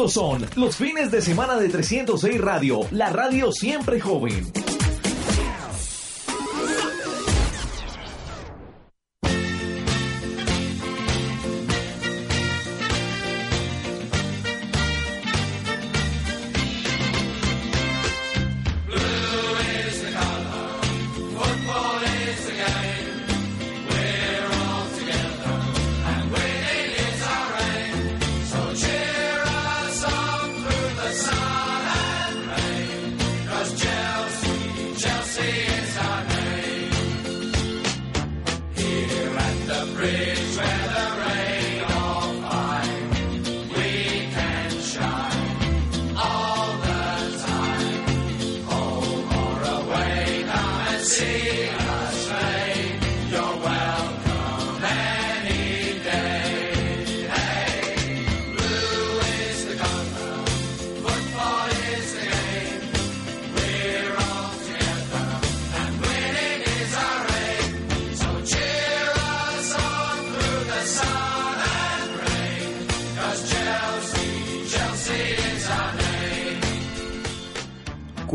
Estos 0.00 0.14
son 0.14 0.46
los 0.56 0.76
fines 0.76 1.10
de 1.10 1.20
semana 1.20 1.56
de 1.58 1.68
306 1.68 2.40
Radio, 2.40 2.80
la 2.90 3.10
radio 3.10 3.52
siempre 3.52 4.00
joven. 4.00 4.50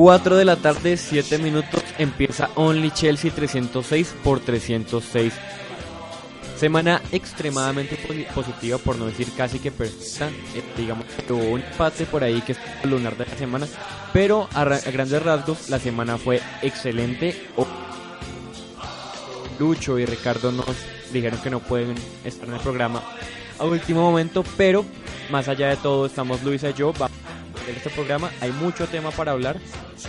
Cuatro 0.06 0.36
de 0.36 0.46
la 0.46 0.56
tarde, 0.58 0.98
7 0.98 1.40
minutos, 1.40 1.84
empieza 1.98 2.52
Only 2.54 2.92
Chelsea 2.92 3.32
306 3.32 4.14
por 4.24 4.40
306. 4.40 5.34
Semana 6.56 7.02
extremadamente 7.12 7.98
posi- 7.98 8.28
positiva, 8.28 8.78
por 8.78 8.98
no 8.98 9.08
decir 9.08 9.28
casi 9.36 9.58
que 9.58 9.72
perfecta. 9.72 10.28
Eh, 10.54 10.64
digamos 10.78 11.08
que 11.08 11.34
hubo 11.34 11.46
un 11.46 11.62
empate 11.62 12.06
por 12.06 12.24
ahí 12.24 12.40
que 12.44 12.52
es 12.52 12.60
el 12.84 12.92
lunar 12.92 13.18
de 13.18 13.26
la 13.26 13.36
semana, 13.36 13.68
pero 14.14 14.48
a, 14.54 14.62
a 14.62 14.92
grandes 14.92 15.24
rasgos 15.24 15.72
la 15.72 15.80
semana 15.80 16.20
fue 16.20 16.40
excelente. 16.62 17.42
Lucho 19.58 19.98
y 19.98 20.06
Ricardo 20.06 20.52
nos 20.52 20.68
dijeron 21.12 21.40
que 21.42 21.50
no 21.50 21.62
pueden 21.62 21.96
estar 22.24 22.48
en 22.48 22.54
el 22.54 22.60
programa 22.62 23.02
a 23.58 23.64
último 23.66 24.02
momento, 24.02 24.44
pero 24.56 24.86
más 25.32 25.48
allá 25.48 25.70
de 25.70 25.78
todo 25.78 26.06
estamos 26.06 26.44
Luisa 26.44 26.70
y 26.70 26.74
yo. 26.76 26.94
Vamos 26.94 27.18
a 27.58 27.62
hacer 27.64 27.76
este 27.78 27.90
programa, 27.90 28.30
hay 28.40 28.52
mucho 28.52 28.86
tema 28.86 29.10
para 29.10 29.32
hablar. 29.32 29.58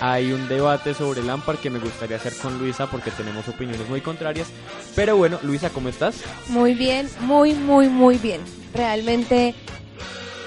Hay 0.01 0.33
un 0.33 0.49
debate 0.49 0.95
sobre 0.95 1.23
Lampard 1.23 1.59
que 1.59 1.71
me 1.71 1.79
gustaría 1.79 2.17
hacer 2.17 2.35
con 2.37 2.59
Luisa 2.59 2.87
porque 2.91 3.11
tenemos 3.11 3.49
opiniones 3.49 3.89
muy 3.89 4.01
contrarias. 4.01 4.49
Pero 4.95 5.17
bueno, 5.17 5.39
Luisa, 5.43 5.71
¿cómo 5.71 5.89
estás? 5.89 6.17
Muy 6.49 6.75
bien, 6.75 7.09
muy, 7.21 7.55
muy, 7.55 7.89
muy 7.89 8.19
bien. 8.19 8.41
Realmente 8.75 9.55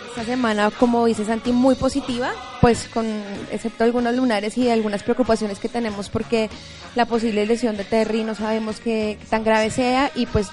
esta 0.09 0.25
semana, 0.25 0.71
como 0.71 1.05
dice 1.05 1.25
Santi, 1.25 1.51
muy 1.51 1.75
positiva, 1.75 2.31
pues 2.61 2.87
con 2.87 3.05
excepto 3.51 3.83
algunos 3.83 4.15
lunares 4.15 4.57
y 4.57 4.69
algunas 4.69 5.03
preocupaciones 5.03 5.59
que 5.59 5.69
tenemos 5.69 6.09
porque 6.09 6.49
la 6.95 7.05
posible 7.05 7.45
lesión 7.45 7.77
de 7.77 7.83
Terry 7.83 8.23
no 8.23 8.35
sabemos 8.35 8.79
qué 8.79 9.17
tan 9.29 9.43
grave 9.43 9.69
sea 9.69 10.11
y 10.15 10.25
pues 10.25 10.47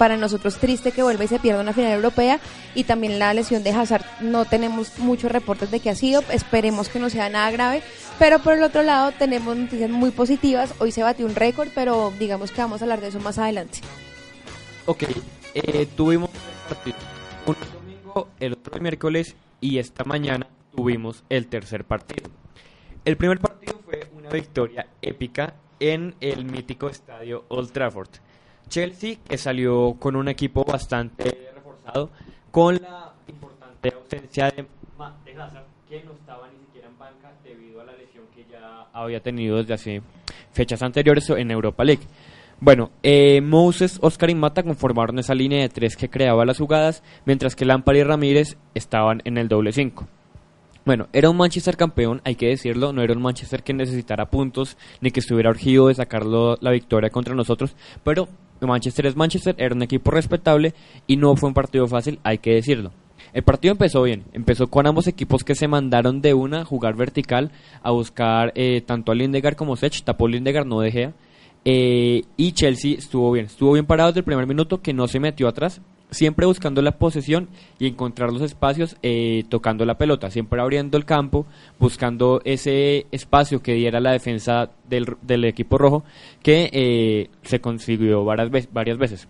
para 0.00 0.16
nosotros 0.16 0.56
triste 0.56 0.92
que 0.92 1.02
vuelva 1.02 1.24
y 1.24 1.28
se 1.28 1.38
pierda 1.38 1.60
una 1.60 1.74
final 1.74 1.92
europea 1.92 2.40
y 2.74 2.84
también 2.84 3.18
la 3.18 3.34
lesión 3.34 3.62
de 3.62 3.68
Hazard 3.68 4.02
no 4.22 4.46
tenemos 4.46 4.98
muchos 4.98 5.30
reportes 5.30 5.70
de 5.70 5.78
que 5.78 5.90
ha 5.90 5.94
sido, 5.94 6.22
esperemos 6.32 6.88
que 6.88 6.98
no 6.98 7.10
sea 7.10 7.28
nada 7.28 7.50
grave, 7.50 7.82
pero 8.18 8.38
por 8.38 8.54
el 8.54 8.62
otro 8.62 8.82
lado 8.82 9.12
tenemos 9.12 9.54
noticias 9.54 9.90
muy 9.90 10.10
positivas, 10.10 10.72
hoy 10.78 10.90
se 10.90 11.02
batió 11.02 11.26
un 11.26 11.34
récord, 11.34 11.68
pero 11.74 12.14
digamos 12.18 12.50
que 12.50 12.62
vamos 12.62 12.80
a 12.80 12.86
hablar 12.86 13.02
de 13.02 13.08
eso 13.08 13.20
más 13.20 13.36
adelante. 13.36 13.80
Ok, 14.86 15.02
eh, 15.52 15.86
tuvimos 15.94 16.30
un 17.44 17.56
domingo, 17.70 18.28
el 18.40 18.54
otro 18.54 18.80
miércoles 18.80 19.36
y 19.60 19.80
esta 19.80 20.04
mañana 20.04 20.46
tuvimos 20.74 21.24
el 21.28 21.46
tercer 21.46 21.84
partido. 21.84 22.30
El 23.04 23.18
primer 23.18 23.38
partido 23.38 23.78
fue 23.84 24.08
una 24.16 24.30
victoria 24.30 24.86
épica 25.02 25.56
en 25.78 26.14
el 26.22 26.46
mítico 26.46 26.88
estadio 26.88 27.44
Old 27.48 27.70
Trafford. 27.72 28.29
Chelsea, 28.70 29.16
que 29.28 29.36
salió 29.36 29.96
con 29.98 30.16
un 30.16 30.28
equipo 30.28 30.64
bastante 30.64 31.50
reforzado, 31.54 32.08
con 32.50 32.76
la 32.76 33.12
importante 33.28 33.92
ausencia 33.94 34.46
de, 34.46 34.62
de 34.62 34.66
que 35.88 36.04
no 36.04 36.12
estaba 36.12 36.48
ni 36.48 36.64
siquiera 36.64 36.88
en 36.88 36.98
banca 36.98 37.32
debido 37.44 37.80
a 37.80 37.84
la 37.84 37.92
lesión 37.92 38.24
que 38.34 38.46
ya 38.50 38.86
había 38.92 39.20
tenido 39.20 39.58
desde 39.58 39.74
hace 39.74 40.02
fechas 40.52 40.82
anteriores 40.82 41.28
en 41.30 41.50
Europa 41.50 41.84
League. 41.84 42.04
Bueno, 42.60 42.90
eh, 43.02 43.40
Moses, 43.40 43.98
Oscar 44.02 44.30
y 44.30 44.34
Mata 44.34 44.62
conformaron 44.62 45.18
esa 45.18 45.34
línea 45.34 45.62
de 45.62 45.68
tres 45.68 45.96
que 45.96 46.08
creaba 46.08 46.44
las 46.44 46.58
jugadas, 46.58 47.02
mientras 47.24 47.56
que 47.56 47.64
Lampard 47.64 47.96
y 47.96 48.02
Ramírez 48.04 48.56
estaban 48.74 49.20
en 49.24 49.36
el 49.36 49.48
doble 49.48 49.72
cinco. 49.72 50.06
Bueno, 50.84 51.08
era 51.12 51.28
un 51.28 51.36
Manchester 51.36 51.76
campeón, 51.76 52.20
hay 52.24 52.36
que 52.36 52.48
decirlo, 52.48 52.92
no 52.92 53.02
era 53.02 53.14
un 53.14 53.22
Manchester 53.22 53.62
que 53.62 53.74
necesitara 53.74 54.30
puntos 54.30 54.76
ni 55.00 55.10
que 55.10 55.20
estuviera 55.20 55.50
urgido 55.50 55.88
de 55.88 55.94
sacarlo 55.94 56.56
la 56.60 56.70
victoria 56.70 57.10
contra 57.10 57.34
nosotros, 57.34 57.74
pero 58.04 58.28
Manchester 58.66 59.06
es 59.06 59.16
Manchester, 59.16 59.54
era 59.58 59.74
un 59.74 59.82
equipo 59.82 60.10
respetable 60.10 60.74
y 61.06 61.16
no 61.16 61.34
fue 61.36 61.48
un 61.48 61.54
partido 61.54 61.86
fácil, 61.86 62.18
hay 62.22 62.38
que 62.38 62.54
decirlo. 62.54 62.92
El 63.32 63.42
partido 63.42 63.72
empezó 63.72 64.02
bien, 64.02 64.24
empezó 64.32 64.68
con 64.68 64.86
ambos 64.86 65.06
equipos 65.06 65.44
que 65.44 65.54
se 65.54 65.68
mandaron 65.68 66.20
de 66.20 66.34
una 66.34 66.62
a 66.62 66.64
jugar 66.64 66.96
vertical, 66.96 67.52
a 67.82 67.90
buscar 67.90 68.52
eh, 68.56 68.80
tanto 68.80 69.12
a 69.12 69.14
Lindegaard 69.14 69.56
como 69.56 69.76
Sech, 69.76 70.02
tapó 70.02 70.26
Lindegaard, 70.26 70.66
no 70.66 70.80
de 70.80 70.90
Gea. 70.90 71.12
Eh, 71.64 72.22
y 72.36 72.52
Chelsea 72.52 72.94
estuvo 72.96 73.30
bien, 73.32 73.46
estuvo 73.46 73.72
bien 73.72 73.86
parado 73.86 74.10
desde 74.10 74.20
el 74.20 74.24
primer 74.24 74.46
minuto 74.46 74.80
que 74.80 74.94
no 74.94 75.06
se 75.06 75.20
metió 75.20 75.46
atrás, 75.46 75.80
siempre 76.10 76.46
buscando 76.46 76.82
la 76.82 76.92
posesión 76.98 77.48
y 77.78 77.86
encontrar 77.86 78.32
los 78.32 78.42
espacios 78.42 78.96
eh, 79.02 79.44
tocando 79.48 79.84
la 79.84 79.96
pelota, 79.98 80.30
siempre 80.30 80.60
abriendo 80.60 80.96
el 80.98 81.04
campo, 81.04 81.46
buscando 81.78 82.40
ese 82.44 83.06
espacio 83.10 83.62
que 83.62 83.74
diera 83.74 84.00
la 84.00 84.12
defensa 84.12 84.70
del, 84.88 85.06
del 85.22 85.44
equipo 85.44 85.78
rojo 85.78 86.04
que 86.42 86.70
eh, 86.72 87.30
se 87.42 87.60
consiguió 87.60 88.24
varias, 88.24 88.50
ve- 88.50 88.68
varias 88.72 88.98
veces. 88.98 89.28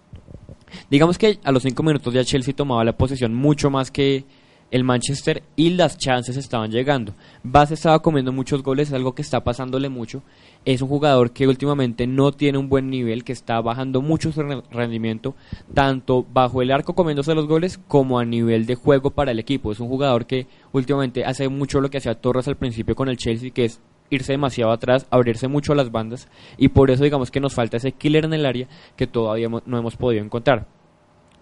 Digamos 0.90 1.18
que 1.18 1.38
a 1.42 1.52
los 1.52 1.62
cinco 1.62 1.82
minutos 1.82 2.14
ya 2.14 2.24
Chelsea 2.24 2.54
tomaba 2.54 2.84
la 2.84 2.96
posesión 2.96 3.34
mucho 3.34 3.70
más 3.70 3.90
que 3.90 4.24
el 4.70 4.84
Manchester 4.84 5.42
y 5.56 5.70
las 5.70 5.98
chances 5.98 6.36
estaban 6.36 6.70
llegando. 6.70 7.12
Base 7.42 7.74
estaba 7.74 7.98
comiendo 8.00 8.30
muchos 8.30 8.62
goles, 8.62 8.88
es 8.88 8.94
algo 8.94 9.16
que 9.16 9.22
está 9.22 9.42
pasándole 9.42 9.88
mucho. 9.88 10.22
Es 10.66 10.82
un 10.82 10.88
jugador 10.88 11.30
que 11.32 11.48
últimamente 11.48 12.06
no 12.06 12.32
tiene 12.32 12.58
un 12.58 12.68
buen 12.68 12.90
nivel, 12.90 13.24
que 13.24 13.32
está 13.32 13.60
bajando 13.62 14.02
mucho 14.02 14.30
su 14.30 14.42
re- 14.42 14.62
rendimiento, 14.70 15.34
tanto 15.72 16.24
bajo 16.30 16.60
el 16.60 16.70
arco 16.70 16.94
comiéndose 16.94 17.34
los 17.34 17.46
goles 17.46 17.78
como 17.88 18.18
a 18.18 18.26
nivel 18.26 18.66
de 18.66 18.74
juego 18.74 19.10
para 19.10 19.30
el 19.30 19.38
equipo. 19.38 19.72
Es 19.72 19.80
un 19.80 19.88
jugador 19.88 20.26
que 20.26 20.46
últimamente 20.72 21.24
hace 21.24 21.48
mucho 21.48 21.80
lo 21.80 21.88
que 21.88 21.96
hacía 21.98 22.14
Torres 22.14 22.46
al 22.46 22.56
principio 22.58 22.94
con 22.94 23.08
el 23.08 23.16
Chelsea, 23.16 23.50
que 23.50 23.64
es 23.64 23.80
irse 24.10 24.32
demasiado 24.32 24.70
atrás, 24.70 25.06
abrirse 25.10 25.48
mucho 25.48 25.72
a 25.72 25.76
las 25.76 25.90
bandas 25.90 26.28
y 26.58 26.68
por 26.68 26.90
eso 26.90 27.04
digamos 27.04 27.30
que 27.30 27.40
nos 27.40 27.54
falta 27.54 27.78
ese 27.78 27.92
killer 27.92 28.24
en 28.24 28.34
el 28.34 28.44
área 28.44 28.66
que 28.96 29.06
todavía 29.06 29.48
no 29.48 29.78
hemos 29.78 29.96
podido 29.96 30.22
encontrar. 30.22 30.66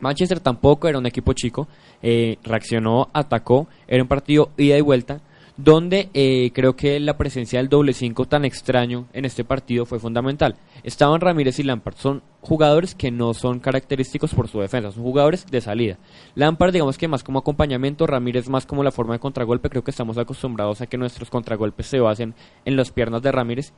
Manchester 0.00 0.38
tampoco 0.38 0.87
era 0.87 0.99
un 0.99 1.06
equipo 1.06 1.32
chico, 1.32 1.67
eh, 2.03 2.37
reaccionó, 2.44 3.09
atacó, 3.12 3.67
era 3.88 4.03
un 4.03 4.09
partido 4.09 4.50
ida 4.56 4.79
y 4.79 4.81
vuelta, 4.81 5.20
donde 5.58 6.08
eh, 6.14 6.52
creo 6.55 6.76
que 6.76 7.00
la 7.00 7.19
presencia 7.19 7.58
del 7.58 7.69
doble 7.69 7.93
5 7.93 8.26
tan 8.26 8.44
extraño 8.44 9.08
en 9.12 9.25
este 9.25 9.44
partido 9.44 9.87
fue 9.87 9.99
fundamental. 9.99 10.55
Estaban 10.84 11.20
Ramírez 11.20 11.58
y 11.58 11.64
Lampard, 11.64 11.96
son 11.96 12.22
jugadores 12.40 12.94
que 12.94 13.10
no 13.10 13.34
son 13.34 13.58
característicos 13.58 14.32
por 14.34 14.46
su 14.46 14.60
defensa, 14.60 14.93
son 14.93 15.02
jugadores 15.02 15.46
de 15.46 15.60
salida. 15.60 15.99
Lampard 16.37 16.72
digamos 16.72 16.96
que 16.96 17.08
más 17.08 17.25
como 17.25 17.40
acompañamiento, 17.40 18.06
Ramírez 18.06 18.49
más 18.49 18.66
como 18.66 18.84
la 18.84 18.93
forma 18.93 19.14
de 19.14 19.19
contragolpe, 19.19 19.69
creo 19.69 19.82
que 19.82 19.90
estamos 19.90 20.16
acostumbrados 20.16 20.81
a 20.81 20.87
que 20.87 20.96
nuestros 20.96 21.28
contragolpes 21.28 21.88
se 21.88 21.99
basen 21.99 22.34
en 22.64 22.76
las 22.76 22.93
piernas 22.93 23.22
de 23.22 23.32
Ramírez 23.32 23.72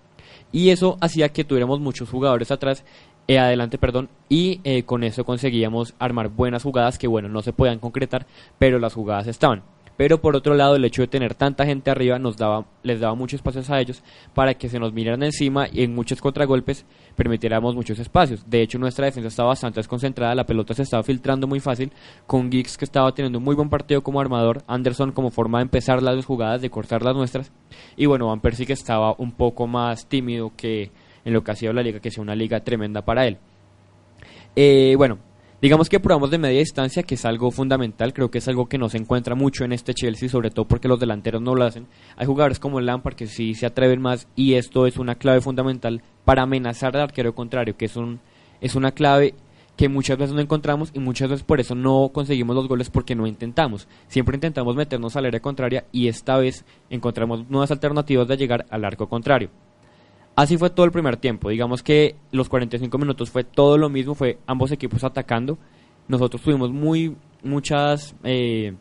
y 0.52 0.68
eso 0.68 0.98
hacía 1.00 1.30
que 1.30 1.44
tuviéramos 1.44 1.80
muchos 1.80 2.10
jugadores 2.10 2.50
atrás 2.50 2.84
eh, 3.26 3.38
adelante, 3.38 3.78
perdón, 3.78 4.10
y 4.28 4.60
eh, 4.64 4.82
con 4.82 5.02
eso 5.02 5.24
conseguíamos 5.24 5.94
armar 5.98 6.28
buenas 6.28 6.62
jugadas 6.62 6.98
que, 6.98 7.06
bueno, 7.06 7.28
no 7.28 7.40
se 7.42 7.52
podían 7.52 7.78
concretar, 7.78 8.26
pero 8.58 8.78
las 8.78 8.92
jugadas 8.92 9.28
estaban. 9.28 9.62
Pero 10.00 10.18
por 10.18 10.34
otro 10.34 10.54
lado, 10.54 10.76
el 10.76 10.84
hecho 10.86 11.02
de 11.02 11.08
tener 11.08 11.34
tanta 11.34 11.66
gente 11.66 11.90
arriba 11.90 12.18
nos 12.18 12.38
daba, 12.38 12.64
les 12.82 13.00
daba 13.00 13.14
muchos 13.14 13.36
espacios 13.36 13.68
a 13.68 13.78
ellos 13.78 14.02
para 14.32 14.54
que 14.54 14.70
se 14.70 14.78
nos 14.78 14.94
miraran 14.94 15.22
encima 15.22 15.66
y 15.70 15.82
en 15.82 15.94
muchos 15.94 16.22
contragolpes 16.22 16.86
permitiéramos 17.16 17.74
muchos 17.74 17.98
espacios. 17.98 18.48
De 18.48 18.62
hecho, 18.62 18.78
nuestra 18.78 19.04
defensa 19.04 19.28
estaba 19.28 19.50
bastante 19.50 19.78
desconcentrada, 19.78 20.34
la 20.34 20.46
pelota 20.46 20.72
se 20.72 20.84
estaba 20.84 21.02
filtrando 21.02 21.46
muy 21.46 21.60
fácil, 21.60 21.92
con 22.26 22.50
Giggs 22.50 22.78
que 22.78 22.86
estaba 22.86 23.12
teniendo 23.12 23.40
un 23.40 23.44
muy 23.44 23.54
buen 23.54 23.68
partido 23.68 24.02
como 24.02 24.22
armador, 24.22 24.62
Anderson 24.66 25.12
como 25.12 25.30
forma 25.30 25.58
de 25.58 25.64
empezar 25.64 26.02
las 26.02 26.24
jugadas, 26.24 26.62
de 26.62 26.70
cortar 26.70 27.02
las 27.02 27.14
nuestras, 27.14 27.52
y 27.94 28.06
bueno, 28.06 28.28
Van 28.28 28.40
Persie 28.40 28.64
que 28.64 28.72
estaba 28.72 29.14
un 29.18 29.32
poco 29.32 29.66
más 29.66 30.08
tímido 30.08 30.50
que 30.56 30.92
en 31.26 31.34
lo 31.34 31.44
que 31.44 31.50
ha 31.50 31.56
sido 31.56 31.74
la 31.74 31.82
liga, 31.82 32.00
que 32.00 32.10
sea 32.10 32.22
una 32.22 32.34
liga 32.34 32.60
tremenda 32.60 33.04
para 33.04 33.26
él. 33.26 33.36
Eh, 34.56 34.94
bueno, 34.96 35.18
digamos 35.60 35.88
que 35.88 36.00
probamos 36.00 36.30
de 36.30 36.38
media 36.38 36.60
distancia, 36.60 37.02
que 37.02 37.14
es 37.14 37.24
algo 37.24 37.50
fundamental, 37.50 38.12
creo 38.12 38.30
que 38.30 38.38
es 38.38 38.48
algo 38.48 38.66
que 38.66 38.78
no 38.78 38.88
se 38.88 38.98
encuentra 38.98 39.34
mucho 39.34 39.64
en 39.64 39.72
este 39.72 39.94
Chelsea, 39.94 40.28
sobre 40.28 40.50
todo 40.50 40.66
porque 40.66 40.88
los 40.88 41.00
delanteros 41.00 41.42
no 41.42 41.54
lo 41.54 41.64
hacen. 41.64 41.86
Hay 42.16 42.26
jugadores 42.26 42.58
como 42.58 42.80
Lampard 42.80 43.14
que 43.14 43.26
sí 43.26 43.54
se 43.54 43.66
atreven 43.66 44.00
más 44.00 44.28
y 44.36 44.54
esto 44.54 44.86
es 44.86 44.96
una 44.96 45.16
clave 45.16 45.40
fundamental 45.40 46.02
para 46.24 46.42
amenazar 46.42 46.96
al 46.96 47.02
arquero 47.02 47.34
contrario, 47.34 47.76
que 47.76 47.86
es, 47.86 47.96
un, 47.96 48.20
es 48.60 48.74
una 48.74 48.92
clave 48.92 49.34
que 49.76 49.88
muchas 49.88 50.18
veces 50.18 50.34
no 50.34 50.42
encontramos 50.42 50.90
y 50.92 50.98
muchas 50.98 51.30
veces 51.30 51.42
por 51.42 51.58
eso 51.58 51.74
no 51.74 52.10
conseguimos 52.12 52.54
los 52.54 52.68
goles 52.68 52.90
porque 52.90 53.14
no 53.14 53.26
intentamos. 53.26 53.88
Siempre 54.08 54.36
intentamos 54.36 54.76
meternos 54.76 55.16
al 55.16 55.24
área 55.26 55.40
contraria 55.40 55.86
y 55.90 56.08
esta 56.08 56.36
vez 56.36 56.64
encontramos 56.90 57.48
nuevas 57.48 57.70
alternativas 57.70 58.28
de 58.28 58.36
llegar 58.36 58.66
al 58.68 58.84
arco 58.84 59.08
contrario. 59.08 59.48
Así 60.40 60.56
fue 60.56 60.70
todo 60.70 60.86
el 60.86 60.90
primer 60.90 61.18
tiempo. 61.18 61.50
Digamos 61.50 61.82
que 61.82 62.16
los 62.32 62.48
45 62.48 62.96
minutos 62.96 63.28
fue 63.28 63.44
todo 63.44 63.76
lo 63.76 63.90
mismo, 63.90 64.14
fue 64.14 64.38
ambos 64.46 64.72
equipos 64.72 65.04
atacando. 65.04 65.58
Nosotros 66.08 66.40
tuvimos 66.40 66.70
muy 66.70 67.14
muchas 67.42 68.14
eh, 68.24 68.72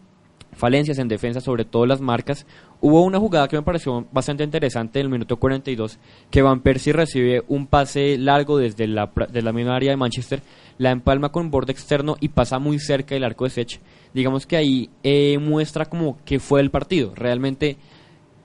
falencias 0.54 1.00
en 1.00 1.10
defensa, 1.10 1.42
sobre 1.42 1.66
todo 1.66 1.86
las 1.86 2.00
marcas. 2.00 2.46
Hubo 2.80 3.04
una 3.04 3.20
jugada 3.20 3.50
que 3.50 3.58
me 3.58 3.64
pareció 3.64 4.08
bastante 4.10 4.46
interesante 4.46 5.02
en 5.02 5.08
el 5.08 5.12
minuto 5.12 5.36
42, 5.36 6.00
que 6.32 6.42
Van 6.42 6.62
Persie 6.62 6.94
recibe 6.94 7.44
un 7.50 7.68
pase 7.68 8.18
largo 8.18 8.58
desde 8.58 8.88
la, 8.88 9.12
de 9.30 9.42
la 9.42 9.52
misma 9.52 9.76
área 9.76 9.92
de 9.92 9.98
Manchester, 9.98 10.42
la 10.78 10.92
empalma 10.92 11.34
con 11.34 11.52
borde 11.52 11.74
externo 11.74 12.16
y 12.22 12.30
pasa 12.30 12.60
muy 12.60 12.80
cerca 12.80 13.16
del 13.16 13.26
arco 13.26 13.44
de 13.44 13.50
Sech. 13.50 13.82
Digamos 14.14 14.48
que 14.48 14.56
ahí 14.56 14.90
eh, 15.04 15.38
muestra 15.40 15.88
como 15.88 16.20
que 16.24 16.40
fue 16.40 16.62
el 16.62 16.72
partido. 16.72 17.12
Realmente 17.16 17.76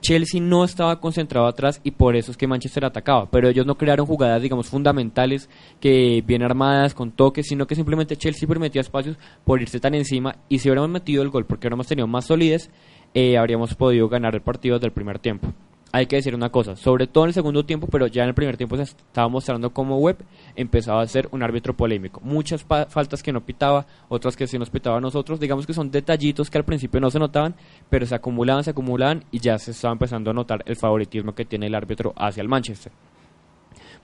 Chelsea 0.05 0.39
no 0.39 0.63
estaba 0.63 0.99
concentrado 0.99 1.47
atrás 1.47 1.81
y 1.83 1.89
por 1.89 2.15
eso 2.15 2.29
es 2.29 2.37
que 2.37 2.45
Manchester 2.45 2.85
atacaba, 2.85 3.27
pero 3.31 3.49
ellos 3.49 3.65
no 3.65 3.75
crearon 3.75 4.05
jugadas, 4.05 4.39
digamos, 4.39 4.67
fundamentales, 4.67 5.49
que 5.79 6.23
bien 6.23 6.43
armadas, 6.43 6.93
con 6.93 7.11
toques, 7.11 7.47
sino 7.47 7.65
que 7.65 7.73
simplemente 7.73 8.15
Chelsea 8.15 8.47
permitía 8.47 8.81
espacios 8.81 9.17
por 9.43 9.63
irse 9.63 9.79
tan 9.79 9.95
encima 9.95 10.35
y 10.47 10.59
si 10.59 10.69
hubiéramos 10.69 10.91
metido 10.91 11.23
el 11.23 11.31
gol 11.31 11.45
porque 11.45 11.65
hubiéramos 11.65 11.87
tenido 11.87 12.05
más 12.05 12.25
solidez, 12.25 12.69
eh, 13.15 13.35
habríamos 13.35 13.73
podido 13.73 14.07
ganar 14.07 14.35
el 14.35 14.41
partido 14.41 14.75
desde 14.75 14.85
el 14.85 14.93
primer 14.93 15.17
tiempo. 15.17 15.51
Hay 15.91 16.07
que 16.07 16.17
decir 16.17 16.35
una 16.35 16.49
cosa, 16.49 16.75
sobre 16.75 17.07
todo 17.07 17.23
en 17.23 17.29
el 17.29 17.33
segundo 17.33 17.63
tiempo, 17.65 17.87
pero 17.87 18.07
ya 18.07 18.23
en 18.23 18.29
el 18.29 18.35
primer 18.35 18.57
tiempo 18.57 18.75
se 18.75 18.83
estaba 18.83 19.29
mostrando 19.29 19.71
como 19.71 19.97
Webb 19.99 20.17
empezaba 20.57 21.01
a 21.01 21.07
ser 21.07 21.29
un 21.31 21.41
árbitro 21.41 21.73
polémico. 21.73 22.19
Muchas 22.21 22.63
faltas 22.63 23.23
que 23.23 23.31
no 23.31 23.45
pitaba, 23.45 23.85
otras 24.09 24.35
que 24.35 24.45
sí 24.45 24.59
nos 24.59 24.69
pitaba 24.69 24.97
a 24.97 24.99
nosotros. 24.99 25.39
Digamos 25.39 25.65
que 25.65 25.73
son 25.73 25.91
detallitos 25.91 26.49
que 26.49 26.57
al 26.57 26.65
principio 26.65 26.99
no 26.99 27.09
se 27.11 27.19
notaban, 27.19 27.55
pero 27.89 28.05
se 28.05 28.13
acumulaban, 28.13 28.65
se 28.65 28.71
acumulaban 28.71 29.23
y 29.31 29.39
ya 29.39 29.57
se 29.57 29.71
estaba 29.71 29.93
empezando 29.93 30.31
a 30.31 30.33
notar 30.33 30.63
el 30.65 30.75
favoritismo 30.75 31.33
que 31.33 31.45
tiene 31.45 31.67
el 31.67 31.75
árbitro 31.75 32.13
hacia 32.17 32.41
el 32.41 32.49
Manchester. 32.49 32.91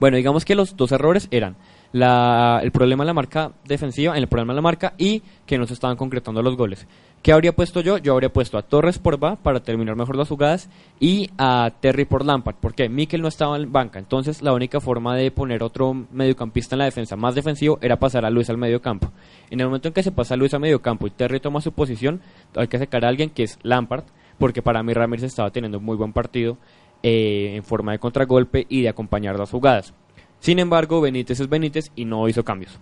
Bueno, 0.00 0.16
digamos 0.16 0.46
que 0.46 0.54
los 0.54 0.74
dos 0.76 0.90
errores 0.92 1.28
eran 1.30 1.56
el 1.92 2.72
problema 2.72 3.04
en 3.04 3.06
la 3.06 3.12
marca 3.12 3.52
defensiva, 3.66 4.16
el 4.16 4.26
problema 4.28 4.52
en 4.52 4.56
la 4.56 4.62
marca 4.62 4.94
y 4.96 5.22
que 5.44 5.58
no 5.58 5.66
se 5.66 5.74
estaban 5.74 5.96
concretando 5.96 6.42
los 6.42 6.56
goles. 6.56 6.86
¿Qué 7.22 7.30
habría 7.32 7.54
puesto 7.54 7.80
yo? 7.82 7.98
Yo 7.98 8.14
habría 8.14 8.32
puesto 8.32 8.58
a 8.58 8.62
Torres 8.62 8.98
por 8.98 9.22
Va 9.22 9.36
para 9.36 9.62
terminar 9.62 9.94
mejor 9.94 10.16
las 10.16 10.28
jugadas 10.28 10.68
y 10.98 11.30
a 11.38 11.70
Terry 11.78 12.04
por 12.04 12.24
Lampard. 12.24 12.56
¿Por 12.56 12.74
qué? 12.74 12.88
Mikel 12.88 13.22
no 13.22 13.28
estaba 13.28 13.56
en 13.56 13.70
banca, 13.70 14.00
entonces 14.00 14.42
la 14.42 14.52
única 14.52 14.80
forma 14.80 15.14
de 15.14 15.30
poner 15.30 15.62
otro 15.62 15.94
mediocampista 16.10 16.74
en 16.74 16.80
la 16.80 16.86
defensa 16.86 17.14
más 17.14 17.36
defensivo 17.36 17.78
era 17.80 18.00
pasar 18.00 18.24
a 18.24 18.30
Luis 18.30 18.50
al 18.50 18.58
mediocampo. 18.58 19.12
En 19.50 19.60
el 19.60 19.66
momento 19.66 19.86
en 19.86 19.94
que 19.94 20.02
se 20.02 20.10
pasa 20.10 20.34
a 20.34 20.36
Luis 20.36 20.52
al 20.52 20.62
mediocampo 20.62 21.06
y 21.06 21.10
Terry 21.10 21.38
toma 21.38 21.60
su 21.60 21.70
posición, 21.70 22.20
hay 22.56 22.66
que 22.66 22.80
sacar 22.80 23.04
a 23.04 23.08
alguien 23.08 23.30
que 23.30 23.44
es 23.44 23.56
Lampard, 23.62 24.02
porque 24.36 24.60
para 24.60 24.82
mí 24.82 24.92
Ramírez 24.92 25.22
estaba 25.22 25.52
teniendo 25.52 25.78
un 25.78 25.84
muy 25.84 25.96
buen 25.96 26.12
partido 26.12 26.58
eh, 27.04 27.52
en 27.54 27.62
forma 27.62 27.92
de 27.92 28.00
contragolpe 28.00 28.66
y 28.68 28.82
de 28.82 28.88
acompañar 28.88 29.38
las 29.38 29.50
jugadas. 29.50 29.94
Sin 30.40 30.58
embargo, 30.58 31.00
Benítez 31.00 31.38
es 31.38 31.48
Benítez 31.48 31.92
y 31.94 32.04
no 32.04 32.28
hizo 32.28 32.44
cambios. 32.44 32.80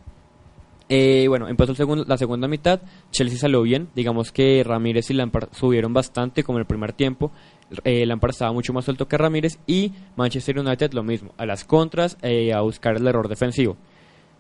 Eh, 0.93 1.27
bueno, 1.29 1.47
empezó 1.47 1.73
la 2.05 2.19
segunda 2.19 2.49
mitad, 2.49 2.81
Chelsea 3.13 3.39
salió 3.39 3.63
bien, 3.63 3.91
digamos 3.95 4.33
que 4.33 4.65
Ramírez 4.65 5.09
y 5.11 5.15
Lampard 5.15 5.51
subieron 5.53 5.93
bastante 5.93 6.43
como 6.43 6.59
en 6.59 6.63
el 6.63 6.67
primer 6.67 6.93
tiempo, 6.95 7.31
eh, 7.85 8.05
Lampard 8.05 8.31
estaba 8.31 8.53
mucho 8.53 8.73
más 8.73 8.87
suelto 8.87 9.07
que 9.07 9.17
Ramírez 9.17 9.61
y 9.69 9.93
Manchester 10.17 10.59
United 10.59 10.93
lo 10.93 11.05
mismo, 11.05 11.33
a 11.39 11.47
las 11.47 11.65
contras, 11.65 12.19
eh, 12.23 12.53
a 12.53 12.63
buscar 12.63 12.97
el 12.97 13.07
error 13.07 13.29
defensivo. 13.29 13.77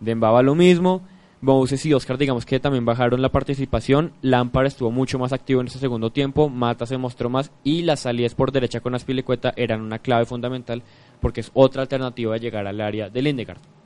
Dembaba 0.01 0.43
lo 0.43 0.57
mismo, 0.57 1.03
Moses 1.41 1.87
y 1.87 1.95
Oscar 1.95 2.19
digamos 2.19 2.45
que 2.45 2.59
también 2.59 2.85
bajaron 2.85 3.23
la 3.23 3.31
participación, 3.31 4.13
Lampard 4.21 4.67
estuvo 4.67 4.91
mucho 4.91 5.21
más 5.21 5.33
activo 5.33 5.61
en 5.61 5.69
ese 5.69 5.79
segundo 5.79 6.11
tiempo, 6.11 6.49
Mata 6.49 6.85
se 6.85 6.99
mostró 6.99 7.31
más 7.31 7.53
y 7.63 7.83
las 7.83 8.01
salidas 8.01 8.35
por 8.35 8.51
derecha 8.51 8.81
con 8.81 8.97
Aspilicueta 8.97 9.53
eran 9.55 9.83
una 9.83 10.01
clave 10.01 10.25
fundamental 10.25 10.83
porque 11.21 11.43
es 11.43 11.53
otra 11.55 11.83
alternativa 11.83 12.35
de 12.35 12.41
llegar 12.41 12.67
al 12.67 12.81
área 12.81 13.09
de 13.09 13.23
Lindegaard. 13.23 13.80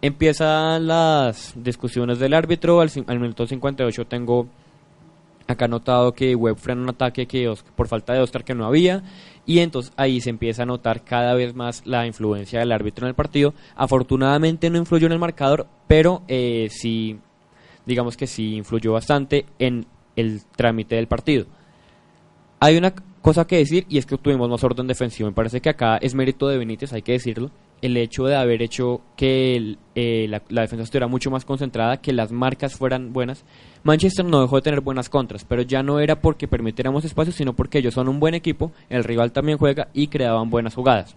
Empiezan 0.00 0.86
las 0.86 1.54
discusiones 1.56 2.18
del 2.18 2.34
árbitro, 2.34 2.80
al, 2.80 2.90
al 3.06 3.20
minuto 3.20 3.46
58 3.46 4.06
tengo 4.06 4.48
acá 5.48 5.64
anotado 5.64 6.12
que 6.12 6.36
Webb 6.36 6.58
frena 6.58 6.82
un 6.82 6.90
ataque 6.90 7.26
que 7.26 7.52
por 7.74 7.88
falta 7.88 8.12
de 8.12 8.20
Oscar 8.20 8.44
que 8.44 8.54
no 8.54 8.66
había 8.66 9.02
y 9.46 9.60
entonces 9.60 9.92
ahí 9.96 10.20
se 10.20 10.28
empieza 10.28 10.62
a 10.62 10.66
notar 10.66 11.02
cada 11.02 11.34
vez 11.34 11.54
más 11.54 11.82
la 11.86 12.06
influencia 12.06 12.60
del 12.60 12.70
árbitro 12.70 13.06
en 13.06 13.08
el 13.08 13.14
partido. 13.14 13.54
Afortunadamente 13.74 14.68
no 14.68 14.76
influyó 14.76 15.06
en 15.06 15.12
el 15.12 15.18
marcador, 15.18 15.66
pero 15.86 16.22
eh, 16.28 16.68
sí, 16.70 17.18
digamos 17.86 18.16
que 18.16 18.26
sí 18.26 18.56
influyó 18.56 18.92
bastante 18.92 19.46
en 19.58 19.86
el 20.16 20.42
trámite 20.54 20.96
del 20.96 21.08
partido. 21.08 21.46
Hay 22.60 22.76
una 22.76 22.92
cosa 23.22 23.46
que 23.46 23.56
decir 23.56 23.86
y 23.88 23.96
es 23.96 24.04
que 24.04 24.18
tuvimos 24.18 24.50
más 24.50 24.62
orden 24.62 24.86
defensivo. 24.86 25.30
Me 25.30 25.34
parece 25.34 25.62
que 25.62 25.70
acá 25.70 25.96
es 25.96 26.14
mérito 26.14 26.46
de 26.46 26.58
Benítez, 26.58 26.92
hay 26.92 27.02
que 27.02 27.12
decirlo. 27.12 27.50
El 27.80 27.96
hecho 27.96 28.24
de 28.24 28.36
haber 28.36 28.62
hecho 28.62 29.00
que 29.16 29.76
eh, 29.94 30.26
la, 30.28 30.42
la 30.48 30.62
defensa 30.62 30.82
estuviera 30.82 31.06
mucho 31.06 31.30
más 31.30 31.44
concentrada, 31.44 31.98
que 31.98 32.12
las 32.12 32.32
marcas 32.32 32.74
fueran 32.74 33.12
buenas. 33.12 33.44
Manchester 33.84 34.24
no 34.24 34.40
dejó 34.40 34.56
de 34.56 34.62
tener 34.62 34.80
buenas 34.80 35.08
contras, 35.08 35.44
pero 35.44 35.62
ya 35.62 35.82
no 35.82 36.00
era 36.00 36.20
porque 36.20 36.48
permitiéramos 36.48 37.04
espacio, 37.04 37.32
sino 37.32 37.54
porque 37.54 37.78
ellos 37.78 37.94
son 37.94 38.08
un 38.08 38.20
buen 38.20 38.34
equipo, 38.34 38.72
el 38.88 39.04
rival 39.04 39.32
también 39.32 39.58
juega 39.58 39.88
y 39.94 40.08
creaban 40.08 40.50
buenas 40.50 40.74
jugadas. 40.74 41.16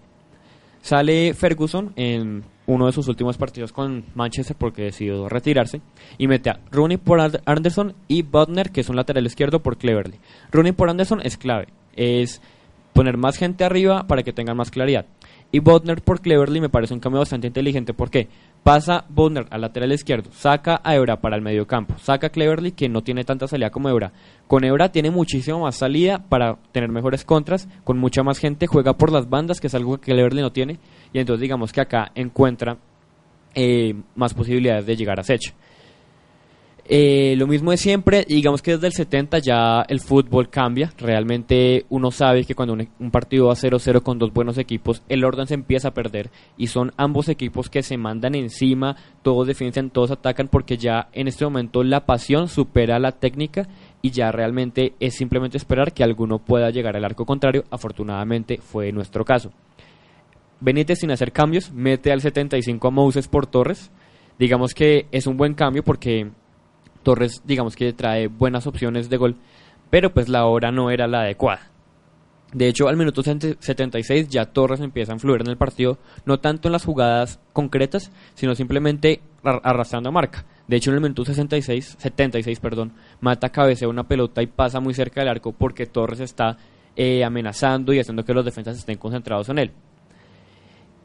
Sale 0.82 1.32
Ferguson 1.34 1.92
en 1.94 2.44
uno 2.66 2.86
de 2.86 2.92
sus 2.92 3.06
últimos 3.08 3.36
partidos 3.36 3.72
con 3.72 4.04
Manchester 4.14 4.56
porque 4.58 4.82
decidió 4.82 5.28
retirarse 5.28 5.80
y 6.18 6.26
mete 6.26 6.50
a 6.50 6.60
Rooney 6.70 6.96
por 6.96 7.20
Anderson 7.20 7.94
y 8.08 8.22
Butner, 8.22 8.70
que 8.70 8.80
es 8.80 8.88
un 8.88 8.96
lateral 8.96 9.26
izquierdo, 9.26 9.62
por 9.62 9.76
Cleverly. 9.76 10.18
Rooney 10.50 10.72
por 10.72 10.90
Anderson 10.90 11.20
es 11.22 11.36
clave, 11.36 11.68
es 11.94 12.40
poner 12.92 13.16
más 13.16 13.36
gente 13.36 13.64
arriba 13.64 14.06
para 14.06 14.22
que 14.22 14.32
tengan 14.32 14.56
más 14.56 14.70
claridad. 14.70 15.06
Y 15.54 15.58
Butner 15.58 16.00
por 16.00 16.22
Cleverly 16.22 16.62
me 16.62 16.70
parece 16.70 16.94
un 16.94 17.00
cambio 17.00 17.20
bastante 17.20 17.46
inteligente 17.46 17.92
porque 17.92 18.26
pasa 18.62 19.04
Butner 19.10 19.46
al 19.50 19.60
lateral 19.60 19.92
izquierdo, 19.92 20.30
saca 20.32 20.80
a 20.82 20.94
Ebra 20.96 21.20
para 21.20 21.36
el 21.36 21.42
medio 21.42 21.66
campo, 21.66 21.94
saca 21.98 22.28
a 22.28 22.30
Cleverly 22.30 22.72
que 22.72 22.88
no 22.88 23.02
tiene 23.02 23.22
tanta 23.22 23.46
salida 23.46 23.68
como 23.68 23.90
Ebra. 23.90 24.12
Con 24.48 24.64
Ebra 24.64 24.90
tiene 24.90 25.10
muchísimo 25.10 25.60
más 25.60 25.76
salida 25.76 26.24
para 26.26 26.56
tener 26.72 26.88
mejores 26.88 27.26
contras, 27.26 27.68
con 27.84 27.98
mucha 27.98 28.22
más 28.22 28.38
gente, 28.38 28.66
juega 28.66 28.94
por 28.94 29.12
las 29.12 29.28
bandas, 29.28 29.60
que 29.60 29.66
es 29.66 29.74
algo 29.74 29.98
que 29.98 30.12
Cleverly 30.12 30.40
no 30.40 30.52
tiene, 30.52 30.78
y 31.12 31.18
entonces 31.18 31.42
digamos 31.42 31.70
que 31.70 31.82
acá 31.82 32.12
encuentra 32.14 32.78
eh, 33.54 33.94
más 34.14 34.32
posibilidades 34.32 34.86
de 34.86 34.96
llegar 34.96 35.20
a 35.20 35.22
Sech. 35.22 35.52
Eh, 36.84 37.36
lo 37.38 37.46
mismo 37.46 37.70
de 37.70 37.76
siempre, 37.76 38.24
digamos 38.28 38.60
que 38.60 38.72
desde 38.72 38.88
el 38.88 38.92
70 38.92 39.38
ya 39.38 39.82
el 39.88 40.00
fútbol 40.00 40.48
cambia. 40.50 40.92
Realmente 40.98 41.86
uno 41.90 42.10
sabe 42.10 42.44
que 42.44 42.56
cuando 42.56 42.74
un, 42.74 43.10
partido 43.12 43.46
va 43.46 43.54
0-0 43.54 44.02
con 44.02 44.18
dos 44.18 44.32
buenos 44.32 44.58
equipos, 44.58 45.02
el 45.08 45.24
orden 45.24 45.46
se 45.46 45.54
empieza 45.54 45.88
a 45.88 45.94
perder 45.94 46.30
y 46.56 46.66
son 46.66 46.92
ambos 46.96 47.28
equipos 47.28 47.70
que 47.70 47.84
se 47.84 47.96
mandan 47.96 48.34
encima, 48.34 48.96
todos 49.22 49.46
defienden, 49.46 49.90
todos 49.90 50.10
atacan 50.10 50.48
porque 50.48 50.76
ya 50.76 51.08
en 51.12 51.28
este 51.28 51.44
momento 51.44 51.84
la 51.84 52.04
pasión 52.04 52.48
supera 52.48 52.98
la 52.98 53.12
técnica 53.12 53.68
y 54.02 54.10
ya 54.10 54.32
realmente 54.32 54.94
es 54.98 55.14
simplemente 55.14 55.58
esperar 55.58 55.92
que 55.92 56.02
alguno 56.02 56.40
pueda 56.40 56.70
llegar 56.70 56.96
al 56.96 57.04
arco 57.04 57.24
contrario. 57.24 57.64
Afortunadamente 57.70 58.58
fue 58.60 58.90
nuestro 58.90 59.24
caso. 59.24 59.52
Benítez 60.58 60.98
sin 60.98 61.12
hacer 61.12 61.32
cambios 61.32 61.72
mete 61.72 62.10
al 62.12 62.20
75 62.20 62.88
a 62.88 62.90
Moses 62.90 63.28
por 63.28 63.46
Torres. 63.46 63.92
Digamos 64.38 64.74
que 64.74 65.06
es 65.12 65.28
un 65.28 65.36
buen 65.36 65.54
cambio 65.54 65.84
porque 65.84 66.30
Torres, 67.02 67.42
digamos 67.44 67.76
que 67.76 67.92
trae 67.92 68.28
buenas 68.28 68.66
opciones 68.66 69.08
de 69.10 69.16
gol, 69.16 69.36
pero 69.90 70.12
pues 70.12 70.28
la 70.28 70.46
hora 70.46 70.70
no 70.72 70.90
era 70.90 71.06
la 71.06 71.20
adecuada. 71.22 71.68
De 72.52 72.68
hecho, 72.68 72.86
al 72.88 72.98
minuto 72.98 73.22
76 73.22 74.28
ya 74.28 74.44
Torres 74.44 74.80
empieza 74.80 75.12
a 75.12 75.14
influir 75.14 75.40
en 75.40 75.48
el 75.48 75.56
partido, 75.56 75.96
no 76.26 76.38
tanto 76.38 76.68
en 76.68 76.72
las 76.72 76.84
jugadas 76.84 77.40
concretas, 77.54 78.12
sino 78.34 78.54
simplemente 78.54 79.22
ar- 79.42 79.62
arrastrando 79.64 80.10
a 80.10 80.12
marca. 80.12 80.44
De 80.68 80.76
hecho, 80.76 80.90
en 80.90 80.96
el 80.96 81.00
minuto 81.02 81.24
66, 81.24 81.96
76, 81.98 82.60
perdón, 82.60 82.92
Mata 83.22 83.48
cabecea 83.48 83.88
una 83.88 84.06
pelota 84.06 84.42
y 84.42 84.46
pasa 84.48 84.80
muy 84.80 84.92
cerca 84.92 85.22
del 85.22 85.30
arco 85.30 85.52
porque 85.52 85.86
Torres 85.86 86.20
está 86.20 86.58
eh, 86.94 87.24
amenazando 87.24 87.94
y 87.94 88.00
haciendo 88.00 88.22
que 88.24 88.34
los 88.34 88.44
defensas 88.44 88.76
estén 88.76 88.98
concentrados 88.98 89.48
en 89.48 89.58
él. 89.58 89.70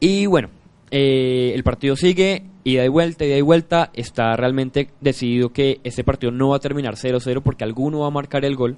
Y 0.00 0.26
bueno, 0.26 0.50
eh, 0.90 1.52
el 1.54 1.62
partido 1.64 1.96
sigue, 1.96 2.44
ida 2.68 2.84
y 2.84 2.88
vuelta, 2.88 3.24
ida 3.24 3.36
y 3.36 3.42
vuelta. 3.42 3.90
Está 3.94 4.36
realmente 4.36 4.90
decidido 5.00 5.52
que 5.52 5.80
este 5.84 6.04
partido 6.04 6.30
no 6.30 6.50
va 6.50 6.56
a 6.56 6.60
terminar 6.60 6.94
0-0 6.94 7.42
porque 7.42 7.64
alguno 7.64 8.00
va 8.00 8.08
a 8.08 8.10
marcar 8.10 8.44
el 8.44 8.56
gol. 8.56 8.76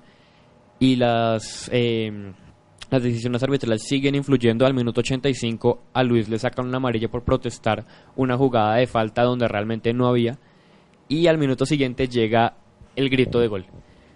Y 0.79 0.97
las, 0.97 1.69
eh, 1.73 2.33
las 2.91 3.03
decisiones 3.03 3.43
arbitrales 3.43 3.83
siguen 3.83 4.15
influyendo. 4.15 4.65
Al 4.65 4.75
minuto 4.75 5.01
85 5.01 5.83
a 5.93 6.03
Luis 6.05 6.29
le 6.29 6.39
sacan 6.39 6.67
una 6.67 6.77
amarilla 6.77 7.11
por 7.11 7.25
protestar 7.25 7.85
una 8.17 8.37
jugada 8.37 8.77
de 8.77 8.87
falta 8.87 9.23
donde 9.23 9.49
realmente 9.49 9.93
no 9.93 10.07
había. 10.07 10.39
Y 11.09 11.27
al 11.27 11.39
minuto 11.39 11.67
siguiente 11.67 12.09
llega 12.09 12.55
el 12.95 13.11
grito 13.11 13.41
de 13.41 13.49
gol. 13.49 13.67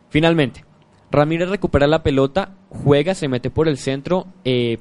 Finalmente, 0.08 0.64
Ramírez 1.10 1.48
recupera 1.48 1.86
la 1.86 2.02
pelota, 2.02 2.56
juega, 2.68 3.14
se 3.14 3.28
mete 3.28 3.50
por 3.50 3.68
el 3.68 3.78
centro, 3.78 4.26
eh, 4.44 4.78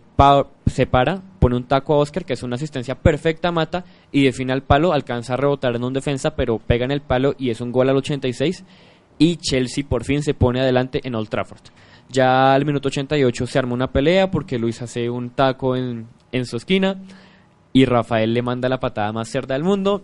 se 0.65 0.87
para, 0.87 1.21
pone 1.39 1.55
un 1.55 1.67
taco 1.67 1.93
a 1.93 1.97
Oscar, 1.97 2.25
que 2.25 2.33
es 2.33 2.43
una 2.43 2.55
asistencia 2.55 2.95
perfecta 2.95 3.51
Mata, 3.51 3.85
y 4.13 4.23
define 4.23 4.53
al 4.53 4.61
palo, 4.61 4.93
alcanza 4.93 5.33
a 5.33 5.37
rebotar 5.37 5.75
en 5.75 5.83
un 5.83 5.91
defensa, 5.91 6.35
pero 6.35 6.59
pega 6.59 6.85
en 6.85 6.91
el 6.91 7.01
palo 7.01 7.33
y 7.37 7.49
es 7.49 7.59
un 7.59 7.71
gol 7.71 7.89
al 7.89 7.97
86. 7.97 8.63
Y 9.17 9.37
Chelsea 9.37 9.83
por 9.87 10.03
fin 10.03 10.21
se 10.21 10.35
pone 10.35 10.61
adelante 10.61 11.01
en 11.03 11.15
Old 11.15 11.29
Trafford. 11.29 11.61
Ya 12.09 12.53
al 12.53 12.63
minuto 12.63 12.89
88 12.89 13.47
se 13.47 13.59
arma 13.59 13.73
una 13.73 13.91
pelea 13.91 14.29
porque 14.29 14.59
Luis 14.59 14.81
hace 14.83 15.09
un 15.09 15.31
taco 15.31 15.75
en, 15.75 16.07
en 16.31 16.45
su 16.45 16.57
esquina 16.57 17.01
y 17.73 17.85
Rafael 17.85 18.33
le 18.33 18.43
manda 18.43 18.69
la 18.69 18.79
patada 18.79 19.11
más 19.11 19.29
cerda 19.29 19.55
del 19.55 19.63
mundo 19.63 20.03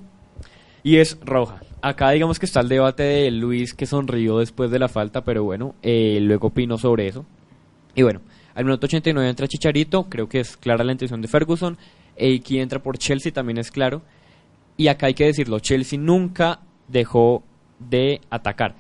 y 0.81 0.97
es 0.97 1.19
roja. 1.23 1.61
Acá 1.81 2.09
digamos 2.09 2.39
que 2.39 2.47
está 2.47 2.61
el 2.61 2.69
debate 2.69 3.03
de 3.03 3.31
Luis 3.31 3.75
que 3.75 3.85
sonrió 3.85 4.39
después 4.39 4.71
de 4.71 4.79
la 4.79 4.87
falta, 4.87 5.23
pero 5.23 5.43
bueno, 5.43 5.75
eh, 5.83 6.17
luego 6.19 6.47
opino 6.47 6.79
sobre 6.79 7.07
eso. 7.07 7.25
Y 7.93 8.01
bueno, 8.01 8.21
al 8.55 8.65
minuto 8.65 8.87
89 8.87 9.29
entra 9.29 9.47
Chicharito, 9.47 10.09
creo 10.09 10.27
que 10.27 10.39
es 10.39 10.57
clara 10.57 10.83
la 10.83 10.93
intención 10.93 11.21
de 11.21 11.27
Ferguson. 11.27 11.77
Eiki 12.19 12.59
entra 12.59 12.79
por 12.79 12.97
Chelsea, 12.97 13.31
también 13.31 13.57
es 13.57 13.71
claro. 13.71 14.01
Y 14.77 14.87
acá 14.87 15.07
hay 15.07 15.13
que 15.13 15.25
decirlo, 15.25 15.59
Chelsea 15.59 15.99
nunca 15.99 16.59
dejó 16.87 17.43
de 17.79 18.21
atacar. 18.29 18.75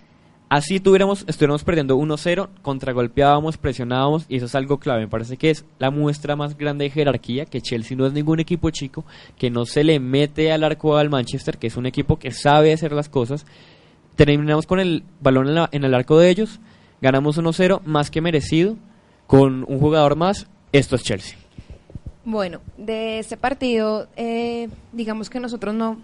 Así 0.49 0.79
tuviéramos, 0.79 1.25
estuviéramos 1.27 1.63
perdiendo 1.63 1.95
1-0, 1.95 2.49
contragolpeábamos, 2.63 3.57
presionábamos, 3.57 4.25
y 4.27 4.37
eso 4.37 4.47
es 4.47 4.55
algo 4.55 4.79
clave. 4.79 5.01
Me 5.01 5.07
parece 5.07 5.37
que 5.37 5.51
es 5.51 5.63
la 5.77 5.91
muestra 5.91 6.35
más 6.35 6.57
grande 6.57 6.85
de 6.85 6.89
jerarquía, 6.89 7.45
que 7.45 7.61
Chelsea 7.61 7.95
no 7.95 8.07
es 8.07 8.13
ningún 8.13 8.39
equipo 8.39 8.71
chico, 8.71 9.05
que 9.37 9.51
no 9.51 9.65
se 9.65 9.83
le 9.83 9.99
mete 9.99 10.51
al 10.51 10.63
arco 10.63 10.97
al 10.97 11.11
Manchester, 11.11 11.59
que 11.59 11.67
es 11.67 11.77
un 11.77 11.85
equipo 11.85 12.17
que 12.17 12.31
sabe 12.31 12.73
hacer 12.73 12.93
las 12.93 13.09
cosas. 13.09 13.45
Terminamos 14.15 14.65
con 14.65 14.79
el 14.79 15.03
balón 15.21 15.55
en, 15.71 15.83
el 15.83 15.93
arco 15.93 16.17
de 16.17 16.31
ellos, 16.31 16.59
ganamos 16.99 17.37
1-0, 17.37 17.81
más 17.85 18.09
que 18.09 18.21
merecido, 18.21 18.75
con 19.27 19.63
un 19.67 19.79
jugador 19.79 20.15
más. 20.15 20.47
Esto 20.71 20.95
es 20.95 21.03
Chelsea. 21.03 21.37
Bueno, 22.25 22.59
de 22.77 23.19
este 23.19 23.37
partido, 23.37 24.07
eh, 24.15 24.69
digamos 24.91 25.29
que 25.29 25.39
nosotros 25.39 25.73
no 25.73 25.97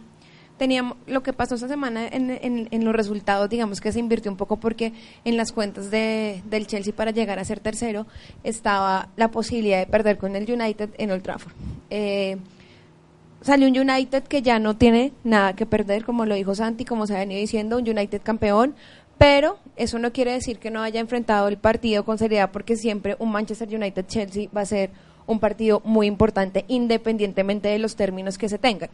teníamos, 0.58 0.98
lo 1.08 1.22
que 1.22 1.34
pasó 1.34 1.56
esta 1.56 1.68
semana 1.68 2.08
en, 2.08 2.30
en- 2.32 2.68
en 2.72 2.86
los 2.86 2.96
resultados, 2.96 3.50
digamos 3.50 3.82
que 3.82 3.92
se 3.92 4.00
invirtió 4.00 4.32
un 4.32 4.38
poco 4.38 4.56
porque 4.58 4.94
en 5.26 5.36
las 5.36 5.52
cuentas 5.52 5.92
de, 5.92 6.42
del 6.46 6.66
Chelsea 6.68 6.94
para 6.96 7.12
llegar 7.12 7.38
a 7.40 7.44
ser 7.44 7.60
tercero 7.60 8.08
estaba 8.44 9.10
la 9.18 9.30
posibilidad 9.30 9.80
de 9.80 9.88
perder 9.88 10.18
con 10.18 10.36
el 10.36 10.50
United 10.50 10.92
en 10.98 11.12
Old 11.12 11.22
Trafford. 11.22 11.52
Eh, 11.90 12.38
salió 13.42 13.68
un 13.68 13.78
United 13.78 14.24
que 14.24 14.42
ya 14.42 14.58
no 14.58 14.78
tiene 14.78 15.12
nada 15.26 15.54
que 15.54 15.66
perder, 15.66 16.06
como 16.06 16.26
lo 16.26 16.36
dijo 16.36 16.56
Santi, 16.56 16.86
como 16.86 17.06
se 17.06 17.16
ha 17.16 17.20
venido 17.20 17.42
diciendo, 17.42 17.78
un 17.78 17.88
United 17.88 18.22
campeón, 18.24 18.74
pero 19.18 19.60
eso 19.76 20.00
no 20.00 20.14
quiere 20.14 20.32
decir 20.32 20.60
que 20.60 20.72
no 20.72 20.82
haya 20.82 21.02
enfrentado 21.02 21.50
el 21.50 21.58
partido 21.58 22.06
con 22.06 22.18
seriedad, 22.18 22.52
porque 22.52 22.78
siempre 22.78 23.18
un 23.20 23.32
Manchester 23.34 23.68
United-Chelsea 23.68 24.48
va 24.56 24.62
a 24.62 24.66
ser 24.66 24.90
un 25.28 25.40
partido 25.40 25.82
muy 25.84 26.08
importante, 26.08 26.66
independientemente 26.68 27.70
de 27.70 27.80
los 27.80 27.96
términos 27.96 28.38
que 28.38 28.50
se 28.50 28.58
tengan. 28.58 28.90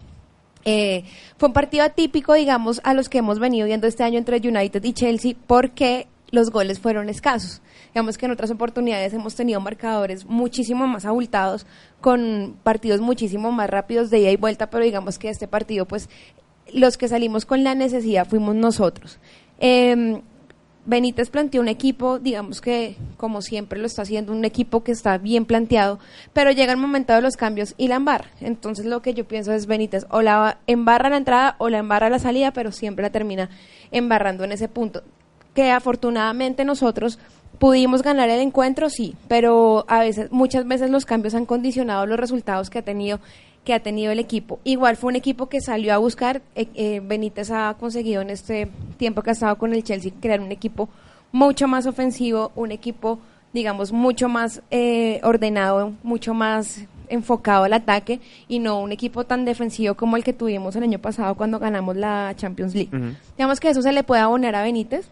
Eh, 0.64 1.04
fue 1.38 1.50
un 1.50 1.54
partido 1.54 1.84
atípico, 1.84 2.34
digamos, 2.34 2.82
a 2.84 2.94
los 2.94 3.10
que 3.10 3.18
hemos 3.18 3.40
venido 3.40 3.66
viendo 3.66 3.88
este 3.88 4.04
año 4.04 4.18
entre 4.18 4.38
United 4.38 4.84
y 4.84 4.94
Chelsea, 4.94 5.34
porque 5.48 6.08
los 6.30 6.52
goles 6.52 6.80
fueron 6.80 7.10
escasos. 7.10 7.62
Digamos 7.94 8.18
que 8.18 8.26
en 8.26 8.32
otras 8.32 8.52
oportunidades 8.52 9.14
hemos 9.14 9.36
tenido 9.36 9.60
marcadores 9.60 10.26
muchísimo 10.26 10.88
más 10.88 11.06
abultados, 11.06 11.66
con 12.00 12.56
partidos 12.64 13.02
muchísimo 13.02 13.52
más 13.52 13.70
rápidos 13.70 14.10
de 14.10 14.20
ida 14.20 14.32
y 14.32 14.38
vuelta, 14.38 14.70
pero 14.70 14.84
digamos 14.84 15.20
que 15.20 15.30
este 15.30 15.48
partido, 15.48 15.86
pues, 15.86 16.10
los 16.74 16.98
que 16.98 17.08
salimos 17.08 17.46
con 17.46 17.64
la 17.64 17.76
necesidad 17.76 18.28
fuimos 18.28 18.56
nosotros. 18.56 19.20
Eh, 19.60 20.22
Benítez 20.86 21.30
planteó 21.30 21.62
un 21.62 21.68
equipo, 21.68 22.18
digamos 22.18 22.60
que 22.60 22.96
como 23.18 23.42
siempre 23.42 23.80
lo 23.80 23.86
está 23.86 24.02
haciendo, 24.02 24.32
un 24.32 24.46
equipo 24.46 24.84
que 24.84 24.92
está 24.92 25.18
bien 25.20 25.46
planteado, 25.46 26.00
pero 26.34 26.52
llega 26.52 26.72
el 26.72 26.80
momento 26.80 27.14
de 27.14 27.22
los 27.22 27.38
cambios 27.38 27.76
y 27.78 27.88
la 27.88 27.96
embarra. 27.96 28.30
Entonces 28.40 28.86
lo 28.86 29.02
que 29.02 29.14
yo 29.14 29.26
pienso 29.26 29.54
es 29.54 29.68
Benítez 29.68 30.06
o 30.10 30.22
la 30.22 30.58
embarra 30.66 31.10
la 31.10 31.18
entrada 31.18 31.56
o 31.60 31.70
la 31.70 31.78
embarra 31.78 32.10
la 32.10 32.20
salida, 32.20 32.52
pero 32.52 32.72
siempre 32.72 33.04
la 33.04 33.12
termina 33.12 33.50
embarrando 33.92 34.44
en 34.44 34.54
ese 34.54 34.68
punto. 34.68 35.04
Que 35.54 35.70
afortunadamente 35.70 36.66
nosotros 36.66 37.20
pudimos 37.60 38.02
ganar 38.02 38.28
el 38.30 38.40
encuentro, 38.40 38.90
sí, 38.90 39.16
pero 39.28 39.86
a 39.88 40.00
veces, 40.00 40.32
muchas 40.32 40.68
veces 40.68 40.90
los 40.90 41.06
cambios 41.06 41.36
han 41.36 41.46
condicionado 41.46 42.08
los 42.08 42.20
resultados 42.20 42.72
que 42.72 42.80
ha 42.80 42.84
tenido 42.84 43.20
que 43.63 43.74
ha 43.74 43.80
tenido 43.80 44.12
el 44.12 44.20
equipo. 44.20 44.60
Igual 44.63 44.98
fue 44.98 45.10
un 45.10 45.15
equipo 45.15 45.48
que 45.48 45.62
salió 45.62 45.94
a 45.94 45.98
buscar, 45.98 46.41
eh, 46.56 46.68
eh, 46.74 47.01
Benítez 47.03 47.51
ha 47.51 47.75
conseguido 47.80 48.22
en 48.22 48.30
este 48.30 48.70
tiempo 48.98 49.22
que 49.22 49.32
ha 49.32 49.34
estado 49.34 49.58
con 49.58 49.74
el 49.74 49.84
Chelsea 49.84 50.12
crear 50.20 50.41
un 50.41 50.51
equipo 50.51 50.89
mucho 51.32 51.68
más 51.68 51.86
ofensivo, 51.86 52.51
un 52.56 52.72
equipo, 52.72 53.20
digamos, 53.53 53.91
mucho 53.91 54.30
más 54.30 54.62
eh, 54.72 55.22
ordenado, 55.24 55.94
mucho 56.03 56.34
más 56.34 56.86
enfocado 57.08 57.65
al 57.65 57.74
ataque 57.74 58.22
y 58.48 58.60
no 58.60 58.80
un 58.80 58.94
equipo 58.94 59.25
tan 59.25 59.44
defensivo 59.44 59.96
como 59.96 60.15
el 60.15 60.24
que 60.24 60.32
tuvimos 60.34 60.75
el 60.77 60.84
año 60.84 61.00
pasado 61.00 61.36
cuando 61.36 61.60
ganamos 61.60 61.98
la 61.98 62.34
Champions 62.38 62.74
League. 62.74 63.15
Digamos 63.38 63.60
que 63.60 63.70
eso 63.70 63.82
se 63.82 63.91
le 63.91 64.03
puede 64.03 64.22
abonar 64.22 64.56
a 64.56 64.63
Benítez, 64.63 65.10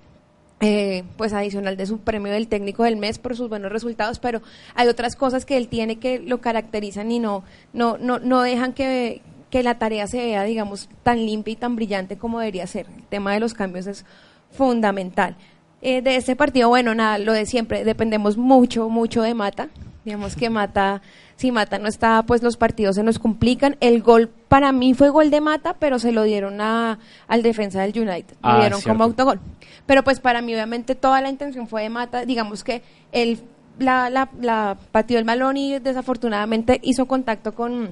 eh, 0.62 1.04
pues 1.18 1.34
adicional 1.34 1.78
de 1.78 1.86
su 1.86 2.00
premio 2.00 2.32
del 2.32 2.48
técnico 2.48 2.84
del 2.84 2.98
mes 2.98 3.18
por 3.18 3.36
sus 3.36 3.50
buenos 3.50 3.72
resultados, 3.72 4.20
pero 4.20 4.42
hay 4.76 4.88
otras 4.88 5.16
cosas 5.16 5.46
que 5.46 5.58
él 5.58 5.68
tiene 5.68 5.98
que 5.98 6.20
lo 6.20 6.42
caracterizan 6.42 7.12
y 7.12 7.20
no, 7.20 7.44
no, 7.72 7.98
no, 7.98 8.20
no 8.20 8.42
dejan 8.42 8.74
que, 8.74 9.22
que 9.50 9.64
la 9.64 9.80
tarea 9.80 10.08
se 10.08 10.18
vea, 10.18 10.44
digamos, 10.44 10.90
tan 11.04 11.26
limpia 11.26 11.54
y 11.54 11.56
tan 11.56 11.76
brillante 11.76 12.18
como 12.18 12.40
debería 12.40 12.68
ser. 12.68 12.88
El 12.96 13.04
tema 13.04 13.34
de 13.34 13.40
los 13.40 13.54
cambios 13.54 13.88
es 13.88 14.06
fundamental. 14.52 15.38
Eh, 15.82 16.02
de 16.02 16.18
este 16.18 16.36
partido, 16.36 16.68
bueno, 16.68 16.94
nada, 16.94 17.18
lo 17.20 17.32
de 17.32 17.46
siempre, 17.46 17.86
dependemos 17.86 18.38
mucho, 18.38 18.90
mucho 18.90 19.22
de 19.22 19.34
Mata. 19.34 19.70
Digamos 20.10 20.36
que 20.36 20.50
Mata, 20.50 21.04
si 21.36 21.52
Mata 21.52 21.78
no 21.78 21.88
está, 21.88 22.24
pues 22.24 22.42
los 22.42 22.58
partidos 22.58 22.96
se 22.96 23.04
nos 23.04 23.20
complican. 23.20 23.78
El 23.80 24.02
gol 24.02 24.28
para 24.48 24.72
mí 24.72 24.96
fue 24.96 25.10
gol 25.10 25.30
de 25.30 25.40
Mata, 25.40 25.76
pero 25.78 26.00
se 26.00 26.12
lo 26.12 26.24
dieron 26.24 26.60
a, 26.62 26.98
al 27.28 27.44
defensa 27.44 27.84
del 27.84 27.92
United. 27.96 28.36
Ah, 28.42 28.54
lo 28.54 28.60
dieron 28.62 28.80
cierto. 28.80 28.98
como 28.98 29.04
autogol. 29.04 29.40
Pero 29.86 30.04
pues 30.04 30.20
para 30.20 30.42
mí, 30.42 30.52
obviamente, 30.56 30.96
toda 30.96 31.22
la 31.22 31.30
intención 31.30 31.68
fue 31.68 31.84
de 31.84 31.90
Mata. 31.90 32.26
Digamos 32.26 32.64
que 32.64 32.82
él 33.12 33.40
la, 33.78 34.10
la, 34.10 34.30
la 34.42 34.78
pateó 34.92 35.20
el 35.20 35.26
balón 35.26 35.58
y 35.58 35.78
desafortunadamente 35.78 36.80
hizo 36.82 37.06
contacto 37.06 37.54
con 37.54 37.90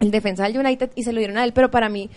el 0.00 0.10
defensa 0.10 0.44
del 0.44 0.58
United 0.58 0.90
y 0.94 1.04
se 1.04 1.14
lo 1.14 1.18
dieron 1.18 1.38
a 1.38 1.44
él, 1.44 1.54
pero 1.54 1.70
para 1.70 1.88
mí 1.88 2.10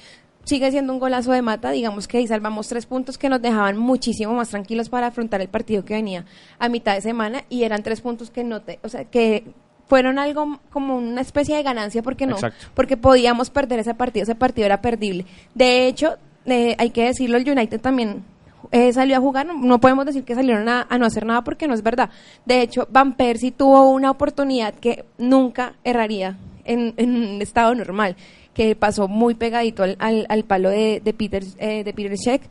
sigue 0.47 0.71
siendo 0.71 0.93
un 0.93 0.99
golazo 0.99 1.31
de 1.33 1.41
mata, 1.41 1.71
digamos 1.71 2.07
que 2.07 2.17
ahí 2.17 2.27
salvamos 2.27 2.67
tres 2.67 2.85
puntos 2.85 3.17
que 3.17 3.29
nos 3.29 3.41
dejaban 3.41 3.77
muchísimo 3.77 4.33
más 4.33 4.49
tranquilos 4.49 4.89
para 4.89 5.07
afrontar 5.07 5.41
el 5.41 5.49
partido 5.49 5.83
que 5.83 5.93
venía 5.93 6.25
a 6.57 6.69
mitad 6.69 6.95
de 6.95 7.01
semana 7.01 7.43
y 7.49 7.63
eran 7.63 7.83
tres 7.83 8.01
puntos 8.01 8.31
que 8.31 8.43
no 8.43 8.61
te, 8.61 8.79
o 8.81 8.89
sea, 8.89 9.03
que 9.05 9.43
fueron 9.87 10.19
algo 10.19 10.59
como 10.71 10.97
una 10.97 11.21
especie 11.21 11.55
de 11.55 11.63
ganancia 11.63 12.01
porque 12.01 12.25
no, 12.25 12.35
Exacto. 12.35 12.67
porque 12.73 12.97
podíamos 12.97 13.49
perder 13.49 13.79
ese 13.79 13.93
partido, 13.93 14.23
ese 14.23 14.35
partido 14.35 14.65
era 14.65 14.81
perdible. 14.81 15.25
De 15.53 15.87
hecho, 15.87 16.17
eh, 16.45 16.75
hay 16.77 16.91
que 16.91 17.03
decirlo, 17.05 17.37
el 17.37 17.49
United 17.49 17.81
también 17.81 18.23
eh, 18.71 18.91
salió 18.93 19.17
a 19.17 19.19
jugar, 19.19 19.45
no, 19.45 19.53
no 19.53 19.79
podemos 19.79 20.05
decir 20.05 20.23
que 20.23 20.35
salieron 20.35 20.67
a, 20.69 20.87
a 20.89 20.97
no 20.97 21.05
hacer 21.05 21.25
nada 21.25 21.43
porque 21.43 21.67
no 21.67 21.73
es 21.73 21.83
verdad. 21.83 22.09
De 22.45 22.61
hecho, 22.61 22.87
Van 22.89 23.15
Persie 23.15 23.51
tuvo 23.51 23.89
una 23.89 24.11
oportunidad 24.11 24.73
que 24.75 25.03
nunca 25.17 25.73
erraría 25.83 26.37
en, 26.63 26.93
en 26.97 27.15
un 27.15 27.41
estado 27.41 27.73
normal, 27.75 28.15
que 28.57 28.75
pasó 28.75 29.07
muy 29.07 29.35
pegadito 29.35 29.83
al, 29.83 29.97
al, 29.99 30.25
al 30.29 30.43
palo 30.43 30.71
de, 30.71 30.99
de 30.99 31.13
Peter, 31.13 31.43
eh, 31.59 31.83
de 31.83 31.93
Peter 31.93 32.17
Cech. 32.17 32.41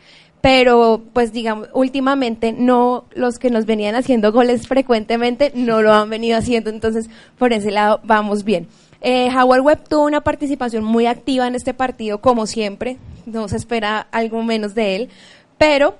Pero, 0.40 1.02
pues 1.12 1.32
digamos, 1.32 1.68
últimamente 1.72 2.52
no, 2.52 3.06
los 3.16 3.40
que 3.40 3.50
nos 3.50 3.66
venían 3.66 3.96
haciendo 3.96 4.30
goles 4.30 4.68
frecuentemente 4.68 5.50
no 5.56 5.82
lo 5.82 5.92
han 5.92 6.08
venido 6.08 6.38
haciendo, 6.38 6.70
entonces 6.70 7.10
por 7.36 7.52
ese 7.52 7.72
lado 7.72 7.98
vamos 8.04 8.44
bien. 8.44 8.68
Eh, 9.00 9.28
Howard 9.36 9.62
Webb 9.62 9.88
tuvo 9.88 10.04
una 10.04 10.20
participación 10.20 10.84
muy 10.84 11.06
activa 11.06 11.48
en 11.48 11.56
este 11.56 11.74
partido, 11.74 12.20
como 12.20 12.46
siempre, 12.46 12.98
no 13.24 13.48
se 13.48 13.56
espera 13.56 14.06
algo 14.12 14.44
menos 14.44 14.76
de 14.76 14.94
él, 14.94 15.08
pero 15.58 15.96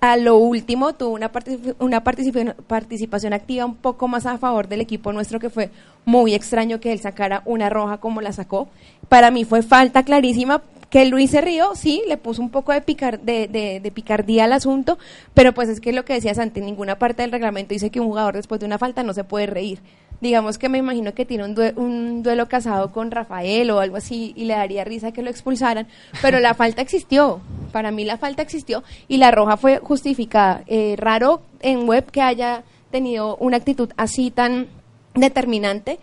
a 0.00 0.16
lo 0.16 0.36
último 0.38 0.94
tuvo 0.94 1.10
una, 1.10 1.30
una 1.78 2.02
participación, 2.02 2.54
participación 2.66 3.32
activa 3.32 3.66
un 3.66 3.76
poco 3.76 4.08
más 4.08 4.24
a 4.26 4.38
favor 4.38 4.66
del 4.68 4.80
equipo 4.80 5.12
nuestro, 5.12 5.38
que 5.40 5.50
fue 5.50 5.70
muy 6.04 6.34
extraño 6.34 6.80
que 6.80 6.92
él 6.92 7.00
sacara 7.00 7.42
una 7.44 7.68
roja 7.68 7.98
como 7.98 8.20
la 8.20 8.32
sacó. 8.32 8.68
Para 9.08 9.30
mí 9.30 9.44
fue 9.44 9.62
falta 9.62 10.02
clarísima 10.02 10.62
que 10.88 11.04
Luis 11.04 11.30
se 11.30 11.40
rió, 11.40 11.74
sí, 11.76 12.02
le 12.08 12.16
puso 12.16 12.42
un 12.42 12.50
poco 12.50 12.72
de, 12.72 12.80
picar, 12.80 13.20
de, 13.20 13.46
de- 13.46 13.78
de 13.80 13.90
picardía 13.92 14.44
al 14.44 14.52
asunto, 14.52 14.98
pero 15.34 15.52
pues 15.52 15.68
es 15.68 15.80
que 15.80 15.92
lo 15.92 16.04
que 16.04 16.14
decías 16.14 16.38
antes, 16.38 16.64
ninguna 16.64 16.98
parte 16.98 17.22
del 17.22 17.30
reglamento 17.30 17.74
dice 17.74 17.90
que 17.90 18.00
un 18.00 18.08
jugador 18.08 18.34
después 18.34 18.58
de 18.60 18.66
una 18.66 18.78
falta 18.78 19.02
no 19.04 19.12
se 19.12 19.22
puede 19.22 19.46
reír. 19.46 19.80
Digamos 20.20 20.58
que 20.58 20.68
me 20.68 20.78
imagino 20.78 21.14
que 21.14 21.24
tiene 21.24 21.44
un, 21.44 21.54
un 21.76 22.22
duelo 22.22 22.48
casado 22.48 22.90
con 22.92 23.10
Rafael 23.10 23.70
o 23.70 23.80
algo 23.80 23.96
así 23.96 24.32
y 24.36 24.44
le 24.46 24.54
daría 24.54 24.82
risa 24.84 25.12
que 25.12 25.22
lo 25.22 25.30
expulsaran, 25.30 25.86
pero 26.22 26.40
la 26.40 26.54
falta 26.54 26.82
existió. 26.82 27.40
Para 27.70 27.90
mí 27.90 28.04
la 28.04 28.18
falta 28.18 28.42
existió 28.42 28.82
y 29.08 29.16
la 29.16 29.30
roja 29.30 29.56
fue 29.56 29.78
justificada. 29.78 30.62
Eh, 30.66 30.94
raro 30.98 31.42
en 31.60 31.86
web 31.88 32.10
que 32.10 32.22
haya 32.22 32.64
tenido 32.90 33.36
una 33.36 33.56
actitud 33.56 33.90
así 33.96 34.30
tan 34.30 34.68
determinante 35.14 35.98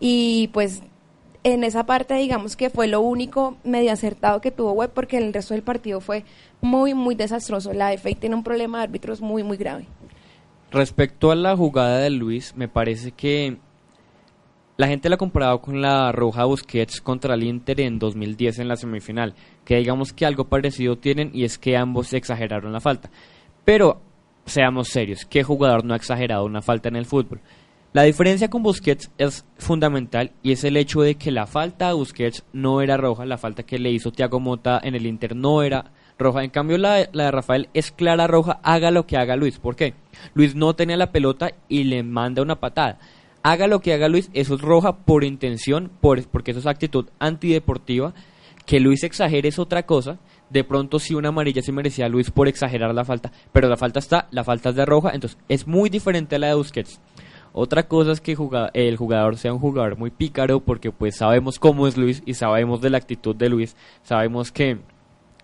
y 0.00 0.48
pues 0.52 0.82
en 1.44 1.64
esa 1.64 1.84
parte 1.86 2.14
digamos 2.14 2.56
que 2.56 2.70
fue 2.70 2.86
lo 2.86 3.00
único 3.00 3.56
medio 3.64 3.92
acertado 3.92 4.40
que 4.40 4.50
tuvo 4.50 4.72
web 4.72 4.90
porque 4.94 5.18
el 5.18 5.32
resto 5.32 5.54
del 5.54 5.62
partido 5.62 6.00
fue 6.00 6.24
muy 6.60 6.94
muy 6.94 7.14
desastroso. 7.14 7.72
La 7.72 7.96
FA 7.96 8.10
tiene 8.18 8.36
un 8.36 8.44
problema 8.44 8.78
de 8.78 8.84
árbitros 8.84 9.20
muy 9.20 9.42
muy 9.42 9.56
grave. 9.56 9.86
Respecto 10.70 11.30
a 11.30 11.34
la 11.34 11.56
jugada 11.56 11.98
de 11.98 12.10
Luis, 12.10 12.54
me 12.56 12.66
parece 12.66 13.12
que 13.12 13.58
la 14.76 14.86
gente 14.88 15.08
la 15.08 15.14
ha 15.16 15.18
comparado 15.18 15.60
con 15.60 15.80
la 15.82 16.10
roja 16.12 16.44
Busquets 16.44 17.00
contra 17.00 17.34
el 17.34 17.44
Inter 17.44 17.80
en 17.80 17.98
2010 17.98 18.58
en 18.60 18.68
la 18.68 18.76
semifinal, 18.76 19.34
que 19.64 19.76
digamos 19.76 20.12
que 20.12 20.26
algo 20.26 20.44
parecido 20.48 20.96
tienen 20.96 21.30
y 21.34 21.44
es 21.44 21.58
que 21.58 21.76
ambos 21.76 22.12
exageraron 22.12 22.72
la 22.72 22.80
falta. 22.80 23.10
Pero 23.64 24.00
seamos 24.46 24.88
serios, 24.88 25.24
¿qué 25.26 25.42
jugador 25.42 25.84
no 25.84 25.94
ha 25.94 25.96
exagerado 25.96 26.44
una 26.44 26.62
falta 26.62 26.88
en 26.88 26.96
el 26.96 27.06
fútbol? 27.06 27.40
La 27.92 28.04
diferencia 28.04 28.48
con 28.48 28.62
Busquets 28.62 29.10
es 29.18 29.44
fundamental 29.58 30.32
y 30.42 30.52
es 30.52 30.64
el 30.64 30.78
hecho 30.78 31.02
de 31.02 31.16
que 31.16 31.30
la 31.30 31.46
falta 31.46 31.90
a 31.90 31.92
Busquets 31.92 32.42
no 32.54 32.80
era 32.80 32.96
roja, 32.96 33.26
la 33.26 33.36
falta 33.36 33.64
que 33.64 33.78
le 33.78 33.90
hizo 33.90 34.10
Thiago 34.10 34.40
Mota 34.40 34.80
en 34.82 34.94
el 34.94 35.04
Inter 35.06 35.36
no 35.36 35.62
era 35.62 35.92
roja. 36.18 36.42
En 36.42 36.48
cambio, 36.48 36.78
la, 36.78 36.94
de- 36.94 37.10
la 37.12 37.24
de 37.26 37.30
Rafael 37.32 37.68
es 37.74 37.92
clara 37.92 38.26
roja, 38.26 38.60
haga 38.62 38.90
lo 38.90 39.06
que 39.06 39.18
haga 39.18 39.36
Luis. 39.36 39.58
¿Por 39.58 39.76
qué? 39.76 39.92
Luis 40.32 40.54
no 40.54 40.74
tenía 40.74 40.96
la 40.96 41.12
pelota 41.12 41.50
y 41.68 41.84
le 41.84 42.02
manda 42.02 42.40
una 42.40 42.56
patada. 42.58 42.98
Haga 43.42 43.66
lo 43.66 43.80
que 43.80 43.92
haga 43.92 44.08
Luis, 44.08 44.30
eso 44.34 44.54
es 44.54 44.60
roja 44.60 44.98
por 44.98 45.24
intención, 45.24 45.90
por, 46.00 46.26
porque 46.28 46.52
eso 46.52 46.60
es 46.60 46.66
actitud 46.66 47.06
antideportiva. 47.18 48.14
Que 48.66 48.78
Luis 48.78 49.02
exagere 49.02 49.48
es 49.48 49.58
otra 49.58 49.84
cosa. 49.84 50.18
De 50.48 50.62
pronto 50.64 50.98
sí 50.98 51.14
una 51.14 51.30
amarilla 51.30 51.62
se 51.62 51.72
merecía 51.72 52.08
Luis 52.08 52.30
por 52.30 52.46
exagerar 52.46 52.94
la 52.94 53.04
falta, 53.04 53.32
pero 53.52 53.68
la 53.68 53.76
falta 53.76 53.98
está, 53.98 54.28
la 54.30 54.44
falta 54.44 54.68
es 54.68 54.76
de 54.76 54.84
roja, 54.84 55.10
entonces 55.14 55.38
es 55.48 55.66
muy 55.66 55.88
diferente 55.88 56.36
a 56.36 56.38
la 56.38 56.48
de 56.48 56.54
Busquets. 56.54 57.00
Otra 57.54 57.82
cosa 57.84 58.12
es 58.12 58.20
que 58.20 58.36
el 58.74 58.96
jugador 58.96 59.36
sea 59.36 59.52
un 59.52 59.58
jugador 59.58 59.98
muy 59.98 60.10
pícaro 60.10 60.60
porque 60.60 60.90
pues 60.90 61.16
sabemos 61.16 61.58
cómo 61.58 61.86
es 61.86 61.96
Luis 61.96 62.22
y 62.24 62.34
sabemos 62.34 62.80
de 62.80 62.90
la 62.90 62.98
actitud 62.98 63.34
de 63.34 63.48
Luis, 63.48 63.76
sabemos 64.02 64.52
que 64.52 64.78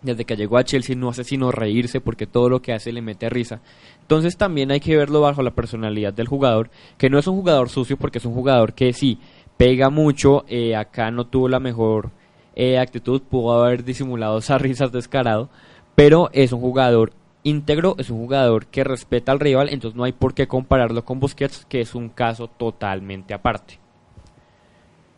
desde 0.03 0.25
que 0.25 0.37
llegó 0.37 0.59
a 0.59 0.65
Chelsea 0.65 0.97
no 0.97 1.09
hace 1.09 1.25
sino 1.25 1.51
reírse 1.51 2.01
porque 2.01 2.27
todo 2.27 2.49
lo 2.49 2.63
que 2.63 2.73
hace 2.73 2.93
le 2.93 3.03
mete 3.03 3.29
risa. 3.29 3.61
Entonces 4.01 4.37
también 4.37 4.71
hay 4.71 4.81
que 4.81 4.97
verlo 4.97 5.21
bajo 5.21 5.43
la 5.43 5.51
personalidad 5.51 6.13
del 6.13 6.29
jugador, 6.29 6.71
que 6.97 7.11
no 7.11 7.19
es 7.19 7.27
un 7.27 7.37
jugador 7.37 7.69
sucio 7.69 7.97
porque 7.97 8.19
es 8.19 8.25
un 8.25 8.35
jugador 8.35 8.75
que 8.75 8.93
sí 8.93 9.19
pega 9.57 9.91
mucho, 9.91 10.45
eh, 10.49 10.77
acá 10.77 11.11
no 11.11 11.27
tuvo 11.27 11.49
la 11.49 11.61
mejor 11.61 12.11
eh, 12.55 12.79
actitud, 12.79 13.23
pudo 13.23 13.65
haber 13.65 13.85
disimulado 13.85 14.39
esas 14.39 14.63
risas 14.63 14.93
descarado, 14.93 15.51
pero 15.95 16.31
es 16.33 16.53
un 16.53 16.61
jugador 16.61 17.13
íntegro, 17.43 17.97
es 17.99 18.11
un 18.11 18.19
jugador 18.19 18.67
que 18.67 18.85
respeta 18.85 19.33
al 19.33 19.41
rival, 19.41 19.69
entonces 19.71 19.97
no 19.97 20.05
hay 20.05 20.13
por 20.13 20.35
qué 20.35 20.47
compararlo 20.47 21.05
con 21.05 21.19
Busquets, 21.21 21.67
que 21.67 21.81
es 21.81 21.95
un 21.95 22.09
caso 22.09 22.49
totalmente 22.49 23.35
aparte. 23.35 23.79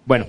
Bueno, 0.07 0.27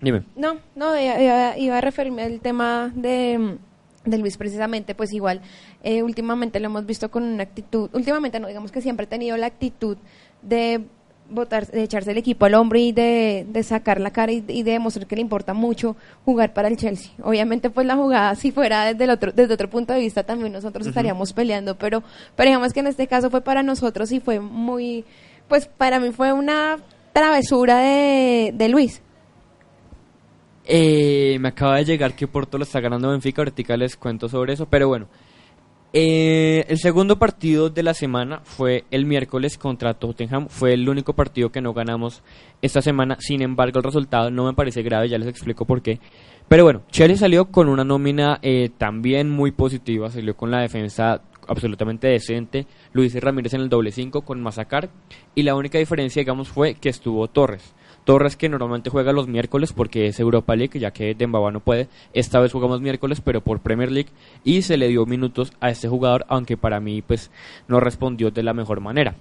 dime. 0.00 0.22
No, 0.36 0.58
no, 0.74 0.98
iba, 0.98 1.78
a 1.78 1.80
referirme 1.80 2.22
al 2.22 2.40
tema 2.40 2.92
de, 2.94 3.38
mm, 3.38 4.10
de 4.10 4.18
Luis 4.18 4.36
precisamente, 4.36 4.94
pues 4.94 5.12
igual, 5.12 5.40
eh, 5.82 6.02
últimamente 6.02 6.60
lo 6.60 6.66
hemos 6.66 6.86
visto 6.86 7.10
con 7.10 7.22
una 7.22 7.42
actitud, 7.42 7.90
últimamente 7.92 8.40
no, 8.40 8.48
digamos 8.48 8.72
que 8.72 8.80
siempre 8.80 9.06
ha 9.06 9.08
tenido 9.08 9.36
la 9.36 9.46
actitud 9.46 9.96
de 10.42 10.84
botar, 11.30 11.66
de 11.66 11.82
echarse 11.82 12.10
el 12.10 12.18
equipo 12.18 12.46
al 12.46 12.54
hombro 12.54 12.78
y 12.78 12.92
de, 12.92 13.46
de 13.48 13.62
sacar 13.62 14.00
la 14.00 14.10
cara 14.10 14.32
y, 14.32 14.44
y 14.48 14.62
de 14.62 14.72
demostrar 14.72 15.06
que 15.06 15.16
le 15.16 15.22
importa 15.22 15.54
mucho 15.54 15.96
jugar 16.24 16.52
para 16.52 16.68
el 16.68 16.76
Chelsea. 16.76 17.12
Obviamente, 17.22 17.70
pues 17.70 17.86
la 17.86 17.96
jugada, 17.96 18.34
si 18.34 18.50
fuera 18.50 18.84
desde, 18.86 19.04
el 19.04 19.10
otro, 19.10 19.32
desde 19.32 19.54
otro 19.54 19.70
punto 19.70 19.92
de 19.92 20.00
vista, 20.00 20.22
también 20.24 20.52
nosotros 20.52 20.86
estaríamos 20.86 21.32
peleando, 21.32 21.76
pero, 21.76 22.02
pero 22.36 22.48
digamos 22.48 22.72
que 22.72 22.80
en 22.80 22.86
este 22.86 23.06
caso 23.06 23.30
fue 23.30 23.40
para 23.40 23.62
nosotros 23.62 24.10
y 24.12 24.20
fue 24.20 24.40
muy, 24.40 25.04
pues 25.48 25.66
para 25.66 26.00
mí 26.00 26.10
fue 26.12 26.32
una 26.32 26.78
travesura 27.12 27.78
de, 27.78 28.52
de 28.54 28.68
Luis. 28.68 29.02
Eh, 30.70 31.38
me 31.40 31.48
acaba 31.48 31.76
de 31.76 31.86
llegar 31.86 32.14
que 32.14 32.28
Porto 32.28 32.58
lo 32.58 32.64
está 32.64 32.78
ganando 32.78 33.08
Benfica, 33.08 33.40
ahorita 33.40 33.74
les 33.78 33.96
cuento 33.96 34.28
sobre 34.28 34.52
eso, 34.52 34.66
pero 34.66 34.86
bueno. 34.86 35.08
Eh, 35.94 36.66
el 36.68 36.76
segundo 36.76 37.18
partido 37.18 37.70
de 37.70 37.82
la 37.82 37.94
semana 37.94 38.40
fue 38.44 38.84
el 38.90 39.06
miércoles 39.06 39.56
contra 39.56 39.94
Tottenham, 39.94 40.48
fue 40.48 40.74
el 40.74 40.86
único 40.86 41.14
partido 41.14 41.48
que 41.50 41.62
no 41.62 41.72
ganamos 41.72 42.22
esta 42.60 42.82
semana, 42.82 43.16
sin 43.18 43.40
embargo 43.40 43.78
el 43.78 43.84
resultado 43.84 44.30
no 44.30 44.44
me 44.44 44.52
parece 44.52 44.82
grave, 44.82 45.08
ya 45.08 45.16
les 45.16 45.28
explico 45.28 45.64
por 45.64 45.80
qué. 45.80 46.00
Pero 46.46 46.64
bueno, 46.64 46.82
Chelsea 46.90 47.16
salió 47.16 47.46
con 47.46 47.70
una 47.70 47.84
nómina 47.84 48.38
eh, 48.42 48.68
también 48.76 49.30
muy 49.30 49.52
positiva, 49.52 50.10
salió 50.10 50.36
con 50.36 50.50
la 50.50 50.60
defensa 50.60 51.22
absolutamente 51.46 52.08
decente, 52.08 52.66
Luis 52.92 53.18
Ramírez 53.18 53.54
en 53.54 53.62
el 53.62 53.70
doble 53.70 53.90
5 53.90 54.20
con 54.20 54.42
Mazacar, 54.42 54.90
y 55.34 55.44
la 55.44 55.54
única 55.54 55.78
diferencia 55.78 56.20
digamos 56.20 56.50
fue 56.50 56.74
que 56.74 56.90
estuvo 56.90 57.26
Torres. 57.28 57.74
Torres 58.08 58.36
que 58.36 58.48
normalmente 58.48 58.88
juega 58.88 59.12
los 59.12 59.28
miércoles 59.28 59.74
porque 59.74 60.06
es 60.06 60.18
Europa 60.18 60.56
League, 60.56 60.80
ya 60.80 60.92
que 60.92 61.14
Dembaba 61.14 61.50
no 61.50 61.60
puede. 61.60 61.88
Esta 62.14 62.40
vez 62.40 62.52
jugamos 62.52 62.80
miércoles, 62.80 63.20
pero 63.20 63.42
por 63.42 63.60
Premier 63.60 63.92
League 63.92 64.08
y 64.44 64.62
se 64.62 64.78
le 64.78 64.88
dio 64.88 65.04
minutos 65.04 65.52
a 65.60 65.68
este 65.68 65.88
jugador, 65.88 66.24
aunque 66.30 66.56
para 66.56 66.80
mí 66.80 67.02
pues 67.02 67.30
no 67.66 67.80
respondió 67.80 68.30
de 68.30 68.42
la 68.42 68.54
mejor 68.54 68.80
manera. 68.80 69.14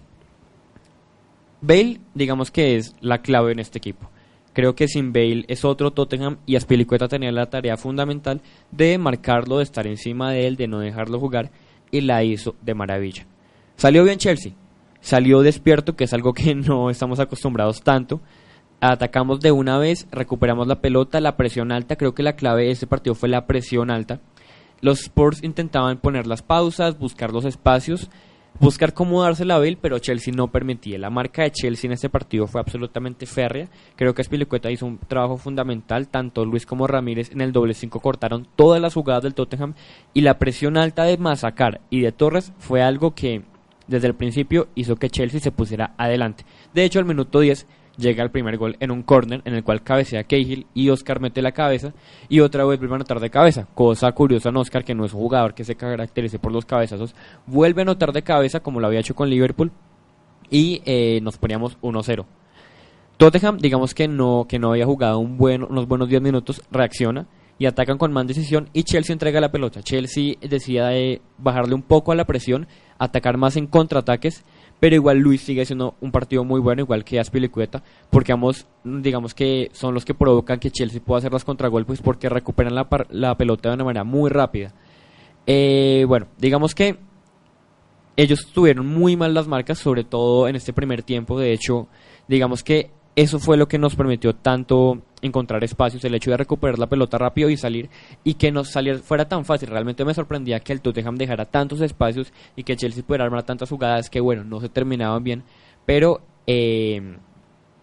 Bale, 1.60 2.00
digamos 2.13 2.50
que 2.50 2.78
es 2.78 2.95
la 3.02 3.17
clave 3.17 3.52
en 3.52 3.60
este 3.60 3.78
equipo. 3.78 4.10
Creo 4.54 4.73
que 4.73 4.88
sin 4.88 5.12
Bale 5.12 5.43
es 5.50 5.65
otro 5.65 5.91
Tottenham 5.91 6.38
y 6.45 6.56
Aspilicueta 6.56 7.10
tenía 7.10 7.34
la 7.34 7.50
tarea 7.50 7.76
fundamental 7.76 8.39
de 8.71 8.97
marcarlo, 8.97 9.58
de 9.58 9.63
estar 9.63 9.86
encima 9.86 10.32
de 10.32 10.47
él, 10.47 10.56
de 10.56 10.69
no 10.69 10.80
dejarlo 10.80 11.19
jugar. 11.19 11.52
y 11.91 12.00
la 12.00 12.23
hizo 12.23 12.56
de 12.62 12.73
maravilla. 12.73 13.26
Salió 13.76 14.06
bien 14.06 14.17
Chelsea, 14.17 14.54
salió 15.02 15.41
despierto, 15.41 15.97
que 15.97 16.06
es 16.06 16.13
algo 16.13 16.32
que 16.32 16.56
no 16.56 16.89
estamos 16.89 17.19
acostumbrados 17.19 17.82
tanto. 17.82 18.21
Atacamos 18.79 19.39
de 19.39 19.51
una 19.51 19.79
vez, 19.79 20.07
recuperamos 20.11 20.67
la 20.67 20.81
pelota, 20.81 21.19
la 21.19 21.35
presión 21.35 21.71
alta. 21.71 21.95
Creo 21.95 22.13
que 22.13 22.21
la 22.21 22.35
clave 22.35 22.65
de 22.65 22.71
este 22.71 22.85
partido 22.85 23.15
fue 23.15 23.27
la 23.27 23.47
presión 23.47 23.89
alta. 23.89 24.19
Los 24.81 24.99
Spurs 24.99 25.43
intentaban 25.43 25.97
poner 25.97 26.27
las 26.27 26.43
pausas, 26.43 26.99
buscar 26.99 27.33
los 27.33 27.45
espacios, 27.45 28.11
buscar 28.59 28.93
cómo 28.93 29.23
darse 29.23 29.45
la 29.45 29.57
Bale, 29.57 29.79
pero 29.81 29.97
Chelsea 29.97 30.31
no 30.31 30.51
permitía. 30.51 30.99
La 30.99 31.09
marca 31.09 31.41
de 31.41 31.51
Chelsea 31.51 31.87
en 31.87 31.93
este 31.93 32.09
partido 32.09 32.45
fue 32.45 32.61
absolutamente 32.61 33.25
férrea. 33.25 33.67
Creo 33.95 34.13
que 34.13 34.21
Aspilicueta 34.21 34.69
hizo 34.69 34.85
un 34.85 34.99
trabajo 34.99 35.37
fundamental. 35.37 36.07
Tanto 36.07 36.45
Luis 36.45 36.67
como 36.67 36.85
Ramírez 36.85 37.31
en 37.31 37.41
el 37.41 37.51
doble 37.51 37.73
5 37.73 37.99
cortaron 37.99 38.47
todas 38.55 38.79
las 38.79 38.93
jugadas 38.93 39.23
del 39.23 39.33
Tottenham. 39.33 39.73
Y 40.13 40.21
la 40.21 40.37
presión 40.37 40.77
alta 40.77 41.03
de 41.05 41.17
Mazacar 41.17 41.81
y 41.89 42.01
de 42.01 42.11
Torres 42.11 42.53
fue 42.59 42.83
algo 42.83 43.15
que 43.15 43.41
desde 43.87 44.05
el 44.05 44.13
principio 44.13 44.67
hizo 44.75 44.97
que 44.97 45.09
Chelsea 45.09 45.39
se 45.39 45.51
pusiera 45.51 45.95
adelante. 45.97 46.45
De 46.75 46.83
hecho, 46.83 46.99
al 46.99 47.05
minuto 47.05 47.39
10 47.39 47.65
llega 47.97 48.23
el 48.23 48.31
primer 48.31 48.57
gol 48.57 48.77
en 48.79 48.91
un 48.91 49.03
córner 49.03 49.41
en 49.45 49.55
el 49.55 49.63
cual 49.63 49.83
cabecea 49.83 50.23
Cahill 50.23 50.67
y 50.73 50.89
Oscar 50.89 51.19
mete 51.19 51.41
la 51.41 51.51
cabeza 51.51 51.93
y 52.29 52.39
otra 52.39 52.65
vez 52.65 52.79
vuelve 52.79 52.93
a 52.93 52.97
anotar 52.97 53.19
de 53.19 53.29
cabeza. 53.29 53.67
Cosa 53.73 54.12
curiosa 54.12 54.49
en 54.49 54.57
Oscar 54.57 54.83
que 54.83 54.95
no 54.95 55.05
es 55.05 55.13
un 55.13 55.19
jugador 55.19 55.53
que 55.53 55.63
se 55.63 55.75
caracterice 55.75 56.39
por 56.39 56.51
los 56.51 56.65
cabezazos, 56.65 57.15
vuelve 57.45 57.81
a 57.81 57.83
anotar 57.83 58.13
de 58.13 58.21
cabeza 58.21 58.60
como 58.60 58.79
lo 58.79 58.88
había 58.88 58.99
hecho 58.99 59.15
con 59.15 59.29
Liverpool 59.29 59.71
y 60.49 60.81
eh, 60.86 61.19
nos 61.21 61.38
poníamos 61.38 61.77
1-0. 61.81 62.25
Tottenham, 63.17 63.57
digamos 63.57 63.95
que 63.95 64.07
no, 64.07 64.45
que 64.47 64.60
no 64.60 64.71
había 64.71 64.86
jugado 64.86 65.19
unos 65.19 65.88
buenos 65.88 66.07
10 66.07 66.21
minutos, 66.21 66.62
reacciona 66.71 67.27
y 67.60 67.65
atacan 67.65 67.97
con 67.97 68.13
más 68.13 68.27
decisión 68.27 68.69
y 68.73 68.83
Chelsea 68.83 69.13
entrega 69.13 69.41
la 69.41 69.51
pelota. 69.51 69.81
Chelsea 69.81 70.36
decía 70.41 70.88
de 70.88 71.21
bajarle 71.38 71.73
un 71.73 71.81
poco 71.81 72.12
a 72.12 72.15
la 72.15 72.25
presión, 72.25 72.67
atacar 72.99 73.38
más 73.38 73.57
en 73.57 73.65
contraataques, 73.65 74.43
pero 74.79 74.95
igual 74.95 75.19
Luis 75.19 75.41
sigue 75.41 75.65
siendo 75.65 75.95
un 76.01 76.11
partido 76.11 76.43
muy 76.43 76.59
bueno, 76.59 76.81
igual 76.81 77.03
que 77.03 77.19
Aspilicueta, 77.19 77.83
porque 78.09 78.31
ambos, 78.31 78.67
digamos 78.83 79.33
que 79.33 79.69
son 79.73 79.93
los 79.93 80.05
que 80.05 80.13
provocan 80.13 80.59
que 80.59 80.71
Chelsea 80.71 81.01
pueda 81.01 81.19
hacer 81.19 81.33
las 81.33 81.43
contragolpes 81.43 82.01
porque 82.01 82.29
recuperan 82.29 82.75
la, 82.75 82.87
la 83.09 83.35
pelota 83.35 83.69
de 83.69 83.75
una 83.75 83.85
manera 83.85 84.03
muy 84.03 84.29
rápida. 84.29 84.73
Eh, 85.45 86.05
bueno, 86.07 86.27
digamos 86.37 86.75
que 86.75 86.97
ellos 88.17 88.47
tuvieron 88.53 88.85
muy 88.85 89.15
mal 89.15 89.33
las 89.33 89.47
marcas, 89.47 89.77
sobre 89.77 90.03
todo 90.03 90.47
en 90.47 90.55
este 90.55 90.73
primer 90.73 91.03
tiempo. 91.03 91.39
De 91.39 91.53
hecho, 91.53 91.87
digamos 92.27 92.63
que 92.63 92.91
eso 93.17 93.39
fue 93.39 93.58
lo 93.58 93.67
que 93.67 93.80
nos 93.80 93.95
permitió 93.95 94.36
tanto 94.36 95.01
encontrar 95.23 95.63
espacios, 95.63 96.06
el 96.06 96.13
hecho 96.13 96.30
de 96.30 96.38
recuperar 96.38 96.77
la 96.77 96.86
pelota 96.86 97.17
rápido 97.17 97.49
y 97.49 97.58
salir, 97.58 97.89
y 98.23 98.36
que 98.36 98.51
nos 98.51 98.69
saliera 98.69 98.99
fuera 98.99 99.27
tan 99.27 99.43
fácil. 99.43 99.69
Realmente 99.69 100.06
me 100.06 100.13
sorprendía 100.13 100.60
que 100.60 100.71
el 100.71 100.82
Tottenham 100.82 101.15
dejara 101.15 101.45
tantos 101.45 101.82
espacios 101.82 102.32
y 102.56 102.62
que 102.62 102.77
Chelsea 102.77 103.03
pudiera 103.03 103.25
armar 103.25 103.41
tantas 103.41 103.71
jugadas 103.71 104.12
que, 104.12 104.19
bueno, 104.19 104.43
no 104.43 104.62
se 104.62 104.69
terminaban 104.69 105.23
bien, 105.23 105.43
pero 105.84 106.21
eh, 106.45 107.17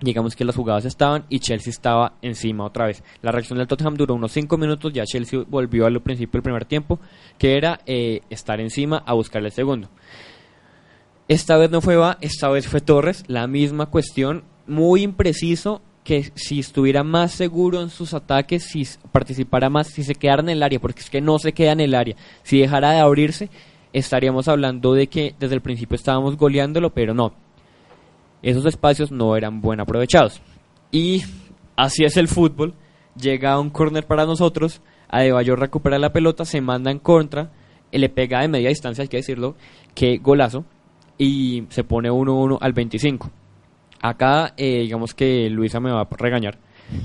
digamos 0.00 0.36
que 0.36 0.44
las 0.44 0.54
jugadas 0.54 0.84
estaban 0.84 1.24
y 1.28 1.40
Chelsea 1.40 1.72
estaba 1.72 2.12
encima 2.22 2.64
otra 2.64 2.86
vez. 2.86 3.02
La 3.20 3.32
reacción 3.32 3.58
del 3.58 3.66
Tottenham 3.66 3.96
duró 3.96 4.14
unos 4.14 4.30
5 4.30 4.56
minutos, 4.56 4.92
ya 4.92 5.02
Chelsea 5.04 5.42
volvió 5.48 5.86
al 5.86 6.00
principio 6.00 6.38
del 6.38 6.44
primer 6.44 6.64
tiempo, 6.64 7.00
que 7.38 7.56
era 7.56 7.80
eh, 7.86 8.20
estar 8.30 8.60
encima 8.60 9.02
a 9.04 9.14
buscar 9.14 9.44
el 9.44 9.50
segundo. 9.50 9.88
Esta 11.26 11.56
vez 11.56 11.72
no 11.72 11.80
fue 11.80 11.96
Va, 11.96 12.18
esta 12.20 12.48
vez 12.50 12.68
fue 12.68 12.80
Torres, 12.80 13.24
la 13.26 13.48
misma 13.48 13.86
cuestión, 13.86 14.44
muy 14.66 15.02
impreciso, 15.02 15.82
que 16.04 16.30
si 16.34 16.60
estuviera 16.60 17.02
más 17.02 17.32
seguro 17.32 17.80
en 17.80 17.90
sus 17.90 18.12
ataques, 18.14 18.64
si 18.64 18.86
participara 19.10 19.70
más, 19.70 19.88
si 19.88 20.04
se 20.04 20.14
quedara 20.14 20.42
en 20.42 20.50
el 20.50 20.62
área, 20.62 20.80
porque 20.80 21.00
es 21.00 21.10
que 21.10 21.20
no 21.20 21.38
se 21.38 21.52
queda 21.52 21.72
en 21.72 21.80
el 21.80 21.94
área, 21.94 22.16
si 22.42 22.58
dejara 22.60 22.92
de 22.92 23.00
abrirse, 23.00 23.48
estaríamos 23.92 24.48
hablando 24.48 24.92
de 24.92 25.06
que 25.06 25.34
desde 25.38 25.54
el 25.54 25.62
principio 25.62 25.96
estábamos 25.96 26.36
goleándolo, 26.36 26.90
pero 26.92 27.14
no, 27.14 27.32
esos 28.44 28.66
espacios 28.66 29.10
no 29.10 29.36
eran 29.36 29.62
buen 29.62 29.80
aprovechados. 29.80 30.42
Y 30.92 31.22
así 31.76 32.04
es 32.04 32.18
el 32.18 32.28
fútbol. 32.28 32.74
Llega 33.18 33.58
un 33.58 33.70
corner 33.70 34.06
para 34.06 34.26
nosotros. 34.26 34.82
Adebayor 35.08 35.58
recupera 35.58 35.98
la 35.98 36.12
pelota, 36.12 36.44
se 36.44 36.60
manda 36.60 36.90
en 36.90 36.98
contra. 36.98 37.50
Le 37.90 38.08
pega 38.10 38.42
de 38.42 38.48
media 38.48 38.68
distancia, 38.68 39.00
hay 39.00 39.08
que 39.08 39.16
decirlo. 39.16 39.56
Que 39.94 40.18
golazo. 40.18 40.66
Y 41.16 41.64
se 41.70 41.84
pone 41.84 42.10
1-1 42.10 42.58
al 42.60 42.74
25. 42.74 43.30
Acá, 44.04 44.52
eh, 44.58 44.80
digamos 44.82 45.14
que 45.14 45.48
Luisa 45.48 45.80
me 45.80 45.90
va 45.90 46.02
a 46.02 46.08
regañar. 46.10 46.58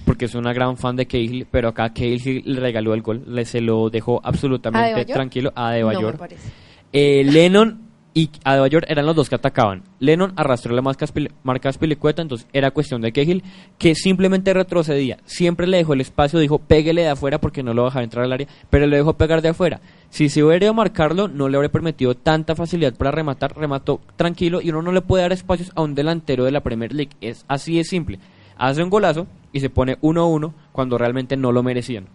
Porque 0.06 0.26
es 0.26 0.36
una 0.36 0.52
gran 0.52 0.76
fan 0.76 0.98
de 0.98 1.06
Cahill. 1.08 1.48
Pero 1.50 1.70
acá 1.70 1.94
Cahill 1.94 2.20
sí 2.20 2.42
le 2.42 2.60
regaló 2.60 2.94
el 2.94 3.02
gol. 3.02 3.24
Le 3.26 3.46
se 3.46 3.62
lo 3.62 3.90
dejó 3.90 4.20
absolutamente 4.22 5.06
tranquilo 5.06 5.54
a 5.56 5.62
No, 5.62 5.68
Adebayor. 5.68 6.14
me 6.14 6.20
parece. 6.20 6.50
Eh, 6.92 7.24
Lennon 7.24 7.88
y 8.14 8.30
Adebayor 8.44 8.84
eran 8.90 9.06
los 9.06 9.16
dos 9.16 9.30
que 9.30 9.36
atacaban. 9.36 9.84
Lennon 10.00 10.34
arrastró 10.36 10.76
la 10.76 10.82
marca, 10.82 11.06
marca 11.44 11.72
Spilicueta, 11.72 12.22
entonces 12.22 12.48
era 12.52 12.72
cuestión 12.72 13.00
de 13.02 13.14
Cahill 13.14 13.44
que 13.78 13.96
simplemente 13.96 14.54
retrocedía. 14.54 15.20
Siempre 15.24 15.68
le 15.68 15.78
dejó 15.78 15.94
el 15.94 16.02
espacio, 16.02 16.38
dijo 16.40 16.60
péguele 16.60 17.04
de 17.04 17.10
afuera 17.10 17.40
porque 17.40 17.64
no 17.64 17.74
lo 17.74 17.86
dejaba 17.86 18.04
entrar 18.04 18.26
al 18.26 18.34
área, 18.34 18.48
pero 18.70 18.88
le 18.88 18.98
dejó 18.98 19.14
pegar 19.14 19.42
de 19.42 19.50
afuera. 19.50 19.80
Si 20.10 20.30
se 20.30 20.44
hubiera 20.44 20.66
ido 20.66 20.72
a 20.72 20.76
marcarlo, 20.76 21.28
no 21.28 21.50
le 21.50 21.58
habría 21.58 21.72
permitido 21.72 22.16
tanta 22.16 22.56
facilidad 22.56 22.96
para 22.96 23.12
rematar. 23.12 23.56
Remató 23.56 24.02
tranquilo 24.16 24.60
y 24.62 24.70
uno 24.70 24.82
no 24.82 24.92
le 24.92 25.02
puede 25.02 25.24
dar 25.24 25.34
espacios 25.34 25.72
a 25.76 25.82
un 25.82 25.96
delantero 25.96 26.46
de 26.46 26.52
la 26.52 26.62
Premier 26.62 26.94
League. 26.94 27.12
Es 27.22 27.46
así 27.48 27.78
de 27.78 27.84
simple. 27.84 28.20
Hace 28.58 28.84
un 28.84 28.90
golazo 28.90 29.28
y 29.54 29.60
se 29.60 29.70
pone 29.70 30.00
1-1 30.02 30.54
cuando 30.72 30.98
realmente 30.98 31.38
no 31.38 31.52
lo 31.52 31.64
merecían. 31.64 32.08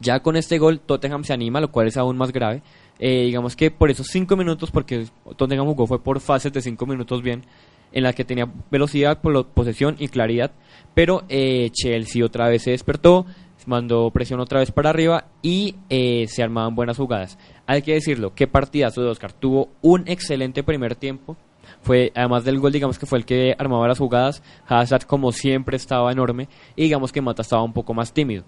Ya 0.00 0.20
con 0.20 0.36
este 0.36 0.58
gol 0.58 0.80
Tottenham 0.80 1.24
se 1.24 1.32
anima, 1.32 1.60
lo 1.60 1.70
cual 1.70 1.86
es 1.86 1.96
aún 1.96 2.18
más 2.18 2.32
grave. 2.32 2.62
Eh, 2.98 3.24
digamos 3.24 3.56
que 3.56 3.70
por 3.70 3.90
esos 3.90 4.08
5 4.08 4.36
minutos, 4.36 4.70
porque 4.70 5.06
Tottenham 5.36 5.66
jugó 5.66 5.86
fue 5.86 6.02
por 6.02 6.20
fases 6.20 6.52
de 6.52 6.60
5 6.60 6.86
minutos 6.86 7.22
bien, 7.22 7.44
en 7.92 8.02
la 8.02 8.12
que 8.12 8.24
tenía 8.24 8.50
velocidad, 8.70 9.20
posesión 9.54 9.96
y 9.98 10.08
claridad. 10.08 10.52
Pero 10.94 11.24
eh, 11.28 11.70
Chelsea 11.72 12.24
otra 12.24 12.48
vez 12.48 12.62
se 12.62 12.72
despertó, 12.72 13.26
mandó 13.66 14.10
presión 14.10 14.40
otra 14.40 14.60
vez 14.60 14.70
para 14.70 14.90
arriba 14.90 15.26
y 15.42 15.74
eh, 15.90 16.26
se 16.28 16.42
armaban 16.42 16.74
buenas 16.74 16.96
jugadas. 16.96 17.38
Hay 17.66 17.82
que 17.82 17.94
decirlo, 17.94 18.34
qué 18.34 18.46
partidazo 18.46 19.02
de 19.02 19.08
Oscar. 19.08 19.32
Tuvo 19.32 19.68
un 19.82 20.04
excelente 20.06 20.62
primer 20.62 20.94
tiempo. 20.94 21.36
Fue, 21.82 22.12
además 22.14 22.44
del 22.44 22.58
gol, 22.58 22.72
digamos 22.72 22.98
que 22.98 23.06
fue 23.06 23.18
el 23.18 23.24
que 23.24 23.54
armaba 23.58 23.86
las 23.88 23.98
jugadas. 23.98 24.42
Hazard, 24.66 25.04
como 25.04 25.32
siempre, 25.32 25.76
estaba 25.76 26.10
enorme. 26.10 26.48
Y 26.74 26.84
digamos 26.84 27.12
que 27.12 27.20
Mata 27.20 27.42
estaba 27.42 27.62
un 27.62 27.72
poco 27.72 27.92
más 27.92 28.12
tímido. 28.12 28.44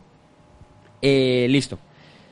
Eh, 1.02 1.46
listo. 1.48 1.78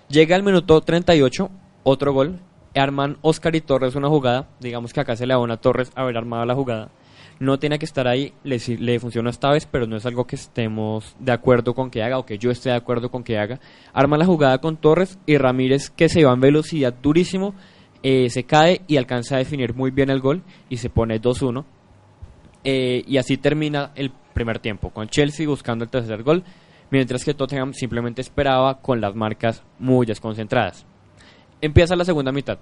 Llega 0.09 0.37
al 0.37 0.43
minuto 0.43 0.81
38, 0.81 1.51
otro 1.83 2.13
gol. 2.13 2.41
Arman 2.75 3.19
Oscar 3.23 3.55
y 3.57 3.61
Torres 3.61 3.95
una 3.95 4.09
jugada. 4.09 4.49
Digamos 4.61 4.93
que 4.93 5.01
acá 5.01 5.17
se 5.17 5.27
le 5.27 5.35
abona 5.35 5.55
a 5.55 5.61
Torres 5.61 5.91
haber 5.95 6.17
armado 6.17 6.45
la 6.45 6.55
jugada. 6.55 6.91
No 7.39 7.59
tiene 7.59 7.79
que 7.79 7.85
estar 7.85 8.09
ahí, 8.09 8.33
le, 8.45 8.59
le 8.79 8.99
funcionó 8.99 9.29
esta 9.29 9.51
vez, 9.51 9.67
pero 9.71 9.87
no 9.87 9.97
es 9.97 10.07
algo 10.07 10.27
que 10.27 10.37
estemos 10.37 11.15
de 11.19 11.33
acuerdo 11.33 11.75
con 11.75 11.91
que 11.91 12.03
haga 12.03 12.19
o 12.19 12.25
que 12.25 12.39
yo 12.39 12.51
esté 12.51 12.71
de 12.71 12.77
acuerdo 12.77 13.11
con 13.11 13.23
que 13.23 13.39
haga. 13.39 13.61
Arma 13.93 14.17
la 14.17 14.25
jugada 14.25 14.59
con 14.59 14.79
Torres 14.79 15.19
y 15.27 15.37
Ramírez 15.37 15.91
que 15.91 16.09
se 16.09 16.25
va 16.25 16.33
en 16.33 16.41
velocidad 16.41 16.95
durísimo, 16.95 17.55
eh, 18.03 18.31
se 18.31 18.45
cae 18.45 18.81
y 18.87 18.97
alcanza 18.97 19.35
a 19.35 19.39
definir 19.39 19.75
muy 19.75 19.91
bien 19.91 20.09
el 20.09 20.21
gol 20.21 20.43
y 20.71 20.79
se 20.79 20.89
pone 20.89 21.21
2-1. 21.21 21.65
Eh, 22.65 23.05
y 23.07 23.19
así 23.19 23.37
termina 23.37 23.93
el 23.95 24.11
primer 24.33 24.59
tiempo, 24.59 24.91
con 24.91 25.09
Chelsea 25.09 25.47
buscando 25.47 25.85
el 25.85 25.91
tercer 25.91 26.23
gol, 26.23 26.43
mientras 26.91 27.25
que 27.25 27.35
Tottenham 27.35 27.73
simplemente 27.73 28.23
esperaba 28.23 28.81
con 28.81 29.01
las 29.01 29.15
marcas 29.15 29.63
muy 29.79 30.07
desconcentradas. 30.07 30.87
Empieza 31.61 31.97
la 31.97 32.05
segunda 32.05 32.33
mitad. 32.33 32.59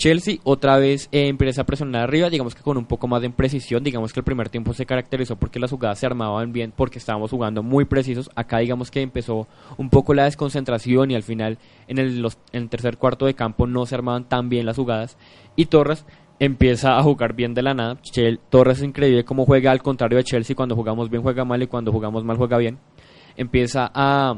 Chelsea 0.00 0.38
otra 0.44 0.78
vez 0.78 1.10
eh, 1.12 1.28
empieza 1.28 1.60
a 1.60 1.66
presionar 1.66 2.04
arriba, 2.04 2.30
digamos 2.30 2.54
que 2.54 2.62
con 2.62 2.78
un 2.78 2.86
poco 2.86 3.06
más 3.06 3.20
de 3.20 3.26
imprecisión, 3.26 3.84
digamos 3.84 4.14
que 4.14 4.20
el 4.20 4.24
primer 4.24 4.48
tiempo 4.48 4.72
se 4.72 4.86
caracterizó 4.86 5.36
porque 5.36 5.60
las 5.60 5.70
jugadas 5.70 5.98
se 5.98 6.06
armaban 6.06 6.54
bien, 6.54 6.72
porque 6.74 6.98
estábamos 6.98 7.30
jugando 7.30 7.62
muy 7.62 7.84
precisos, 7.84 8.30
acá 8.34 8.60
digamos 8.60 8.90
que 8.90 9.02
empezó 9.02 9.46
un 9.76 9.90
poco 9.90 10.14
la 10.14 10.24
desconcentración 10.24 11.10
y 11.10 11.16
al 11.16 11.22
final 11.22 11.58
en 11.86 11.98
el, 11.98 12.68
tercer 12.70 12.96
cuarto 12.96 13.26
de 13.26 13.34
campo 13.34 13.66
no 13.66 13.84
se 13.84 13.94
armaban 13.94 14.26
tan 14.26 14.48
bien 14.48 14.64
las 14.64 14.76
jugadas. 14.76 15.18
Y 15.54 15.66
Torres 15.66 16.06
empieza 16.38 16.96
a 16.96 17.02
jugar 17.02 17.34
bien 17.34 17.52
de 17.52 17.60
la 17.60 17.74
nada, 17.74 17.98
Torres 18.48 18.78
es 18.78 18.84
increíble 18.84 19.26
cómo 19.26 19.44
juega 19.44 19.70
al 19.70 19.82
contrario 19.82 20.16
de 20.16 20.24
Chelsea, 20.24 20.56
cuando 20.56 20.76
jugamos 20.76 21.10
bien 21.10 21.22
juega 21.22 21.44
mal 21.44 21.62
y 21.62 21.66
cuando 21.66 21.92
jugamos 21.92 22.24
mal 22.24 22.38
juega 22.38 22.56
bien, 22.56 22.78
empieza 23.36 23.90
a 23.92 24.34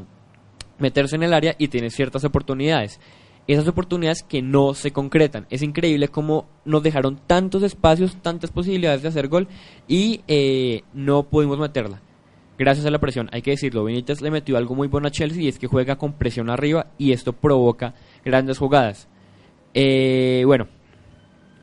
meterse 0.81 1.15
en 1.15 1.23
el 1.23 1.33
área 1.33 1.55
y 1.57 1.69
tiene 1.69 1.89
ciertas 1.89 2.25
oportunidades. 2.25 2.99
Esas 3.47 3.67
oportunidades 3.67 4.23
que 4.23 4.41
no 4.41 4.75
se 4.75 4.93
concretan. 4.93 5.47
Es 5.51 5.63
increíble 5.63 6.09
cómo 6.09 6.47
nos 6.65 6.83
dejaron 6.83 7.19
tantos 7.27 7.63
espacios, 7.63 8.17
tantas 8.23 8.51
posibilidades 8.51 9.03
de 9.03 9.09
hacer 9.09 9.29
gol 9.29 9.49
y 9.89 10.21
eh, 10.29 10.83
no 10.95 11.25
pudimos 11.25 11.59
meterla. 11.59 12.01
Gracias 12.59 12.87
a 12.87 12.91
la 12.91 13.01
presión, 13.01 13.29
hay 13.33 13.43
que 13.43 13.53
decirlo, 13.53 13.83
Benítez 13.83 14.21
le 14.21 14.31
metió 14.31 14.57
algo 14.57 14.75
muy 14.75 14.87
bueno 14.87 15.09
a 15.09 15.11
Chelsea 15.11 15.43
y 15.43 15.49
es 15.49 15.59
que 15.59 15.67
juega 15.67 15.97
con 15.97 16.13
presión 16.13 16.51
arriba 16.51 16.87
y 16.99 17.13
esto 17.13 17.33
provoca 17.33 17.95
grandes 18.25 18.59
jugadas. 18.59 19.09
Eh, 19.75 20.43
bueno, 20.47 20.69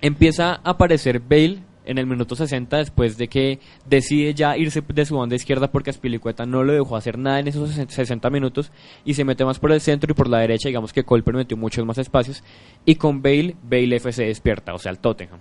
empieza 0.02 0.56
a 0.56 0.72
aparecer 0.72 1.20
Bale, 1.20 1.60
en 1.90 1.98
el 1.98 2.06
minuto 2.06 2.36
60 2.36 2.78
después 2.78 3.18
de 3.18 3.28
que 3.28 3.60
decide 3.88 4.36
ya 4.36 4.56
irse 4.56 4.82
de 4.82 5.06
su 5.06 5.18
banda 5.18 5.36
izquierda 5.36 5.72
porque 5.72 5.90
Aspilicueta 5.90 6.46
no 6.46 6.64
lo 6.64 6.74
dejó 6.74 6.96
hacer 6.96 7.18
nada 7.18 7.40
en 7.40 7.48
esos 7.48 7.72
60 7.72 8.30
minutos 8.30 8.72
y 9.06 9.16
se 9.16 9.26
mete 9.26 9.44
más 9.44 9.58
por 9.58 9.72
el 9.72 9.82
centro 9.82 10.12
y 10.12 10.14
por 10.14 10.30
la 10.30 10.38
derecha, 10.38 10.70
digamos 10.70 10.94
que 10.94 11.04
Cole 11.04 11.24
permitió 11.24 11.58
muchos 11.58 11.84
más 11.86 11.98
espacios 11.98 12.44
y 12.86 12.96
con 12.96 13.24
Bale, 13.24 13.56
Bale 13.64 13.96
FC 13.96 14.24
despierta, 14.26 14.74
o 14.74 14.78
sea, 14.78 14.92
el 14.92 15.00
Tottenham. 15.00 15.40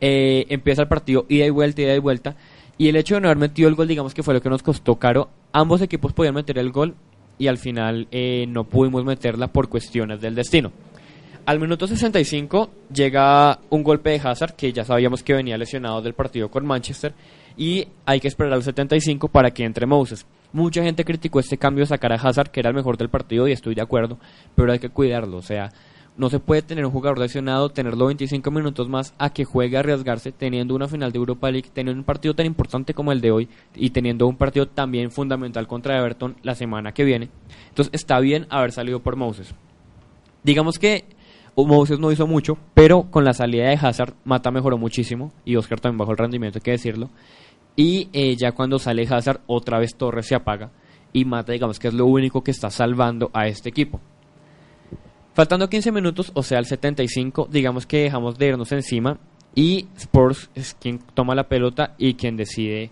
Eh, 0.00 0.46
empieza 0.48 0.82
el 0.82 0.88
partido 0.88 1.24
ida 1.28 1.46
y 1.46 1.50
vuelta, 1.50 1.82
ida 1.82 1.94
y 1.94 2.00
vuelta 2.00 2.36
y 2.78 2.88
el 2.88 2.96
hecho 2.96 3.14
de 3.14 3.20
no 3.20 3.28
haber 3.28 3.38
metido 3.38 3.68
el 3.68 3.76
gol, 3.76 3.86
digamos 3.86 4.12
que 4.12 4.22
fue 4.24 4.34
lo 4.34 4.42
que 4.42 4.50
nos 4.50 4.62
costó 4.62 4.96
caro. 4.96 5.30
Ambos 5.52 5.80
equipos 5.82 6.12
podían 6.12 6.34
meter 6.34 6.58
el 6.58 6.72
gol 6.72 6.94
y 7.38 7.46
al 7.46 7.58
final 7.58 8.08
eh, 8.10 8.46
no 8.48 8.64
pudimos 8.64 9.04
meterla 9.04 9.48
por 9.48 9.68
cuestiones 9.68 10.20
del 10.20 10.34
destino. 10.34 10.72
Al 11.46 11.60
minuto 11.60 11.86
65 11.86 12.70
llega 12.92 13.60
un 13.70 13.84
golpe 13.84 14.10
de 14.10 14.16
Hazard 14.16 14.56
que 14.56 14.72
ya 14.72 14.84
sabíamos 14.84 15.22
que 15.22 15.32
venía 15.32 15.56
lesionado 15.56 16.02
del 16.02 16.12
partido 16.12 16.50
con 16.50 16.66
Manchester 16.66 17.14
y 17.56 17.86
hay 18.04 18.18
que 18.18 18.26
esperar 18.26 18.52
al 18.52 18.64
75 18.64 19.28
para 19.28 19.52
que 19.52 19.62
entre 19.62 19.86
Moses. 19.86 20.26
Mucha 20.52 20.82
gente 20.82 21.04
criticó 21.04 21.38
este 21.38 21.56
cambio 21.56 21.84
de 21.84 21.86
sacar 21.86 22.12
a 22.12 22.16
Hazard, 22.16 22.50
que 22.50 22.58
era 22.58 22.70
el 22.70 22.74
mejor 22.74 22.96
del 22.96 23.10
partido 23.10 23.46
y 23.46 23.52
estoy 23.52 23.76
de 23.76 23.82
acuerdo, 23.82 24.18
pero 24.56 24.72
hay 24.72 24.80
que 24.80 24.88
cuidarlo, 24.88 25.36
o 25.36 25.42
sea, 25.42 25.70
no 26.16 26.30
se 26.30 26.40
puede 26.40 26.62
tener 26.62 26.84
un 26.84 26.90
jugador 26.90 27.20
lesionado, 27.20 27.68
tenerlo 27.68 28.06
25 28.06 28.50
minutos 28.50 28.88
más 28.88 29.14
a 29.16 29.30
que 29.30 29.44
juegue 29.44 29.76
a 29.76 29.80
arriesgarse 29.80 30.32
teniendo 30.32 30.74
una 30.74 30.88
final 30.88 31.12
de 31.12 31.18
Europa 31.18 31.48
League, 31.48 31.70
teniendo 31.72 32.00
un 32.00 32.04
partido 32.04 32.34
tan 32.34 32.46
importante 32.46 32.92
como 32.92 33.12
el 33.12 33.20
de 33.20 33.30
hoy 33.30 33.48
y 33.76 33.90
teniendo 33.90 34.26
un 34.26 34.36
partido 34.36 34.66
también 34.66 35.12
fundamental 35.12 35.68
contra 35.68 35.96
Everton 35.96 36.38
la 36.42 36.56
semana 36.56 36.90
que 36.90 37.04
viene. 37.04 37.28
Entonces 37.68 37.94
está 37.94 38.18
bien 38.18 38.48
haber 38.50 38.72
salido 38.72 38.98
por 38.98 39.14
Moses. 39.14 39.54
Digamos 40.42 40.78
que 40.78 41.15
Moses 41.64 41.98
no 41.98 42.12
hizo 42.12 42.26
mucho, 42.26 42.58
pero 42.74 43.10
con 43.10 43.24
la 43.24 43.32
salida 43.32 43.68
de 43.68 43.78
Hazard, 43.80 44.14
Mata 44.24 44.50
mejoró 44.50 44.76
muchísimo 44.76 45.32
y 45.44 45.56
Oscar 45.56 45.80
también 45.80 45.98
bajó 45.98 46.12
el 46.12 46.18
rendimiento, 46.18 46.58
hay 46.58 46.62
que 46.62 46.72
decirlo. 46.72 47.08
Y 47.76 48.08
eh, 48.12 48.36
ya 48.36 48.52
cuando 48.52 48.78
sale 48.78 49.06
Hazard, 49.08 49.40
otra 49.46 49.78
vez 49.78 49.94
Torres 49.94 50.26
se 50.26 50.34
apaga 50.34 50.70
y 51.12 51.24
Mata, 51.24 51.52
digamos 51.52 51.78
que 51.78 51.88
es 51.88 51.94
lo 51.94 52.06
único 52.06 52.42
que 52.44 52.50
está 52.50 52.68
salvando 52.70 53.30
a 53.32 53.46
este 53.46 53.70
equipo. 53.70 54.00
Faltando 55.32 55.68
15 55.68 55.92
minutos, 55.92 56.30
o 56.34 56.42
sea, 56.42 56.58
el 56.58 56.66
75, 56.66 57.48
digamos 57.50 57.86
que 57.86 58.02
dejamos 58.02 58.38
de 58.38 58.48
irnos 58.48 58.72
encima 58.72 59.18
y 59.54 59.86
Spurs 59.96 60.50
es 60.54 60.74
quien 60.78 60.98
toma 61.14 61.34
la 61.34 61.48
pelota 61.48 61.94
y 61.96 62.14
quien 62.14 62.36
decide 62.36 62.90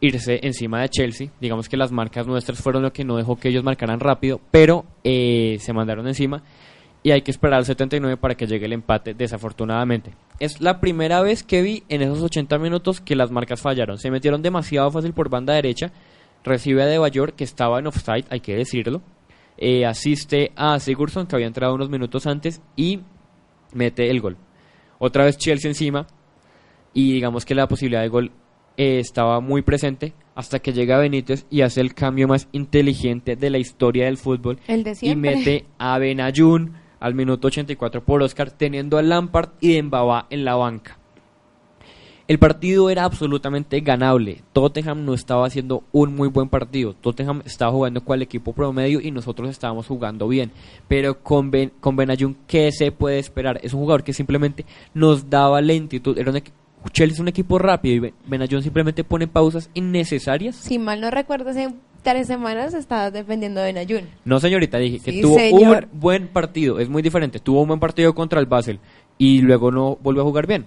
irse 0.00 0.40
encima 0.42 0.82
de 0.82 0.88
Chelsea. 0.88 1.28
Digamos 1.40 1.68
que 1.68 1.76
las 1.76 1.92
marcas 1.92 2.26
nuestras 2.26 2.60
fueron 2.60 2.82
lo 2.82 2.92
que 2.92 3.04
no 3.04 3.16
dejó 3.16 3.36
que 3.36 3.48
ellos 3.48 3.64
marcaran 3.64 4.00
rápido, 4.00 4.40
pero 4.50 4.84
eh, 5.04 5.56
se 5.60 5.72
mandaron 5.72 6.06
encima 6.06 6.42
y 7.06 7.12
hay 7.12 7.22
que 7.22 7.30
esperar 7.30 7.58
al 7.58 7.64
79 7.64 8.16
para 8.16 8.34
que 8.34 8.48
llegue 8.48 8.66
el 8.66 8.72
empate, 8.72 9.14
desafortunadamente. 9.14 10.10
Es 10.40 10.60
la 10.60 10.80
primera 10.80 11.22
vez 11.22 11.44
que 11.44 11.62
vi 11.62 11.84
en 11.88 12.02
esos 12.02 12.20
80 12.20 12.58
minutos 12.58 13.00
que 13.00 13.14
las 13.14 13.30
marcas 13.30 13.60
fallaron. 13.60 13.96
Se 13.98 14.10
metieron 14.10 14.42
demasiado 14.42 14.90
fácil 14.90 15.12
por 15.12 15.30
banda 15.30 15.54
derecha. 15.54 15.92
Recibe 16.42 16.82
a 16.82 16.86
De 16.86 16.98
Bayor, 16.98 17.34
que 17.34 17.44
estaba 17.44 17.78
en 17.78 17.86
offside, 17.86 18.24
hay 18.28 18.40
que 18.40 18.56
decirlo. 18.56 19.02
Eh, 19.56 19.86
asiste 19.86 20.50
a 20.56 20.80
Sigurdsson, 20.80 21.28
que 21.28 21.36
había 21.36 21.46
entrado 21.46 21.76
unos 21.76 21.90
minutos 21.90 22.26
antes, 22.26 22.60
y 22.74 23.02
mete 23.72 24.10
el 24.10 24.20
gol. 24.20 24.36
Otra 24.98 25.26
vez 25.26 25.38
Chelsea 25.38 25.70
encima, 25.70 26.08
y 26.92 27.12
digamos 27.12 27.44
que 27.44 27.54
la 27.54 27.68
posibilidad 27.68 28.02
de 28.02 28.08
gol 28.08 28.32
eh, 28.76 28.98
estaba 28.98 29.38
muy 29.38 29.62
presente 29.62 30.12
hasta 30.34 30.58
que 30.58 30.72
llega 30.72 30.98
Benítez 30.98 31.46
y 31.50 31.60
hace 31.60 31.82
el 31.82 31.94
cambio 31.94 32.26
más 32.26 32.48
inteligente 32.50 33.36
de 33.36 33.50
la 33.50 33.58
historia 33.58 34.06
del 34.06 34.16
fútbol 34.16 34.58
El 34.66 34.82
de 34.82 34.96
y 35.00 35.14
mete 35.14 35.66
a 35.78 35.98
Benayun 35.98 36.84
al 37.00 37.14
minuto 37.14 37.48
84 37.48 38.02
por 38.04 38.22
Oscar, 38.22 38.50
teniendo 38.50 38.98
a 38.98 39.02
Lampard 39.02 39.50
y 39.60 39.74
Dembaba 39.74 40.26
en 40.30 40.44
la 40.44 40.54
banca. 40.54 40.98
El 42.28 42.40
partido 42.40 42.90
era 42.90 43.04
absolutamente 43.04 43.78
ganable. 43.80 44.42
Tottenham 44.52 45.04
no 45.04 45.14
estaba 45.14 45.46
haciendo 45.46 45.84
un 45.92 46.16
muy 46.16 46.26
buen 46.28 46.48
partido. 46.48 46.92
Tottenham 46.94 47.40
estaba 47.44 47.70
jugando 47.70 48.02
cual 48.02 48.20
equipo 48.20 48.52
promedio 48.52 49.00
y 49.00 49.12
nosotros 49.12 49.48
estábamos 49.48 49.86
jugando 49.86 50.26
bien. 50.26 50.50
Pero 50.88 51.22
con, 51.22 51.52
ben, 51.52 51.70
con 51.78 51.94
Benayoun, 51.94 52.36
¿qué 52.48 52.72
se 52.72 52.90
puede 52.90 53.20
esperar? 53.20 53.60
Es 53.62 53.74
un 53.74 53.80
jugador 53.80 54.02
que 54.02 54.12
simplemente 54.12 54.66
nos 54.92 55.30
daba 55.30 55.60
lentitud. 55.60 56.18
Era 56.18 56.32
un 56.32 56.42
Chelsea 56.92 57.14
es 57.14 57.20
un 57.20 57.28
equipo 57.28 57.58
rápido 57.60 57.94
y 57.94 57.98
Ben- 58.00 58.14
Benayoun 58.26 58.62
simplemente 58.62 59.04
pone 59.04 59.28
pausas 59.28 59.70
innecesarias. 59.74 60.56
Si 60.56 60.78
mal 60.80 61.00
no 61.00 61.10
recuerdo, 61.12 61.50
hace 61.50 61.74
tres 62.12 62.26
semanas 62.28 62.72
estabas 62.74 63.12
defendiendo 63.12 63.60
de 63.60 63.72
Nayun. 63.72 64.08
No, 64.24 64.38
señorita, 64.40 64.78
dije 64.78 65.00
que 65.00 65.10
Sí, 65.12 65.20
tuvo 65.20 65.36
señor. 65.36 65.88
un 65.92 66.00
buen 66.00 66.28
partido. 66.28 66.78
Es 66.78 66.88
muy 66.88 67.02
diferente. 67.02 67.38
Tuvo 67.40 67.62
un 67.62 67.68
buen 67.68 67.80
partido 67.80 68.14
contra 68.14 68.38
el 68.40 68.46
Basel 68.46 68.78
y 69.18 69.40
luego 69.40 69.70
no 69.70 69.96
volvió 70.00 70.22
a 70.22 70.24
jugar 70.24 70.46
bien. 70.46 70.66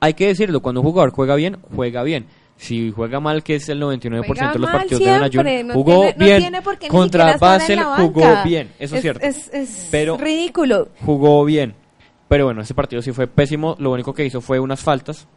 Hay 0.00 0.14
que 0.14 0.28
decirlo, 0.28 0.60
cuando 0.60 0.80
un 0.80 0.86
jugador 0.86 1.10
juega 1.12 1.34
bien, 1.34 1.58
juega 1.74 2.02
bien. 2.02 2.26
Si 2.56 2.90
juega 2.90 3.20
mal, 3.20 3.42
que 3.44 3.54
es 3.56 3.68
el 3.68 3.80
99% 3.80 4.26
Juega 4.26 4.52
de 4.52 4.58
los 4.58 4.70
partidos 4.70 4.98
de 5.00 5.04
siempre, 5.06 5.40
Benayoun, 5.42 5.66
no 5.68 5.74
jugó 5.74 5.92
tiene- 6.00 6.14
no 6.16 6.24
bien. 6.24 6.38
tiene 6.40 6.88
contra 6.88 7.36
Basel 7.36 7.80
jugó 7.82 8.24
bien, 8.44 8.70
eso 8.80 8.96
es, 8.96 9.02
cierto. 9.02 9.24
Es, 9.24 9.48
es 9.54 9.88
Pero- 9.90 10.16
ridículo. 10.16 10.88
Jugó 11.04 11.44
bien. 11.44 11.74
Pero 12.28 12.46
bueno, 12.46 12.62
ese 12.62 12.74
partido 12.74 13.00
sí 13.00 13.12
fue 13.12 13.26
pésimo. 13.28 13.76
Lo 13.78 13.92
único 13.92 14.12
que 14.12 14.24
hizo 14.24 14.40
fue 14.40 14.58
unas 14.58 14.80
faltas. 14.80 15.28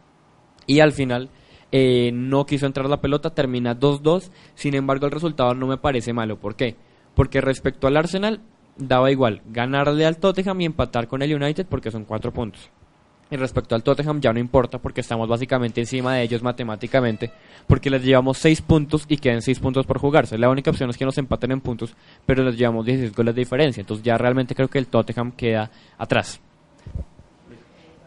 Y 0.66 0.80
al 0.80 0.92
final 0.92 1.28
eh, 1.72 2.10
no 2.12 2.46
quiso 2.46 2.66
entrar 2.66 2.88
la 2.88 3.00
pelota. 3.00 3.34
Termina 3.34 3.78
2-2. 3.78 4.30
Sin 4.54 4.74
embargo, 4.74 5.06
el 5.06 5.12
resultado 5.12 5.54
no 5.54 5.66
me 5.66 5.78
parece 5.78 6.12
malo. 6.12 6.38
¿Por 6.38 6.54
qué? 6.54 6.76
Porque 7.14 7.40
respecto 7.40 7.86
al 7.86 7.96
Arsenal, 7.96 8.40
daba 8.76 9.10
igual 9.10 9.42
ganarle 9.46 10.06
al 10.06 10.18
Tottenham 10.18 10.60
y 10.60 10.66
empatar 10.66 11.08
con 11.08 11.22
el 11.22 11.34
United 11.34 11.66
porque 11.68 11.90
son 11.90 12.04
cuatro 12.04 12.32
puntos. 12.32 12.70
Y 13.30 13.36
respecto 13.36 13.74
al 13.74 13.82
Tottenham 13.82 14.20
ya 14.20 14.32
no 14.32 14.38
importa 14.38 14.78
porque 14.78 15.00
estamos 15.00 15.26
básicamente 15.26 15.80
encima 15.80 16.14
de 16.14 16.22
ellos 16.22 16.42
matemáticamente 16.42 17.30
porque 17.66 17.88
les 17.88 18.04
llevamos 18.04 18.36
6 18.36 18.60
puntos 18.60 19.06
y 19.08 19.16
quedan 19.16 19.40
6 19.40 19.58
puntos 19.58 19.86
por 19.86 19.98
jugarse. 19.98 20.36
La 20.36 20.50
única 20.50 20.70
opción 20.70 20.90
es 20.90 20.98
que 20.98 21.06
nos 21.06 21.16
empaten 21.16 21.52
en 21.52 21.62
puntos, 21.62 21.94
pero 22.26 22.44
les 22.44 22.58
llevamos 22.58 22.84
16 22.84 23.14
goles 23.14 23.34
de 23.34 23.40
diferencia. 23.40 23.80
Entonces 23.80 24.04
ya 24.04 24.18
realmente 24.18 24.54
creo 24.54 24.68
que 24.68 24.78
el 24.78 24.86
Tottenham 24.86 25.32
queda 25.32 25.70
atrás. 25.96 26.40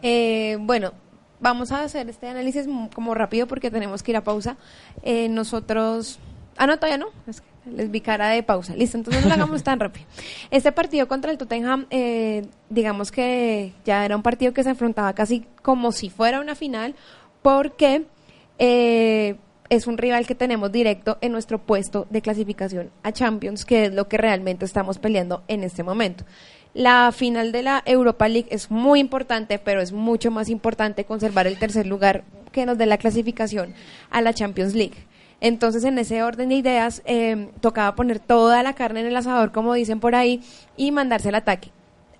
Eh, 0.02 0.56
bueno, 0.60 0.92
vamos 1.40 1.72
a 1.72 1.82
hacer 1.82 2.08
este 2.08 2.28
análisis 2.28 2.66
como 2.94 3.14
rápido 3.14 3.46
porque 3.46 3.70
tenemos 3.70 4.02
que 4.02 4.12
ir 4.12 4.16
a 4.16 4.24
pausa. 4.24 4.56
Eh, 5.02 5.28
nosotros... 5.28 6.18
Ah, 6.56 6.66
no, 6.66 6.76
todavía 6.78 6.98
no. 6.98 7.08
Es 7.26 7.40
que 7.40 7.48
les 7.70 7.90
vi 7.90 8.00
cara 8.00 8.28
de 8.28 8.42
pausa. 8.42 8.74
Listo, 8.74 8.96
entonces 8.96 9.22
no 9.22 9.28
lo 9.28 9.34
hagamos 9.34 9.62
tan 9.62 9.80
rápido. 9.80 10.06
Este 10.50 10.72
partido 10.72 11.08
contra 11.08 11.30
el 11.30 11.38
Tottenham, 11.38 11.86
eh, 11.90 12.46
digamos 12.70 13.10
que 13.10 13.72
ya 13.84 14.04
era 14.04 14.16
un 14.16 14.22
partido 14.22 14.52
que 14.52 14.62
se 14.62 14.70
afrontaba 14.70 15.12
casi 15.14 15.46
como 15.62 15.92
si 15.92 16.10
fuera 16.10 16.40
una 16.40 16.54
final 16.54 16.94
porque 17.42 18.06
eh, 18.58 19.36
es 19.68 19.86
un 19.86 19.98
rival 19.98 20.26
que 20.26 20.34
tenemos 20.34 20.70
directo 20.72 21.18
en 21.20 21.32
nuestro 21.32 21.58
puesto 21.58 22.06
de 22.10 22.22
clasificación 22.22 22.90
a 23.02 23.12
Champions, 23.12 23.64
que 23.64 23.86
es 23.86 23.94
lo 23.94 24.08
que 24.08 24.16
realmente 24.16 24.64
estamos 24.64 24.98
peleando 24.98 25.42
en 25.48 25.64
este 25.64 25.82
momento. 25.82 26.24
La 26.76 27.10
final 27.10 27.52
de 27.52 27.62
la 27.62 27.82
Europa 27.86 28.28
League 28.28 28.48
es 28.50 28.70
muy 28.70 29.00
importante, 29.00 29.58
pero 29.58 29.80
es 29.80 29.92
mucho 29.92 30.30
más 30.30 30.50
importante 30.50 31.06
conservar 31.06 31.46
el 31.46 31.58
tercer 31.58 31.86
lugar 31.86 32.22
que 32.52 32.66
nos 32.66 32.76
dé 32.76 32.84
la 32.84 32.98
clasificación 32.98 33.72
a 34.10 34.20
la 34.20 34.34
Champions 34.34 34.74
League. 34.74 35.06
Entonces, 35.40 35.84
en 35.84 35.98
ese 35.98 36.22
orden 36.22 36.50
de 36.50 36.56
ideas, 36.56 37.00
eh, 37.06 37.48
tocaba 37.62 37.96
poner 37.96 38.18
toda 38.18 38.62
la 38.62 38.74
carne 38.74 39.00
en 39.00 39.06
el 39.06 39.16
asador, 39.16 39.52
como 39.52 39.72
dicen 39.72 40.00
por 40.00 40.14
ahí, 40.14 40.42
y 40.76 40.92
mandarse 40.92 41.30
el 41.30 41.36
ataque. 41.36 41.70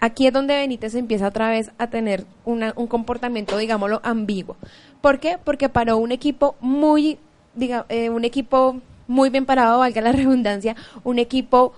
Aquí 0.00 0.26
es 0.26 0.32
donde 0.32 0.56
Benítez 0.56 0.94
empieza 0.94 1.28
otra 1.28 1.50
vez 1.50 1.70
a 1.76 1.88
tener 1.88 2.24
una- 2.46 2.72
un 2.76 2.86
comportamiento, 2.86 3.58
digámoslo, 3.58 4.00
ambiguo. 4.04 4.56
¿Por 5.02 5.20
qué? 5.20 5.36
Porque 5.44 5.68
paró 5.68 5.98
un 5.98 6.12
equipo 6.12 6.56
muy, 6.60 7.18
diga, 7.54 7.84
eh, 7.90 8.08
un 8.08 8.24
equipo 8.24 8.80
muy 9.06 9.28
bien 9.28 9.44
parado, 9.44 9.80
valga 9.80 10.00
la 10.00 10.12
redundancia, 10.12 10.76
un 11.04 11.18
equipo 11.18 11.74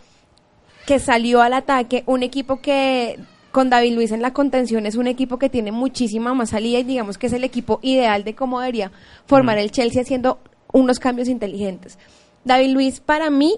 que 0.88 0.98
salió 0.98 1.42
al 1.42 1.52
ataque, 1.52 2.02
un 2.06 2.22
equipo 2.22 2.62
que 2.62 3.18
con 3.52 3.68
David 3.68 3.92
Luis 3.94 4.10
en 4.10 4.22
la 4.22 4.32
contención 4.32 4.86
es 4.86 4.96
un 4.96 5.06
equipo 5.06 5.38
que 5.38 5.50
tiene 5.50 5.70
muchísima 5.70 6.32
más 6.32 6.48
salida 6.48 6.78
y 6.78 6.84
digamos 6.84 7.18
que 7.18 7.26
es 7.26 7.34
el 7.34 7.44
equipo 7.44 7.78
ideal 7.82 8.24
de 8.24 8.34
cómo 8.34 8.58
debería 8.58 8.90
formar 9.26 9.58
el 9.58 9.70
Chelsea 9.70 10.00
haciendo 10.00 10.38
unos 10.72 10.98
cambios 10.98 11.28
inteligentes. 11.28 11.98
David 12.46 12.70
Luis 12.70 13.00
para 13.00 13.28
mí 13.28 13.56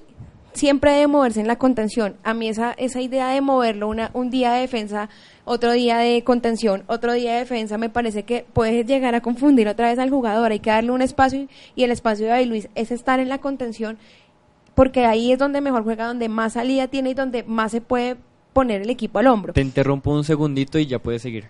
siempre 0.55 0.91
debe 0.91 1.07
moverse 1.07 1.39
en 1.41 1.47
la 1.47 1.57
contención. 1.57 2.17
A 2.25 2.35
mí 2.35 2.49
esa, 2.49 2.73
esa 2.73 3.01
idea 3.01 3.29
de 3.29 3.41
moverlo 3.41 3.87
una, 3.87 4.11
un 4.13 4.31
día 4.31 4.53
de 4.53 4.63
defensa, 4.63 5.09
otro 5.45 5.71
día 5.71 5.99
de 5.99 6.25
contención, 6.25 6.83
otro 6.89 7.13
día 7.13 7.35
de 7.35 7.39
defensa, 7.41 7.79
me 7.79 7.89
parece 7.91 8.25
que 8.25 8.45
puede 8.53 8.85
llegar 8.85 9.15
a 9.15 9.21
confundir 9.21 9.69
otra 9.69 9.89
vez 9.89 10.01
al 10.01 10.11
jugador. 10.11 10.51
Hay 10.51 10.59
que 10.59 10.71
darle 10.71 10.91
un 10.91 11.03
espacio 11.03 11.43
y- 11.43 11.49
y 11.77 11.85
el 11.85 11.93
espacio 11.93 12.27
de 12.27 12.33
David 12.33 12.49
Luis 12.49 12.69
es 12.75 12.91
estar 12.91 13.21
en 13.21 13.29
la 13.29 13.39
contención 13.39 13.99
porque 14.75 15.05
ahí 15.05 15.33
es 15.33 15.39
donde 15.39 15.61
mejor 15.61 15.85
juega, 15.85 16.07
donde 16.07 16.29
más 16.29 16.55
salida 16.55 16.89
tiene 16.89 17.11
y 17.11 17.15
donde 17.15 17.43
más 17.45 17.73
se 17.73 17.81
puede 17.81 18.17
poner 18.53 18.83
el 18.83 18.91
equipo 18.91 19.19
al 19.19 19.27
hombro. 19.27 19.53
Te 19.53 19.61
interrumpo 19.61 20.13
un 20.13 20.25
segundito 20.25 20.79
y 20.79 20.87
ya 20.87 20.99
puedes 20.99 21.23
seguir. 21.23 21.49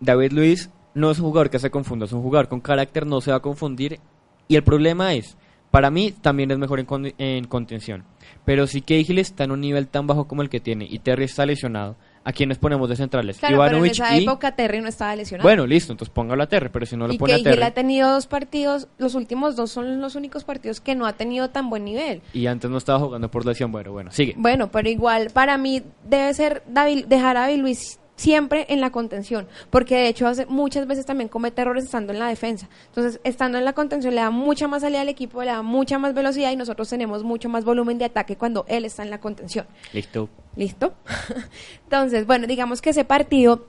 David 0.00 0.32
Luis 0.32 0.70
no 0.94 1.10
es 1.10 1.18
un 1.18 1.26
jugador 1.26 1.50
que 1.50 1.58
se 1.58 1.70
confunda, 1.70 2.06
es 2.06 2.12
un 2.12 2.22
jugador 2.22 2.48
con 2.48 2.60
carácter, 2.60 3.06
no 3.06 3.20
se 3.20 3.30
va 3.30 3.38
a 3.38 3.40
confundir. 3.40 4.00
Y 4.48 4.56
el 4.56 4.62
problema 4.62 5.14
es, 5.14 5.36
para 5.70 5.90
mí 5.90 6.12
también 6.12 6.50
es 6.50 6.58
mejor 6.58 6.80
en, 6.80 7.14
en 7.18 7.46
contención. 7.46 8.04
Pero 8.44 8.66
si 8.66 8.80
Cahill 8.80 9.18
está 9.18 9.44
en 9.44 9.50
un 9.50 9.60
nivel 9.60 9.88
tan 9.88 10.06
bajo 10.06 10.26
como 10.26 10.42
el 10.42 10.48
que 10.48 10.60
tiene 10.60 10.86
y 10.88 10.98
Terry 10.98 11.24
está 11.24 11.46
lesionado, 11.46 11.96
¿A 12.26 12.32
quiénes 12.32 12.58
ponemos 12.58 12.88
de 12.88 12.96
centrales? 12.96 13.38
Claro, 13.38 13.58
pero 13.64 13.84
en 13.84 13.86
esa 13.92 14.18
y... 14.18 14.24
época 14.24 14.56
Terry 14.56 14.80
no 14.80 14.88
estaba 14.88 15.14
lesionado. 15.14 15.46
Bueno, 15.46 15.64
listo, 15.64 15.92
entonces 15.92 16.12
póngalo 16.12 16.42
a 16.42 16.48
Terry, 16.48 16.70
pero 16.72 16.84
si 16.84 16.96
no 16.96 17.06
lo 17.06 17.12
y 17.12 17.18
pone 17.18 17.34
que 17.34 17.40
a 17.40 17.42
Terry... 17.44 17.54
Gil 17.54 17.62
ha 17.62 17.70
tenido 17.70 18.10
dos 18.10 18.26
partidos, 18.26 18.88
los 18.98 19.14
últimos 19.14 19.54
dos 19.54 19.70
son 19.70 20.00
los 20.00 20.16
únicos 20.16 20.42
partidos 20.42 20.80
que 20.80 20.96
no 20.96 21.06
ha 21.06 21.12
tenido 21.12 21.50
tan 21.50 21.70
buen 21.70 21.84
nivel. 21.84 22.22
Y 22.32 22.48
antes 22.48 22.68
no 22.68 22.78
estaba 22.78 22.98
jugando 22.98 23.30
por 23.30 23.46
lesión, 23.46 23.70
bueno, 23.70 23.92
bueno, 23.92 24.10
sigue. 24.10 24.34
Bueno, 24.36 24.72
pero 24.72 24.88
igual 24.88 25.30
para 25.32 25.56
mí 25.56 25.84
debe 26.02 26.34
ser 26.34 26.64
David, 26.66 27.04
dejar 27.06 27.36
a 27.36 27.42
David 27.42 27.60
Luis 27.60 28.00
siempre 28.16 28.66
en 28.70 28.80
la 28.80 28.90
contención, 28.90 29.46
porque 29.70 29.94
de 29.96 30.08
hecho 30.08 30.26
hace, 30.26 30.46
muchas 30.46 30.86
veces 30.86 31.06
también 31.06 31.28
comete 31.28 31.62
errores 31.62 31.84
estando 31.84 32.12
en 32.12 32.18
la 32.18 32.26
defensa. 32.28 32.68
Entonces, 32.88 33.20
estando 33.24 33.58
en 33.58 33.64
la 33.64 33.74
contención 33.74 34.14
le 34.14 34.22
da 34.22 34.30
mucha 34.30 34.66
más 34.68 34.82
salida 34.82 35.02
al 35.02 35.08
equipo, 35.08 35.42
le 35.42 35.50
da 35.50 35.62
mucha 35.62 35.98
más 35.98 36.14
velocidad 36.14 36.50
y 36.50 36.56
nosotros 36.56 36.88
tenemos 36.88 37.22
mucho 37.24 37.48
más 37.48 37.64
volumen 37.64 37.98
de 37.98 38.06
ataque 38.06 38.36
cuando 38.36 38.64
él 38.68 38.84
está 38.84 39.02
en 39.02 39.10
la 39.10 39.20
contención. 39.20 39.66
Listo. 39.92 40.28
¿Listo? 40.56 40.94
Entonces, 41.84 42.26
bueno, 42.26 42.46
digamos 42.46 42.80
que 42.82 42.90
ese 42.90 43.04
partido 43.04 43.66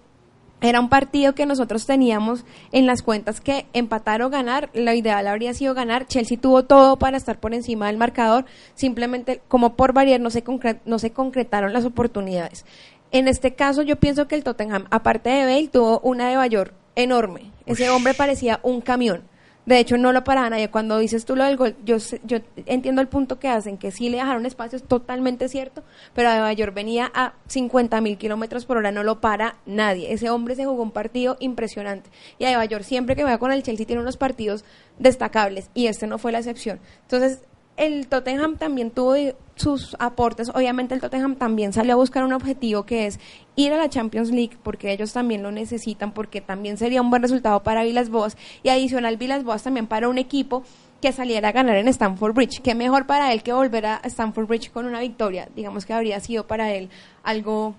era 0.59 0.79
un 0.79 0.89
partido 0.89 1.35
que 1.35 1.45
nosotros 1.45 1.85
teníamos 1.85 2.43
en 2.71 2.87
las 2.87 3.03
cuentas 3.03 3.41
que 3.41 3.67
empatar 3.73 4.23
o 4.23 4.31
ganar, 4.31 4.71
lo 4.73 4.91
ideal 4.91 5.27
habría 5.27 5.53
sido 5.53 5.75
ganar. 5.75 6.07
Chelsea 6.07 6.39
tuvo 6.39 6.63
todo 6.63 6.97
para 6.97 7.15
estar 7.15 7.39
por 7.39 7.53
encima 7.53 7.87
del 7.87 7.97
marcador, 7.97 8.45
simplemente 8.73 9.41
como 9.47 9.75
por 9.75 9.93
variar 9.93 10.19
no 10.19 10.31
se, 10.31 10.43
concre- 10.43 10.79
no 10.85 10.97
se 10.97 11.11
concretaron 11.11 11.73
las 11.73 11.85
oportunidades. 11.85 12.65
En 13.11 13.27
este 13.27 13.55
caso 13.55 13.81
yo 13.81 13.95
pienso 13.97 14.27
que 14.27 14.35
el 14.35 14.43
Tottenham, 14.43 14.85
aparte 14.89 15.29
de 15.29 15.45
Bale, 15.45 15.69
tuvo 15.69 15.99
una 16.01 16.29
de 16.29 16.37
Bayor 16.37 16.73
enorme. 16.95 17.51
Ese 17.65 17.89
hombre 17.89 18.13
parecía 18.13 18.59
un 18.63 18.81
camión. 18.81 19.23
De 19.67 19.79
hecho, 19.79 19.97
no 19.97 20.13
lo 20.13 20.23
paraba 20.23 20.49
nadie. 20.49 20.69
Cuando 20.69 20.97
dices 20.97 21.25
tú 21.25 21.35
lo 21.35 21.43
del 21.43 21.57
gol, 21.57 21.75
yo, 21.83 21.97
yo 22.23 22.37
entiendo 22.65 23.01
el 23.01 23.09
punto 23.09 23.37
que 23.37 23.49
hacen, 23.49 23.77
que 23.77 23.91
sí 23.91 24.07
le 24.07 24.15
dejaron 24.15 24.45
espacio, 24.45 24.77
es 24.77 24.83
totalmente 24.83 25.49
cierto, 25.49 25.83
pero 26.13 26.31
de 26.31 26.39
Bayor 26.39 26.73
venía 26.73 27.11
a 27.13 27.33
50 27.47 27.99
mil 27.99 28.17
kilómetros 28.17 28.65
por 28.65 28.77
hora, 28.77 28.93
no 28.93 29.03
lo 29.03 29.19
para 29.19 29.57
nadie. 29.65 30.13
Ese 30.13 30.29
hombre 30.29 30.55
se 30.55 30.63
jugó 30.63 30.81
un 30.81 30.91
partido 30.91 31.35
impresionante. 31.41 32.09
Y 32.39 32.45
a 32.45 32.57
Bayor 32.57 32.85
siempre 32.85 33.17
que 33.17 33.23
juega 33.23 33.39
con 33.39 33.51
el 33.51 33.61
Chelsea 33.61 33.85
tiene 33.85 34.01
unos 34.01 34.15
partidos 34.15 34.63
destacables, 34.99 35.69
y 35.73 35.87
este 35.87 36.07
no 36.07 36.17
fue 36.17 36.31
la 36.31 36.37
excepción. 36.37 36.79
Entonces, 37.01 37.41
el 37.75 38.07
Tottenham 38.07 38.55
también 38.55 38.89
tuvo 38.89 39.15
sus 39.57 39.95
aportes. 39.99 40.49
Obviamente 40.53 40.93
el 40.95 41.01
Tottenham 41.01 41.35
también 41.35 41.73
salió 41.73 41.93
a 41.93 41.97
buscar 41.97 42.23
un 42.23 42.31
objetivo 42.33 42.85
que 42.85 43.07
es 43.07 43.19
ir 43.55 43.73
a 43.73 43.77
la 43.77 43.89
Champions 43.89 44.31
League 44.31 44.57
porque 44.63 44.91
ellos 44.93 45.11
también 45.11 45.43
lo 45.43 45.51
necesitan, 45.51 46.13
porque 46.13 46.39
también 46.41 46.77
sería 46.77 47.01
un 47.01 47.09
buen 47.09 47.21
resultado 47.21 47.63
para 47.63 47.83
Vilas 47.83 48.09
Boas 48.09 48.37
y 48.63 48.69
adicional 48.69 49.17
Vilas 49.17 49.43
Boas 49.43 49.63
también 49.63 49.87
para 49.87 50.07
un 50.07 50.17
equipo 50.17 50.63
que 51.01 51.11
saliera 51.11 51.49
a 51.49 51.51
ganar 51.51 51.75
en 51.75 51.87
Stamford 51.89 52.33
Bridge. 52.33 52.61
Qué 52.61 52.73
mejor 52.73 53.05
para 53.05 53.33
él 53.33 53.43
que 53.43 53.53
volver 53.53 53.85
a 53.85 54.01
Stamford 54.03 54.47
Bridge 54.47 54.71
con 54.71 54.85
una 54.85 54.99
victoria. 55.01 55.47
Digamos 55.55 55.85
que 55.85 55.93
habría 55.93 56.19
sido 56.19 56.47
para 56.47 56.71
él 56.71 56.89
algo 57.23 57.75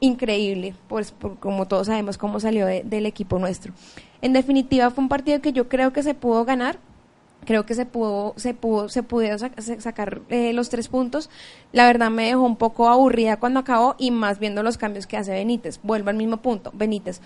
increíble, 0.00 0.74
pues 0.88 1.12
por- 1.12 1.38
como 1.38 1.66
todos 1.66 1.86
sabemos 1.86 2.18
cómo 2.18 2.40
salió 2.40 2.66
de- 2.66 2.82
del 2.84 3.06
equipo 3.06 3.38
nuestro. 3.38 3.72
En 4.20 4.32
definitiva 4.32 4.90
fue 4.90 5.02
un 5.02 5.08
partido 5.08 5.40
que 5.40 5.52
yo 5.52 5.68
creo 5.68 5.92
que 5.92 6.02
se 6.02 6.14
pudo 6.14 6.44
ganar, 6.44 6.78
creo 7.44 7.64
que 7.66 7.74
se 7.74 7.86
pudo 7.86 8.34
se 8.36 8.54
pudo 8.54 8.88
se 8.88 9.02
pudieron 9.02 9.38
sac- 9.38 9.60
sa- 9.60 9.80
sacar 9.80 10.20
eh, 10.28 10.52
los 10.52 10.68
tres 10.70 10.88
puntos. 10.88 11.30
La 11.72 11.86
verdad 11.86 12.10
me 12.10 12.26
dejó 12.26 12.42
un 12.42 12.56
poco 12.56 12.88
aburrida 12.88 13.38
cuando 13.38 13.60
acabó 13.60 13.94
y 13.98 14.10
más 14.10 14.38
viendo 14.38 14.62
los 14.62 14.78
cambios 14.78 15.06
que 15.06 15.16
hace 15.16 15.32
Benítez. 15.32 15.80
Vuelvo 15.82 16.10
al 16.10 16.16
mismo 16.16 16.38
punto. 16.38 16.70
Benítez 16.74 17.20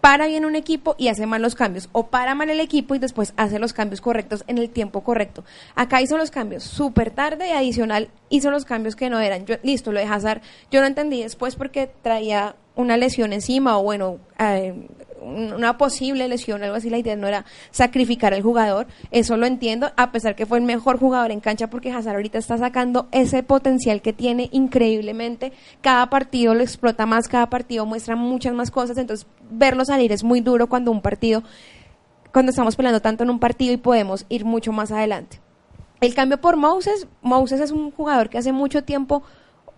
para 0.00 0.26
bien 0.26 0.46
un 0.46 0.56
equipo 0.56 0.94
y 0.96 1.08
hace 1.08 1.26
mal 1.26 1.42
los 1.42 1.54
cambios. 1.54 1.90
O 1.92 2.06
para 2.06 2.34
mal 2.34 2.48
el 2.48 2.60
equipo 2.60 2.94
y 2.94 2.98
después 2.98 3.34
hace 3.36 3.58
los 3.58 3.74
cambios 3.74 4.00
correctos 4.00 4.44
en 4.46 4.56
el 4.56 4.70
tiempo 4.70 5.02
correcto. 5.02 5.44
Acá 5.74 6.00
hizo 6.00 6.16
los 6.16 6.30
cambios 6.30 6.64
súper 6.64 7.10
tarde 7.10 7.48
y 7.48 7.52
adicional 7.52 8.08
hizo 8.30 8.50
los 8.50 8.64
cambios 8.64 8.96
que 8.96 9.10
no 9.10 9.20
eran. 9.20 9.44
Yo 9.44 9.56
listo 9.62 9.92
lo 9.92 10.00
de 10.00 10.06
Hazard 10.06 10.40
yo 10.70 10.80
no 10.80 10.86
entendí 10.86 11.22
después 11.22 11.54
porque 11.54 11.90
traía 12.00 12.56
una 12.76 12.96
lesión 12.96 13.34
encima 13.34 13.76
o 13.78 13.82
bueno 13.82 14.16
eh, 14.38 14.88
una 15.20 15.78
posible 15.78 16.28
lesión, 16.28 16.62
algo 16.62 16.76
así, 16.76 16.90
la 16.90 16.98
idea 16.98 17.16
no 17.16 17.26
era 17.26 17.44
sacrificar 17.70 18.34
al 18.34 18.42
jugador, 18.42 18.86
eso 19.10 19.36
lo 19.36 19.46
entiendo, 19.46 19.92
a 19.96 20.12
pesar 20.12 20.34
que 20.34 20.46
fue 20.46 20.58
el 20.58 20.64
mejor 20.64 20.98
jugador 20.98 21.30
en 21.30 21.40
cancha 21.40 21.68
porque 21.68 21.92
Hazard 21.92 22.16
ahorita 22.16 22.38
está 22.38 22.58
sacando 22.58 23.08
ese 23.12 23.42
potencial 23.42 24.02
que 24.02 24.12
tiene 24.12 24.48
increíblemente, 24.52 25.52
cada 25.80 26.10
partido 26.10 26.54
lo 26.54 26.62
explota 26.62 27.06
más, 27.06 27.28
cada 27.28 27.48
partido 27.50 27.86
muestra 27.86 28.16
muchas 28.16 28.54
más 28.54 28.70
cosas, 28.70 28.96
entonces 28.98 29.26
verlo 29.50 29.84
salir 29.84 30.12
es 30.12 30.24
muy 30.24 30.40
duro 30.40 30.68
cuando 30.68 30.90
un 30.90 31.02
partido, 31.02 31.42
cuando 32.32 32.50
estamos 32.50 32.76
peleando 32.76 33.00
tanto 33.00 33.24
en 33.24 33.30
un 33.30 33.38
partido 33.38 33.72
y 33.72 33.76
podemos 33.76 34.26
ir 34.28 34.44
mucho 34.44 34.72
más 34.72 34.90
adelante. 34.90 35.40
El 36.00 36.14
cambio 36.14 36.40
por 36.40 36.56
Moses, 36.56 37.06
Moses 37.20 37.60
es 37.60 37.72
un 37.72 37.90
jugador 37.90 38.30
que 38.30 38.38
hace 38.38 38.52
mucho 38.52 38.84
tiempo 38.84 39.22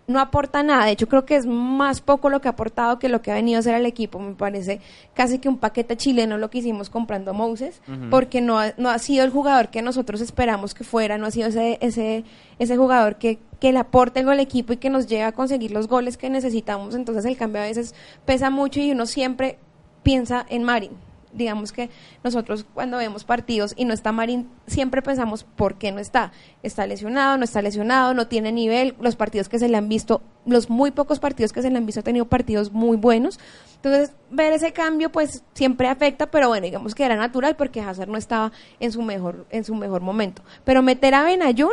no 0.06 0.20
aporta 0.20 0.62
nada. 0.62 0.86
De 0.86 0.92
hecho, 0.92 1.08
creo 1.08 1.24
que 1.24 1.36
es 1.36 1.46
más 1.46 2.00
poco 2.00 2.28
lo 2.28 2.40
que 2.40 2.48
ha 2.48 2.52
aportado 2.52 2.98
que 2.98 3.08
lo 3.08 3.22
que 3.22 3.30
ha 3.30 3.34
venido 3.34 3.58
a 3.58 3.60
hacer 3.60 3.74
al 3.74 3.86
equipo. 3.86 4.18
Me 4.18 4.34
parece 4.34 4.80
casi 5.14 5.38
que 5.38 5.48
un 5.48 5.58
paquete 5.58 5.96
chileno 5.96 6.38
lo 6.38 6.50
que 6.50 6.58
hicimos 6.58 6.90
comprando 6.90 7.30
a 7.30 7.34
Moses, 7.34 7.80
porque 8.10 8.40
no 8.40 8.58
ha, 8.58 8.72
no 8.76 8.90
ha 8.90 8.98
sido 8.98 9.24
el 9.24 9.30
jugador 9.30 9.68
que 9.68 9.82
nosotros 9.82 10.20
esperamos 10.20 10.74
que 10.74 10.84
fuera, 10.84 11.18
no 11.18 11.26
ha 11.26 11.30
sido 11.30 11.48
ese, 11.48 11.78
ese, 11.80 12.24
ese 12.58 12.76
jugador 12.76 13.16
que, 13.16 13.38
que 13.60 13.72
le 13.72 13.78
aporte 13.78 14.20
algo 14.20 14.32
al 14.32 14.40
equipo 14.40 14.72
y 14.72 14.76
que 14.76 14.90
nos 14.90 15.06
lleve 15.06 15.24
a 15.24 15.32
conseguir 15.32 15.70
los 15.70 15.88
goles 15.88 16.16
que 16.16 16.30
necesitamos. 16.30 16.94
Entonces, 16.94 17.24
el 17.24 17.36
cambio 17.36 17.62
a 17.62 17.66
veces 17.66 17.94
pesa 18.24 18.50
mucho 18.50 18.80
y 18.80 18.90
uno 18.90 19.06
siempre 19.06 19.58
piensa 20.02 20.44
en 20.48 20.64
Marin. 20.64 21.11
Digamos 21.32 21.72
que 21.72 21.90
nosotros 22.22 22.66
cuando 22.74 22.98
vemos 22.98 23.24
partidos 23.24 23.74
y 23.76 23.84
no 23.84 23.94
está 23.94 24.12
Marín, 24.12 24.48
siempre 24.66 25.02
pensamos 25.02 25.44
por 25.44 25.76
qué 25.76 25.92
no 25.92 25.98
está. 25.98 26.32
Está 26.62 26.86
lesionado, 26.86 27.38
no 27.38 27.44
está 27.44 27.62
lesionado, 27.62 28.14
no 28.14 28.28
tiene 28.28 28.52
nivel. 28.52 28.94
Los 29.00 29.16
partidos 29.16 29.48
que 29.48 29.58
se 29.58 29.68
le 29.68 29.76
han 29.76 29.88
visto, 29.88 30.22
los 30.46 30.70
muy 30.70 30.90
pocos 30.90 31.20
partidos 31.20 31.52
que 31.52 31.62
se 31.62 31.70
le 31.70 31.78
han 31.78 31.86
visto, 31.86 32.00
ha 32.00 32.04
tenido 32.04 32.26
partidos 32.26 32.72
muy 32.72 32.96
buenos. 32.96 33.40
Entonces, 33.76 34.12
ver 34.30 34.52
ese 34.52 34.72
cambio, 34.72 35.10
pues 35.10 35.42
siempre 35.54 35.88
afecta, 35.88 36.30
pero 36.30 36.48
bueno, 36.48 36.64
digamos 36.64 36.94
que 36.94 37.04
era 37.04 37.16
natural 37.16 37.56
porque 37.56 37.80
Hazard 37.80 38.08
no 38.08 38.18
estaba 38.18 38.52
en 38.78 38.92
su 38.92 39.02
mejor, 39.02 39.46
en 39.50 39.64
su 39.64 39.74
mejor 39.74 40.02
momento. 40.02 40.42
Pero 40.64 40.82
meter 40.82 41.14
a 41.14 41.22
Benayoun 41.24 41.72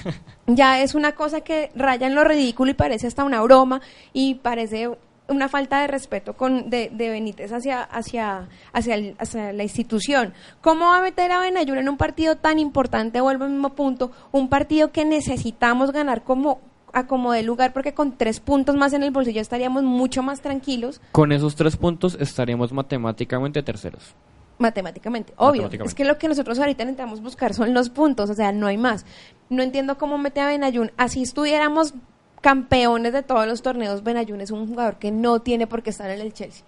ya 0.46 0.80
es 0.80 0.94
una 0.94 1.12
cosa 1.12 1.42
que 1.42 1.70
raya 1.74 2.06
en 2.06 2.14
lo 2.14 2.24
ridículo 2.24 2.70
y 2.70 2.74
parece 2.74 3.06
hasta 3.06 3.24
una 3.24 3.42
broma 3.42 3.82
y 4.12 4.36
parece 4.36 4.90
una 5.32 5.48
falta 5.48 5.80
de 5.80 5.86
respeto 5.88 6.34
con 6.36 6.70
de, 6.70 6.90
de 6.92 7.10
Benítez 7.10 7.52
hacia 7.52 7.82
hacia 7.82 8.48
hacia, 8.72 8.94
el- 8.94 9.16
hacia 9.18 9.52
la 9.52 9.62
institución. 9.64 10.32
¿Cómo 10.60 10.86
va 10.86 10.98
a 10.98 11.02
meter 11.02 11.32
a 11.32 11.40
Benayoun 11.40 11.78
en 11.78 11.88
un 11.88 11.96
partido 11.96 12.36
tan 12.36 12.58
importante? 12.58 13.20
Vuelvo 13.20 13.44
al 13.44 13.50
mismo 13.50 13.70
punto, 13.74 14.10
un 14.30 14.48
partido 14.48 14.92
que 14.92 15.04
necesitamos 15.04 15.92
ganar 15.92 16.22
como 16.22 16.60
a 16.94 17.06
como 17.06 17.32
de 17.32 17.42
lugar 17.42 17.72
porque 17.72 17.94
con 17.94 18.18
tres 18.18 18.38
puntos 18.40 18.76
más 18.76 18.92
en 18.92 19.02
el 19.02 19.10
bolsillo 19.10 19.40
estaríamos 19.40 19.82
mucho 19.82 20.22
más 20.22 20.42
tranquilos 20.42 21.00
Con 21.12 21.32
esos 21.32 21.56
tres 21.56 21.76
puntos 21.76 22.16
estaríamos 22.20 22.70
matemáticamente 22.72 23.62
terceros. 23.62 24.14
matemáticamente, 24.58 25.32
obvio. 25.36 25.62
Matemáticamente. 25.62 25.88
Es 25.88 25.94
que 25.94 26.04
lo 26.04 26.18
que 26.18 26.28
nosotros 26.28 26.58
ahorita 26.58 26.82
intentamos 26.82 27.20
buscar 27.22 27.54
son 27.54 27.72
los 27.74 27.88
puntos, 27.90 28.28
o 28.30 28.34
sea, 28.34 28.52
no 28.52 28.66
hay 28.66 28.76
más. 28.76 29.06
No 29.48 29.62
entiendo 29.62 29.96
cómo 29.98 30.18
mete 30.18 30.40
a 30.40 30.46
Benayoun. 30.46 30.92
Así 30.96 31.22
estuviéramos 31.22 31.94
campeones 32.42 33.12
de 33.14 33.22
todos 33.22 33.46
los 33.46 33.62
torneos, 33.62 34.02
Benayoun 34.02 34.40
es 34.42 34.50
un 34.50 34.66
jugador 34.68 34.96
que 34.96 35.10
no 35.10 35.40
tiene 35.40 35.66
por 35.66 35.82
qué 35.82 35.88
estar 35.90 36.10
en 36.10 36.20
el 36.20 36.34
Chelsea. 36.34 36.64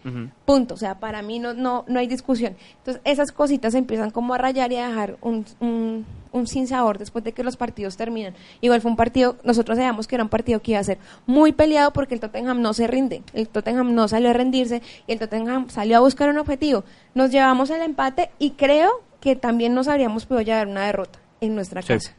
Punto. 0.46 0.74
O 0.74 0.76
sea, 0.78 1.00
para 1.00 1.20
mí 1.20 1.38
no, 1.40 1.52
no, 1.52 1.84
no 1.88 1.98
hay 1.98 2.06
discusión. 2.06 2.56
Entonces, 2.78 3.02
esas 3.04 3.32
cositas 3.32 3.74
empiezan 3.74 4.10
como 4.10 4.32
a 4.34 4.38
rayar 4.38 4.72
y 4.72 4.76
a 4.76 4.88
dejar 4.88 5.16
un, 5.20 5.44
un, 5.60 6.06
un 6.32 6.46
sinsabor 6.46 6.96
después 6.98 7.24
de 7.24 7.32
que 7.32 7.42
los 7.42 7.56
partidos 7.56 7.96
terminan. 7.96 8.34
Igual 8.60 8.80
fue 8.80 8.90
un 8.92 8.96
partido, 8.96 9.36
nosotros 9.44 9.76
sabíamos 9.76 10.06
que 10.06 10.14
era 10.14 10.22
un 10.24 10.30
partido 10.30 10.62
que 10.62 10.70
iba 10.70 10.80
a 10.80 10.84
ser 10.84 10.98
muy 11.26 11.52
peleado 11.52 11.92
porque 11.92 12.14
el 12.14 12.20
Tottenham 12.20 12.62
no 12.62 12.72
se 12.72 12.86
rinde. 12.86 13.22
El 13.34 13.48
Tottenham 13.48 13.94
no 13.94 14.06
salió 14.08 14.30
a 14.30 14.32
rendirse 14.32 14.80
y 15.06 15.12
el 15.12 15.18
Tottenham 15.18 15.68
salió 15.70 15.96
a 15.96 16.00
buscar 16.00 16.28
un 16.30 16.38
objetivo. 16.38 16.84
Nos 17.14 17.30
llevamos 17.32 17.68
el 17.70 17.82
empate 17.82 18.30
y 18.38 18.52
creo 18.52 19.02
que 19.20 19.34
también 19.36 19.74
nos 19.74 19.88
habríamos 19.88 20.24
podido 20.24 20.42
llevar 20.42 20.68
una 20.68 20.86
derrota 20.86 21.18
en 21.40 21.54
nuestra 21.56 21.82
Sí. 21.82 21.88
casa. 21.88 22.14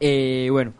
Eh, 0.00 0.48
bueno, 0.50 0.72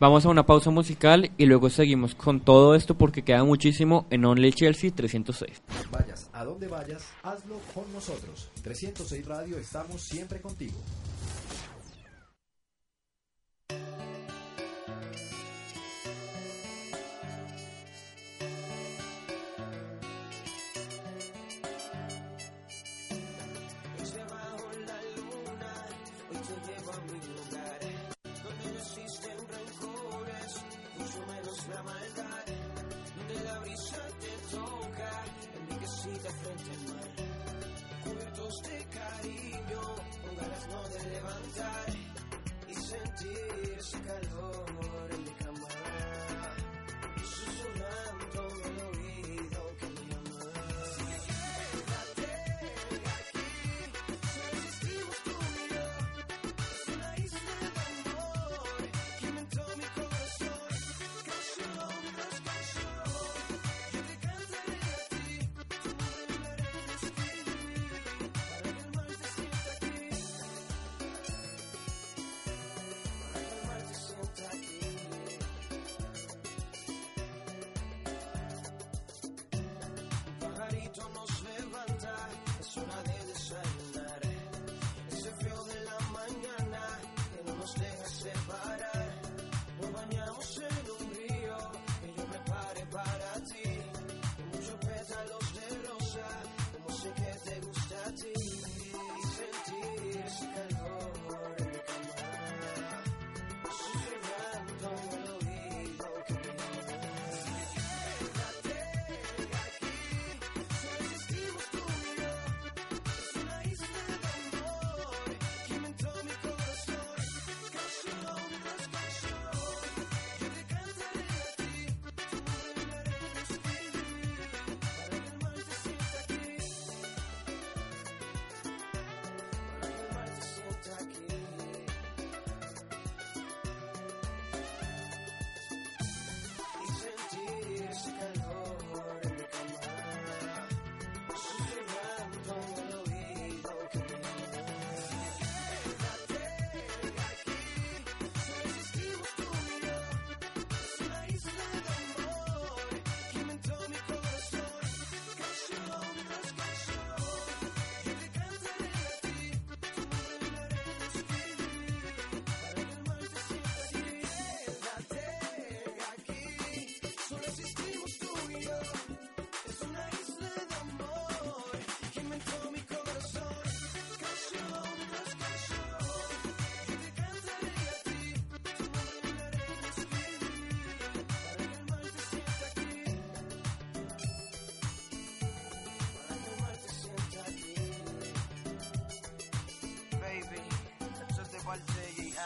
vamos 0.00 0.24
a 0.24 0.28
una 0.28 0.46
pausa 0.46 0.70
musical 0.70 1.30
y 1.36 1.46
luego 1.46 1.70
seguimos 1.70 2.14
con 2.14 2.40
todo 2.40 2.74
esto 2.74 2.96
porque 2.96 3.22
queda 3.22 3.44
muchísimo 3.44 4.06
en 4.10 4.24
Only 4.24 4.52
Chelsea 4.52 4.90
306. 4.90 5.62
Vayas 5.90 6.30
a 6.32 6.44
donde 6.44 6.68
vayas, 6.68 7.04
hazlo 7.22 7.58
con 7.74 7.92
nosotros. 7.92 8.48
306 8.62 9.26
Radio, 9.26 9.58
estamos 9.58 10.02
siempre 10.02 10.40
contigo. 10.40 10.76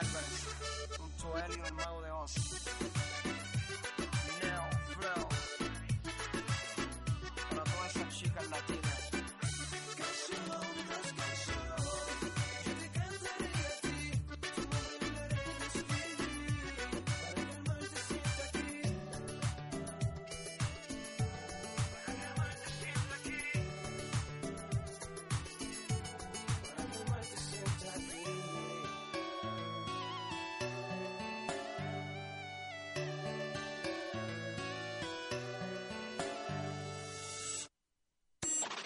Álvarez, 0.03 0.99
junto 0.99 1.37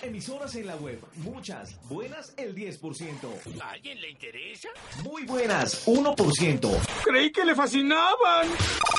Emisoras 0.06 0.54
en 0.54 0.68
la 0.68 0.76
web, 0.76 1.00
muchas, 1.16 1.76
buenas 1.88 2.32
el 2.36 2.54
10%. 2.54 3.60
¿A 3.60 3.70
alguien 3.70 4.00
le 4.00 4.10
interesa? 4.10 4.68
Muy 5.02 5.24
buenas, 5.26 5.84
1%. 5.88 6.70
Creí 7.02 7.32
que 7.32 7.44
le 7.44 7.56
fascinaban. 7.56 8.46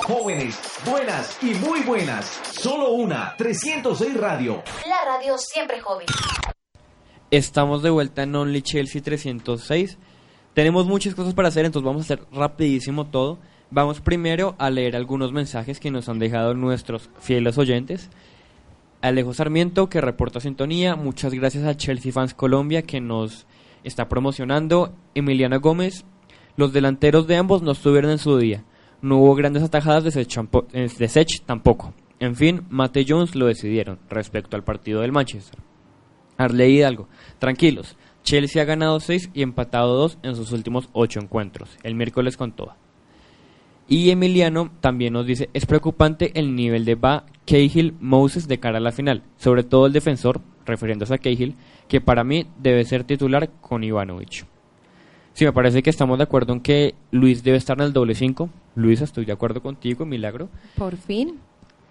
Jóvenes, 0.05 0.59
buenas 0.85 1.41
y 1.41 1.53
muy 1.65 1.79
buenas. 1.83 2.25
Solo 2.51 2.91
una, 2.91 3.35
306 3.37 4.17
Radio. 4.17 4.61
La 4.85 5.05
radio 5.05 5.37
siempre 5.37 5.79
joven. 5.79 6.07
Estamos 7.31 7.83
de 7.83 7.89
vuelta 7.89 8.23
en 8.23 8.35
Only 8.35 8.61
Chelsea 8.61 9.01
306. 9.01 9.97
Tenemos 10.53 10.87
muchas 10.87 11.15
cosas 11.15 11.33
para 11.33 11.47
hacer, 11.47 11.63
entonces 11.63 11.85
vamos 11.85 12.01
a 12.01 12.15
hacer 12.15 12.27
rapidísimo 12.33 13.07
todo. 13.07 13.39
Vamos 13.71 14.01
primero 14.01 14.55
a 14.59 14.69
leer 14.69 14.97
algunos 14.97 15.31
mensajes 15.31 15.79
que 15.79 15.89
nos 15.89 16.09
han 16.09 16.19
dejado 16.19 16.53
nuestros 16.53 17.09
fieles 17.21 17.57
oyentes. 17.57 18.09
Alejo 19.07 19.33
Sarmiento, 19.33 19.89
que 19.89 20.01
reporta 20.01 20.39
sintonía. 20.39 20.95
Muchas 20.95 21.33
gracias 21.33 21.63
a 21.63 21.75
Chelsea 21.75 22.11
Fans 22.11 22.33
Colombia, 22.33 22.81
que 22.81 23.01
nos 23.01 23.47
está 23.83 24.09
promocionando. 24.09 24.93
Emiliana 25.15 25.57
Gómez, 25.57 26.05
los 26.57 26.73
delanteros 26.73 27.27
de 27.27 27.37
ambos 27.37 27.61
no 27.61 27.71
estuvieron 27.71 28.11
en 28.11 28.17
su 28.17 28.37
día. 28.37 28.65
No 29.01 29.17
hubo 29.17 29.35
grandes 29.35 29.63
atajadas 29.63 30.03
de 30.03 30.11
Sech, 30.11 30.37
eh, 30.73 30.89
Sech 30.89 31.43
tampoco. 31.45 31.93
En 32.19 32.35
fin, 32.35 32.63
Mate 32.69 33.05
Jones 33.07 33.35
lo 33.35 33.45
decidieron 33.45 33.99
respecto 34.09 34.55
al 34.55 34.63
partido 34.63 35.01
del 35.01 35.11
Manchester. 35.11 35.59
Arley 36.37 36.77
Hidalgo, 36.77 37.07
tranquilos. 37.39 37.95
Chelsea 38.23 38.61
ha 38.61 38.65
ganado 38.65 38.99
6 38.99 39.29
y 39.33 39.41
empatado 39.41 39.95
2 39.95 40.19
en 40.23 40.35
sus 40.35 40.51
últimos 40.51 40.89
8 40.93 41.21
encuentros. 41.21 41.77
El 41.83 41.95
miércoles 41.95 42.35
con 42.35 42.51
toda. 42.51 42.77
Y 43.87 44.09
Emiliano 44.09 44.71
también 44.81 45.13
nos 45.13 45.25
dice, 45.25 45.49
es 45.53 45.65
preocupante 45.65 46.31
el 46.37 46.55
nivel 46.55 46.83
de 46.83 46.95
Ba, 46.95 47.25
Cahill, 47.45 47.95
Moses 48.01 48.47
de 48.47 48.59
cara 48.59 48.79
a 48.79 48.81
la 48.81 48.91
final, 48.91 49.23
sobre 49.37 49.63
todo 49.63 49.85
el 49.85 49.93
defensor, 49.93 50.41
refiriéndose 50.65 51.13
a 51.13 51.17
Cahill, 51.17 51.55
que 51.87 52.01
para 52.01 52.25
mí 52.25 52.47
debe 52.59 52.83
ser 52.83 53.05
titular 53.05 53.49
con 53.61 53.83
Ivanovic. 53.85 54.45
Sí, 55.37 55.45
me 55.45 55.53
parece 55.53 55.83
que 55.83 55.91
estamos 55.91 56.17
de 56.17 56.23
acuerdo 56.23 56.51
en 56.51 56.61
que 56.61 56.95
Luis 57.11 57.43
debe 57.43 57.57
estar 57.57 57.77
en 57.77 57.85
el 57.85 57.93
doble 57.93 58.15
5. 58.15 58.49
Luisa, 58.75 59.03
estoy 59.03 59.23
de 59.23 59.33
acuerdo 59.33 59.61
contigo, 59.61 60.03
Milagro. 60.03 60.49
Por 60.75 60.97
fin. 60.97 61.39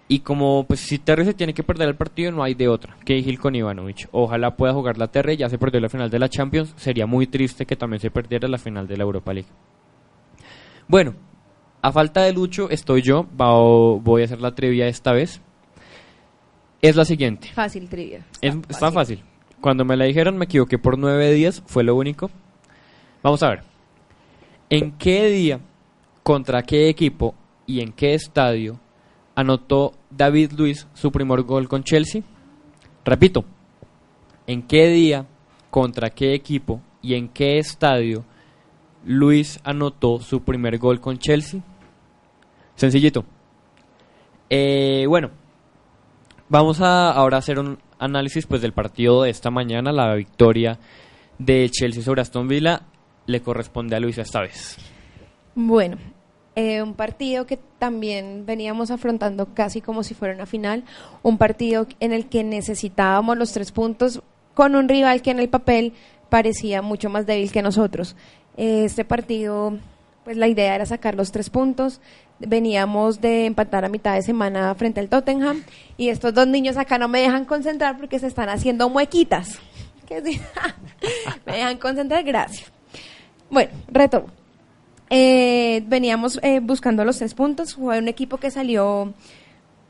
Y 0.09 0.19
como 0.19 0.65
pues 0.65 0.81
si 0.81 0.99
Terry 0.99 1.25
se 1.25 1.33
tiene 1.33 1.53
que 1.53 1.63
perder 1.63 1.87
el 1.87 1.95
partido, 1.95 2.31
no 2.31 2.43
hay 2.43 2.53
de 2.53 2.67
otra. 2.67 2.97
Cahill 3.05 3.39
con 3.39 3.55
Ivanovic. 3.55 4.09
Ojalá 4.11 4.55
pueda 4.55 4.73
jugar 4.73 4.97
la 4.97 5.07
Terry, 5.07 5.37
ya 5.37 5.49
se 5.49 5.57
perdió 5.57 5.79
la 5.79 5.89
final 5.89 6.09
de 6.09 6.19
la 6.19 6.29
Champions. 6.29 6.73
Sería 6.75 7.07
muy 7.07 7.25
triste 7.27 7.65
que 7.65 7.75
también 7.75 8.01
se 8.01 8.11
perdiera 8.11 8.47
la 8.47 8.57
final 8.57 8.85
de 8.85 8.97
la 8.97 9.03
Europa 9.03 9.33
League. 9.33 9.49
Bueno, 10.89 11.13
a 11.81 11.91
falta 11.91 12.21
de 12.23 12.33
Lucho, 12.33 12.69
estoy 12.69 13.01
yo. 13.01 13.23
Voy 13.33 14.21
a 14.21 14.25
hacer 14.25 14.41
la 14.41 14.53
trivia 14.55 14.87
esta 14.87 15.11
vez. 15.13 15.41
Es 16.81 16.95
la 16.95 17.05
siguiente. 17.05 17.49
Fácil 17.53 17.89
trivia. 17.89 18.25
Es- 18.41 18.55
está 18.69 18.91
fácil. 18.91 19.23
Cuando 19.61 19.83
me 19.85 19.97
la 19.97 20.05
dijeron 20.05 20.37
me 20.37 20.45
equivoqué 20.45 20.77
por 20.77 20.97
nueve 20.97 21.31
días, 21.31 21.63
fue 21.65 21.83
lo 21.83 21.95
único. 21.95 22.29
Vamos 23.23 23.41
a 23.43 23.49
ver. 23.49 23.63
¿En 24.69 24.91
qué 24.91 25.25
día, 25.29 25.59
contra 26.23 26.61
qué 26.63 26.89
equipo 26.89 27.33
y 27.65 27.81
en 27.81 27.91
qué 27.91 28.13
estadio 28.13 28.79
anotó 29.35 29.93
David 30.11 30.51
Luis 30.53 30.87
su 30.93 31.11
primer 31.11 31.41
gol 31.41 31.67
con 31.67 31.83
Chelsea? 31.83 32.21
Repito. 33.05 33.43
¿En 34.45 34.61
qué 34.63 34.87
día, 34.89 35.25
contra 35.71 36.09
qué 36.09 36.33
equipo 36.35 36.81
y 37.01 37.15
en 37.15 37.27
qué 37.29 37.57
estadio 37.57 38.23
Luis 39.05 39.59
anotó 39.63 40.19
su 40.19 40.43
primer 40.43 40.77
gol 40.77 40.99
con 40.99 41.17
Chelsea? 41.17 41.61
Sencillito. 42.75 43.25
Eh, 44.49 45.05
bueno, 45.07 45.31
Vamos 46.49 46.79
a 46.79 47.11
ahora 47.11 47.37
hacer 47.37 47.59
un 47.59 47.77
análisis 47.99 48.45
pues 48.45 48.61
del 48.61 48.71
partido 48.71 49.23
de 49.23 49.29
esta 49.29 49.51
mañana, 49.51 49.91
la 49.91 50.15
victoria 50.15 50.79
de 51.37 51.69
Chelsea 51.69 52.01
sobre 52.01 52.21
Aston 52.21 52.47
Villa 52.47 52.83
le 53.25 53.41
corresponde 53.41 53.97
a 53.97 53.99
Luis 53.99 54.17
esta 54.17 54.39
vez. 54.39 54.77
Bueno, 55.55 55.97
eh, 56.55 56.81
un 56.81 56.93
partido 56.93 57.45
que 57.45 57.59
también 57.79 58.45
veníamos 58.45 58.91
afrontando 58.91 59.53
casi 59.53 59.81
como 59.81 60.03
si 60.03 60.13
fuera 60.13 60.33
una 60.33 60.45
final, 60.45 60.85
un 61.21 61.37
partido 61.37 61.85
en 61.99 62.13
el 62.13 62.27
que 62.29 62.45
necesitábamos 62.45 63.37
los 63.37 63.51
tres 63.51 63.73
puntos 63.73 64.21
con 64.53 64.75
un 64.75 64.87
rival 64.87 65.21
que 65.21 65.31
en 65.31 65.39
el 65.39 65.49
papel 65.49 65.91
parecía 66.29 66.81
mucho 66.81 67.09
más 67.09 67.25
débil 67.25 67.51
que 67.51 67.61
nosotros. 67.61 68.15
Eh, 68.57 68.83
este 68.85 69.05
partido, 69.05 69.77
pues 70.23 70.35
la 70.35 70.47
idea 70.47 70.75
era 70.75 70.85
sacar 70.85 71.15
los 71.15 71.31
tres 71.31 71.49
puntos. 71.49 72.01
Veníamos 72.39 73.21
de 73.21 73.45
empatar 73.45 73.85
a 73.85 73.89
mitad 73.89 74.15
de 74.15 74.21
semana 74.21 74.73
frente 74.75 74.99
al 74.99 75.09
Tottenham 75.09 75.63
y 75.97 76.09
estos 76.09 76.33
dos 76.33 76.47
niños 76.47 76.77
acá 76.77 76.97
no 76.97 77.07
me 77.07 77.21
dejan 77.21 77.45
concentrar 77.45 77.97
porque 77.97 78.19
se 78.19 78.27
están 78.27 78.49
haciendo 78.49 78.89
muequitas. 78.89 79.59
Me 81.45 81.53
dejan 81.53 81.77
concentrar, 81.77 82.23
gracias. 82.23 82.71
Bueno, 83.49 83.71
retomo. 83.87 84.27
Eh, 85.09 85.83
veníamos 85.87 86.39
eh, 86.43 86.59
buscando 86.59 87.05
los 87.05 87.17
tres 87.17 87.33
puntos. 87.33 87.75
Fue 87.75 87.97
un 87.99 88.07
equipo 88.07 88.37
que 88.37 88.51
salió 88.51 89.13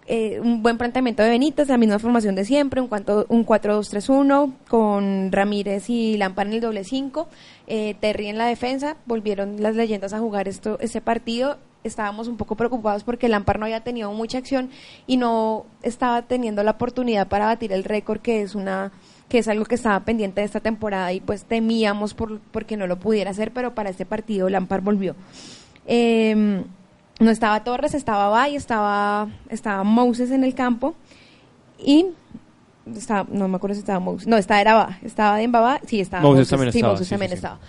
eh, 0.07 0.39
un 0.39 0.63
buen 0.63 0.77
planteamiento 0.77 1.21
de 1.21 1.29
Benítez, 1.29 1.67
la 1.67 1.77
misma 1.77 1.99
formación 1.99 2.33
de 2.35 2.45
siempre, 2.45 2.79
un, 2.81 2.87
cuanto- 2.87 3.25
un 3.29 3.45
4-2-3-1 3.45 4.53
con 4.69 5.31
Ramírez 5.31 5.89
y 5.89 6.15
Lampard 6.17 6.47
en 6.47 6.53
el 6.53 6.61
doble 6.61 6.83
5, 6.85 7.27
eh, 7.67 7.95
Terry 7.99 8.27
en 8.27 8.37
la 8.37 8.45
defensa. 8.45 8.95
Volvieron 9.05 9.61
las 9.61 9.75
leyendas 9.75 10.13
a 10.13 10.19
jugar 10.19 10.47
esto, 10.47 10.77
ese 10.79 11.01
partido. 11.01 11.57
Estábamos 11.83 12.27
un 12.27 12.37
poco 12.37 12.55
preocupados 12.55 13.03
porque 13.03 13.27
Lampard 13.29 13.59
no 13.59 13.65
había 13.65 13.81
tenido 13.81 14.11
mucha 14.11 14.37
acción 14.39 14.69
y 15.05 15.17
no 15.17 15.65
estaba 15.83 16.21
teniendo 16.23 16.63
la 16.63 16.71
oportunidad 16.71 17.27
para 17.27 17.45
batir 17.45 17.71
el 17.71 17.83
récord 17.83 18.19
que 18.19 18.41
es 18.41 18.55
una 18.55 18.91
que 19.29 19.39
es 19.39 19.47
algo 19.49 19.65
que 19.65 19.75
estaba 19.75 19.99
pendiente 20.05 20.39
de 20.39 20.45
esta 20.45 20.61
temporada 20.61 21.11
y 21.11 21.19
pues 21.19 21.43
temíamos 21.43 22.13
por 22.13 22.39
porque 22.39 22.77
no 22.77 22.87
lo 22.87 22.97
pudiera 22.97 23.31
hacer, 23.31 23.51
pero 23.51 23.75
para 23.75 23.89
este 23.89 24.05
partido 24.05 24.49
Lampard 24.49 24.81
volvió. 24.83 25.15
Eh, 25.85 26.63
no 27.19 27.31
estaba 27.31 27.63
Torres, 27.63 27.93
estaba 27.93 28.29
Bay, 28.29 28.55
estaba, 28.55 29.27
estaba 29.49 29.83
Moses 29.83 30.31
en 30.31 30.43
el 30.43 30.53
campo 30.53 30.95
y 31.79 32.07
estaba, 32.95 33.27
no 33.31 33.47
me 33.47 33.57
acuerdo 33.57 33.75
si 33.75 33.79
estaba 33.79 33.99
Moses, 33.99 34.27
no, 34.27 34.37
estaba 34.37 34.61
era 34.61 34.73
Ba, 34.75 34.99
estaba 35.03 35.37
Dembaba, 35.37 35.79
sí, 35.85 35.99
estaba 35.99 36.23
Moses 36.23 36.47
también 36.49 36.71
sí, 36.71 36.79
estaba, 36.79 36.93
Moses 36.93 37.07
sí, 37.07 37.11
también 37.11 37.31
sí. 37.31 37.35
estaba. 37.35 37.59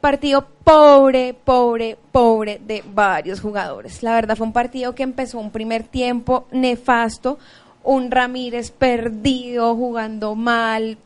Partido 0.00 0.46
pobre, 0.64 1.34
pobre, 1.34 1.98
pobre 2.10 2.58
de 2.66 2.82
varios 2.94 3.38
jugadores. 3.40 4.02
La 4.02 4.14
verdad 4.14 4.34
fue 4.34 4.46
un 4.46 4.54
partido 4.54 4.94
que 4.94 5.02
empezó 5.02 5.38
un 5.38 5.50
primer 5.50 5.82
tiempo 5.82 6.46
nefasto, 6.52 7.38
un 7.84 8.10
Ramírez 8.10 8.70
perdido, 8.70 9.74
jugando 9.76 10.34
mal, 10.34 10.96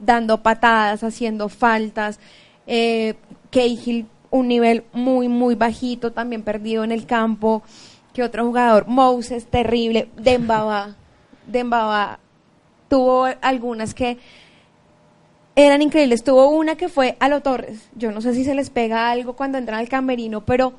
dando 0.00 0.42
patadas, 0.42 1.04
haciendo 1.04 1.48
faltas. 1.48 2.18
Eh, 2.66 3.14
Cahill, 3.50 4.06
un 4.30 4.48
nivel 4.48 4.84
muy, 4.92 5.28
muy 5.28 5.54
bajito, 5.54 6.12
también 6.12 6.42
perdido 6.42 6.84
en 6.84 6.92
el 6.92 7.06
campo. 7.06 7.62
que 8.12 8.22
otro 8.22 8.44
jugador? 8.44 8.86
Moses, 8.86 9.46
terrible. 9.46 10.08
Dembaba. 10.16 10.96
Dembaba 11.46 12.18
tuvo 12.88 13.28
algunas 13.40 13.94
que 13.94 14.18
eran 15.56 15.80
increíbles. 15.80 16.22
Tuvo 16.22 16.50
una 16.50 16.76
que 16.76 16.88
fue 16.88 17.16
a 17.20 17.28
lo 17.28 17.40
Torres. 17.40 17.88
Yo 17.94 18.12
no 18.12 18.20
sé 18.20 18.34
si 18.34 18.44
se 18.44 18.54
les 18.54 18.68
pega 18.68 19.10
algo 19.10 19.34
cuando 19.34 19.56
entran 19.56 19.78
al 19.78 19.88
camerino, 19.88 20.44
pero 20.44 20.74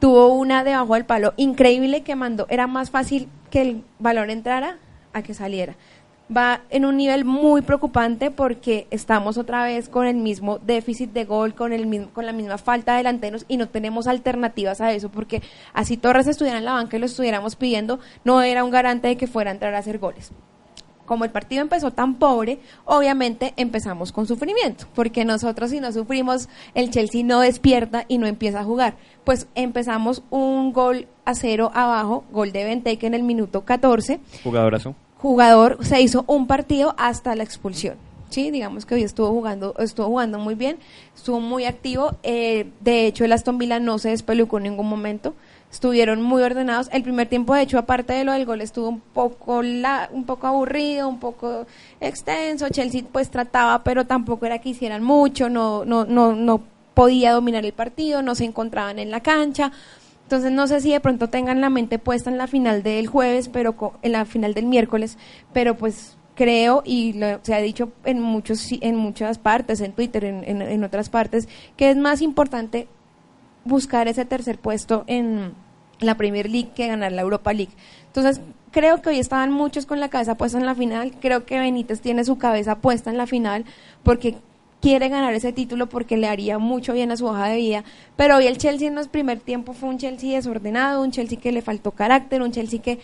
tuvo 0.00 0.28
una 0.28 0.64
debajo 0.64 0.94
del 0.94 1.04
palo 1.04 1.34
increíble 1.36 2.02
que 2.02 2.16
mandó. 2.16 2.46
Era 2.48 2.66
más 2.66 2.90
fácil 2.90 3.28
que 3.50 3.60
el 3.60 3.84
balón 3.98 4.30
entrara 4.30 4.78
a 5.12 5.22
que 5.22 5.34
saliera. 5.34 5.76
Va 6.34 6.60
en 6.68 6.84
un 6.84 6.98
nivel 6.98 7.24
muy 7.24 7.62
preocupante 7.62 8.30
porque 8.30 8.86
estamos 8.90 9.38
otra 9.38 9.64
vez 9.64 9.88
con 9.88 10.06
el 10.06 10.16
mismo 10.16 10.58
déficit 10.58 11.10
de 11.12 11.24
gol, 11.24 11.54
con, 11.54 11.72
el 11.72 11.86
mismo, 11.86 12.10
con 12.12 12.26
la 12.26 12.32
misma 12.32 12.58
falta 12.58 12.92
de 12.92 12.98
delanteros 12.98 13.46
y 13.48 13.56
no 13.56 13.68
tenemos 13.68 14.06
alternativas 14.06 14.82
a 14.82 14.92
eso 14.92 15.08
porque 15.08 15.40
así 15.72 15.96
Torres 15.96 16.26
estuviera 16.26 16.58
en 16.58 16.66
la 16.66 16.74
banca 16.74 16.96
y 16.96 17.00
lo 17.00 17.06
estuviéramos 17.06 17.56
pidiendo, 17.56 17.98
no 18.24 18.42
era 18.42 18.62
un 18.62 18.70
garante 18.70 19.08
de 19.08 19.16
que 19.16 19.26
fuera 19.26 19.50
a 19.50 19.54
entrar 19.54 19.74
a 19.74 19.78
hacer 19.78 19.98
goles. 19.98 20.32
como 21.06 21.24
el 21.24 21.30
partido 21.30 21.62
empezó 21.62 21.90
tan 21.90 22.16
pobre, 22.16 22.58
obviamente 22.84 23.54
empezamos 23.56 24.12
con 24.12 24.26
sufrimiento, 24.26 24.84
porque 24.94 25.24
nosotros 25.24 25.70
si 25.70 25.80
no 25.80 25.90
sufrimos, 25.92 26.50
el 26.74 26.90
Chelsea 26.90 27.24
no 27.24 27.40
despierta 27.40 28.04
y 28.08 28.18
no 28.18 28.26
empieza 28.26 28.60
a 28.60 28.64
jugar. 28.64 28.96
Pues 29.24 29.48
empezamos 29.54 30.22
un 30.28 30.74
gol 30.74 31.08
a 31.24 31.34
cero 31.34 31.70
abajo, 31.72 32.24
gol 32.30 32.52
de 32.52 32.64
Benteke 32.64 33.06
en 33.06 33.14
el 33.14 33.22
minuto 33.22 33.64
14, 33.64 34.20
Jugadorazo. 34.44 34.94
Jugador 35.18 35.78
se 35.84 36.00
hizo 36.00 36.24
un 36.26 36.46
partido 36.46 36.94
hasta 36.96 37.34
la 37.34 37.44
expulsión. 37.44 37.96
Sí, 38.30 38.50
digamos 38.50 38.84
que 38.84 38.94
hoy 38.94 39.02
estuvo 39.02 39.28
jugando, 39.28 39.74
estuvo 39.78 40.06
jugando 40.06 40.38
muy 40.38 40.54
bien, 40.54 40.78
estuvo 41.16 41.40
muy 41.40 41.64
activo. 41.64 42.16
eh, 42.22 42.70
de 42.80 43.06
hecho, 43.06 43.24
el 43.24 43.32
Aston 43.32 43.56
Villa 43.58 43.80
no 43.80 43.98
se 43.98 44.10
despelucó 44.10 44.58
en 44.58 44.64
ningún 44.64 44.88
momento. 44.88 45.34
Estuvieron 45.70 46.22
muy 46.22 46.42
ordenados. 46.42 46.88
El 46.92 47.02
primer 47.02 47.28
tiempo, 47.28 47.54
de 47.54 47.62
hecho, 47.62 47.78
aparte 47.78 48.14
de 48.14 48.24
lo 48.24 48.32
del 48.32 48.46
gol, 48.46 48.60
estuvo 48.62 48.88
un 48.88 49.00
poco 49.00 49.62
la, 49.62 50.08
un 50.12 50.24
poco 50.24 50.46
aburrido, 50.46 51.08
un 51.08 51.20
poco 51.20 51.66
extenso. 52.00 52.68
Chelsea 52.70 53.02
pues 53.10 53.30
trataba, 53.30 53.82
pero 53.82 54.06
tampoco 54.06 54.46
era 54.46 54.58
que 54.60 54.70
hicieran 54.70 55.02
mucho. 55.02 55.50
No, 55.50 55.84
no, 55.84 56.04
no, 56.04 56.34
no 56.34 56.62
podía 56.94 57.32
dominar 57.32 57.64
el 57.64 57.72
partido, 57.72 58.22
no 58.22 58.34
se 58.34 58.44
encontraban 58.44 58.98
en 58.98 59.10
la 59.10 59.20
cancha. 59.20 59.72
Entonces 60.28 60.52
no 60.52 60.66
sé 60.66 60.82
si 60.82 60.92
de 60.92 61.00
pronto 61.00 61.28
tengan 61.30 61.62
la 61.62 61.70
mente 61.70 61.98
puesta 61.98 62.28
en 62.28 62.36
la 62.36 62.46
final 62.46 62.82
del 62.82 63.06
jueves, 63.06 63.48
pero 63.48 63.94
en 64.02 64.12
la 64.12 64.26
final 64.26 64.52
del 64.52 64.66
miércoles, 64.66 65.16
pero 65.54 65.74
pues 65.78 66.18
creo 66.34 66.82
y 66.84 67.14
lo- 67.14 67.38
se 67.42 67.54
ha 67.54 67.62
dicho 67.62 67.92
en 68.04 68.20
muchos 68.20 68.68
en 68.82 68.94
muchas 68.94 69.38
partes, 69.38 69.80
en 69.80 69.92
Twitter, 69.92 70.26
en, 70.26 70.44
en- 70.44 70.60
en 70.60 70.84
otras 70.84 71.08
partes, 71.08 71.48
que 71.78 71.88
es 71.88 71.96
más 71.96 72.20
importante 72.20 72.88
buscar 73.64 74.06
ese 74.06 74.26
tercer 74.26 74.58
puesto 74.58 75.04
en 75.06 75.54
la 75.98 76.14
Premier 76.18 76.50
League 76.50 76.72
que 76.74 76.88
ganar 76.88 77.12
la 77.12 77.22
Europa 77.22 77.54
League. 77.54 77.72
Entonces, 78.08 78.42
creo 78.70 79.00
que 79.00 79.08
hoy 79.08 79.18
estaban 79.20 79.50
muchos 79.50 79.86
con 79.86 79.98
la 79.98 80.10
cabeza 80.10 80.34
puesta 80.36 80.58
en 80.58 80.66
la 80.66 80.74
final. 80.74 81.12
Creo 81.22 81.46
que 81.46 81.58
Benítez 81.58 82.02
tiene 82.02 82.22
su 82.24 82.36
cabeza 82.36 82.76
puesta 82.76 83.08
en 83.10 83.16
la 83.16 83.26
final 83.26 83.64
porque 84.02 84.36
quiere 84.80 85.08
ganar 85.08 85.34
ese 85.34 85.52
título 85.52 85.88
porque 85.88 86.16
le 86.16 86.28
haría 86.28 86.58
mucho 86.58 86.92
bien 86.92 87.10
a 87.10 87.16
su 87.16 87.26
hoja 87.26 87.48
de 87.48 87.56
vida. 87.56 87.84
Pero 88.16 88.36
hoy 88.36 88.46
el 88.46 88.58
Chelsea 88.58 88.88
en 88.88 88.94
los 88.94 89.08
primer 89.08 89.40
tiempo 89.40 89.72
fue 89.72 89.88
un 89.88 89.98
Chelsea 89.98 90.36
desordenado, 90.36 91.02
un 91.02 91.10
Chelsea 91.10 91.38
que 91.38 91.52
le 91.52 91.62
faltó 91.62 91.92
carácter, 91.92 92.42
un 92.42 92.52
Chelsea 92.52 92.80
que, 92.80 92.98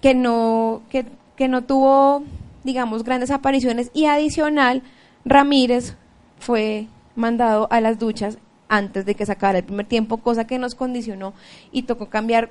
que 0.00 0.14
no 0.14 0.82
que, 0.90 1.06
que 1.36 1.48
no 1.48 1.62
tuvo 1.62 2.22
digamos 2.64 3.04
grandes 3.04 3.30
apariciones 3.30 3.90
y 3.92 4.06
adicional 4.06 4.82
Ramírez 5.24 5.96
fue 6.38 6.86
mandado 7.16 7.68
a 7.70 7.80
las 7.80 7.98
duchas 7.98 8.38
antes 8.68 9.04
de 9.04 9.14
que 9.14 9.26
sacara 9.26 9.58
el 9.58 9.64
primer 9.64 9.86
tiempo, 9.86 10.16
cosa 10.18 10.46
que 10.46 10.58
nos 10.58 10.74
condicionó 10.74 11.34
y 11.72 11.82
tocó 11.82 12.08
cambiar 12.08 12.50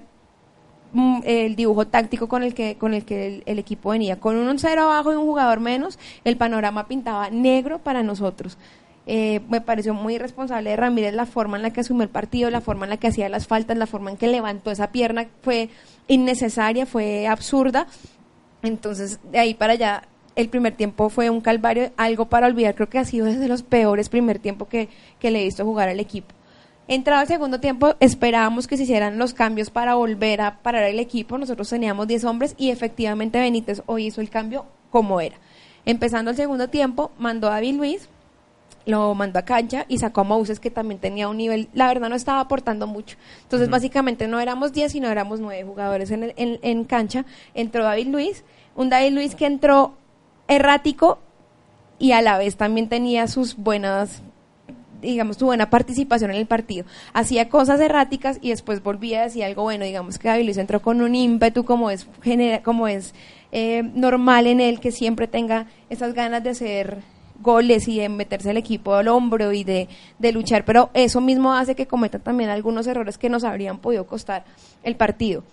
el 1.23 1.55
dibujo 1.55 1.87
táctico 1.87 2.27
con 2.27 2.43
el 2.43 2.53
que 2.53 2.75
con 2.75 2.93
el 2.93 3.05
que 3.05 3.43
el, 3.45 3.59
equipo 3.59 3.91
venía 3.91 4.19
con 4.19 4.35
un 4.35 4.59
0 4.59 4.83
abajo 4.83 5.13
y 5.13 5.15
un 5.15 5.25
jugador 5.25 5.59
menos, 5.59 5.97
el 6.23 6.37
panorama 6.37 6.87
pintaba 6.87 7.29
negro 7.29 7.79
para 7.79 8.03
nosotros. 8.03 8.57
Eh, 9.07 9.41
me 9.49 9.61
pareció 9.61 9.93
muy 9.93 10.15
irresponsable 10.15 10.69
de 10.69 10.75
Ramírez 10.75 11.13
la 11.13 11.25
forma 11.25 11.57
en 11.57 11.63
la 11.63 11.71
que 11.71 11.81
asumió 11.81 12.03
el 12.03 12.09
partido, 12.09 12.49
la 12.49 12.61
forma 12.61 12.85
en 12.85 12.91
la 12.91 12.97
que 12.97 13.07
hacía 13.07 13.29
las 13.29 13.47
faltas, 13.47 13.77
la 13.77 13.87
forma 13.87 14.11
en 14.11 14.17
que 14.17 14.27
levantó 14.27 14.69
esa 14.69 14.91
pierna 14.91 15.27
fue 15.41 15.69
innecesaria, 16.07 16.85
fue 16.85 17.27
absurda. 17.27 17.87
Entonces, 18.61 19.19
de 19.31 19.39
ahí 19.39 19.53
para 19.55 19.73
allá, 19.73 20.03
el 20.35 20.49
primer 20.49 20.75
tiempo 20.75 21.09
fue 21.09 21.29
un 21.29 21.41
calvario, 21.41 21.91
algo 21.97 22.25
para 22.25 22.47
olvidar. 22.47 22.75
Creo 22.75 22.89
que 22.89 22.99
ha 22.99 23.05
sido 23.05 23.25
desde 23.25 23.47
los 23.47 23.63
peores 23.63 24.09
primer 24.09 24.39
tiempo 24.39 24.67
que, 24.67 24.89
que 25.19 25.31
le 25.31 25.41
he 25.41 25.45
visto 25.45 25.65
jugar 25.65 25.89
al 25.89 25.99
equipo. 25.99 26.33
Entrado 26.87 27.21
el 27.21 27.27
segundo 27.27 27.59
tiempo, 27.59 27.95
esperábamos 27.99 28.67
que 28.67 28.75
se 28.75 28.83
hicieran 28.83 29.17
los 29.17 29.33
cambios 29.33 29.69
para 29.69 29.95
volver 29.95 30.41
a 30.41 30.57
parar 30.57 30.83
el 30.83 30.99
equipo. 30.99 31.37
Nosotros 31.37 31.69
teníamos 31.69 32.07
10 32.07 32.23
hombres 32.25 32.53
y 32.57 32.69
efectivamente 32.69 33.39
Benítez 33.39 33.81
hoy 33.85 34.07
hizo 34.07 34.19
el 34.19 34.29
cambio 34.29 34.65
como 34.89 35.21
era. 35.21 35.37
Empezando 35.85 36.31
el 36.31 36.37
segundo 36.37 36.67
tiempo, 36.69 37.11
mandó 37.17 37.47
a 37.47 37.51
David 37.51 37.75
Luis, 37.75 38.09
lo 38.85 39.13
mandó 39.15 39.39
a 39.39 39.43
cancha 39.43 39.85
y 39.87 39.99
sacó 39.99 40.21
a 40.21 40.23
Moses 40.25 40.59
que 40.59 40.69
también 40.71 40.99
tenía 40.99 41.29
un 41.29 41.37
nivel, 41.37 41.69
la 41.73 41.87
verdad 41.87 42.09
no 42.09 42.15
estaba 42.15 42.39
aportando 42.41 42.87
mucho. 42.87 43.15
Entonces 43.43 43.69
básicamente 43.69 44.27
no 44.27 44.39
éramos 44.39 44.73
10 44.73 44.91
sino 44.91 45.07
éramos 45.07 45.39
9 45.39 45.63
jugadores 45.63 46.11
en, 46.11 46.23
el- 46.23 46.33
en, 46.35 46.59
en 46.61 46.83
cancha. 46.83 47.25
Entró 47.53 47.83
David 47.83 48.07
Luis, 48.07 48.43
un 48.75 48.89
David 48.89 49.13
Luis 49.13 49.35
que 49.35 49.45
entró 49.45 49.93
errático 50.47 51.19
y 51.99 52.11
a 52.13 52.21
la 52.21 52.37
vez 52.37 52.57
también 52.57 52.89
tenía 52.89 53.27
sus 53.27 53.55
buenas 53.55 54.21
digamos, 55.01 55.37
su 55.37 55.45
buena 55.45 55.69
participación 55.69 56.31
en 56.31 56.37
el 56.37 56.45
partido. 56.45 56.85
Hacía 57.13 57.49
cosas 57.49 57.79
erráticas 57.79 58.37
y 58.41 58.49
después 58.49 58.81
volvía 58.83 59.21
a 59.21 59.23
decir 59.23 59.43
algo 59.43 59.63
bueno. 59.63 59.85
Digamos 59.85 60.17
que 60.19 60.27
David 60.27 60.45
Luis 60.45 60.57
entró 60.57 60.81
con 60.81 61.01
un 61.01 61.15
ímpetu 61.15 61.65
como 61.65 61.89
es, 61.89 62.07
genera- 62.21 62.61
como 62.63 62.87
es 62.87 63.13
eh, 63.51 63.83
normal 63.95 64.47
en 64.47 64.61
él, 64.61 64.79
que 64.79 64.91
siempre 64.91 65.27
tenga 65.27 65.65
esas 65.89 66.13
ganas 66.13 66.43
de 66.43 66.51
hacer 66.51 66.99
goles 67.41 67.87
y 67.87 67.97
de 67.99 68.07
meterse 68.07 68.51
el 68.51 68.57
equipo 68.57 68.93
al 68.93 69.07
hombro 69.07 69.51
y 69.51 69.63
de, 69.63 69.89
de 70.19 70.31
luchar, 70.31 70.63
pero 70.63 70.91
eso 70.93 71.21
mismo 71.21 71.53
hace 71.53 71.73
que 71.73 71.87
cometa 71.87 72.19
también 72.19 72.51
algunos 72.51 72.85
errores 72.85 73.17
que 73.17 73.29
nos 73.29 73.43
habrían 73.43 73.79
podido 73.79 74.05
costar 74.05 74.45
el 74.83 74.95
partido. 74.95 75.43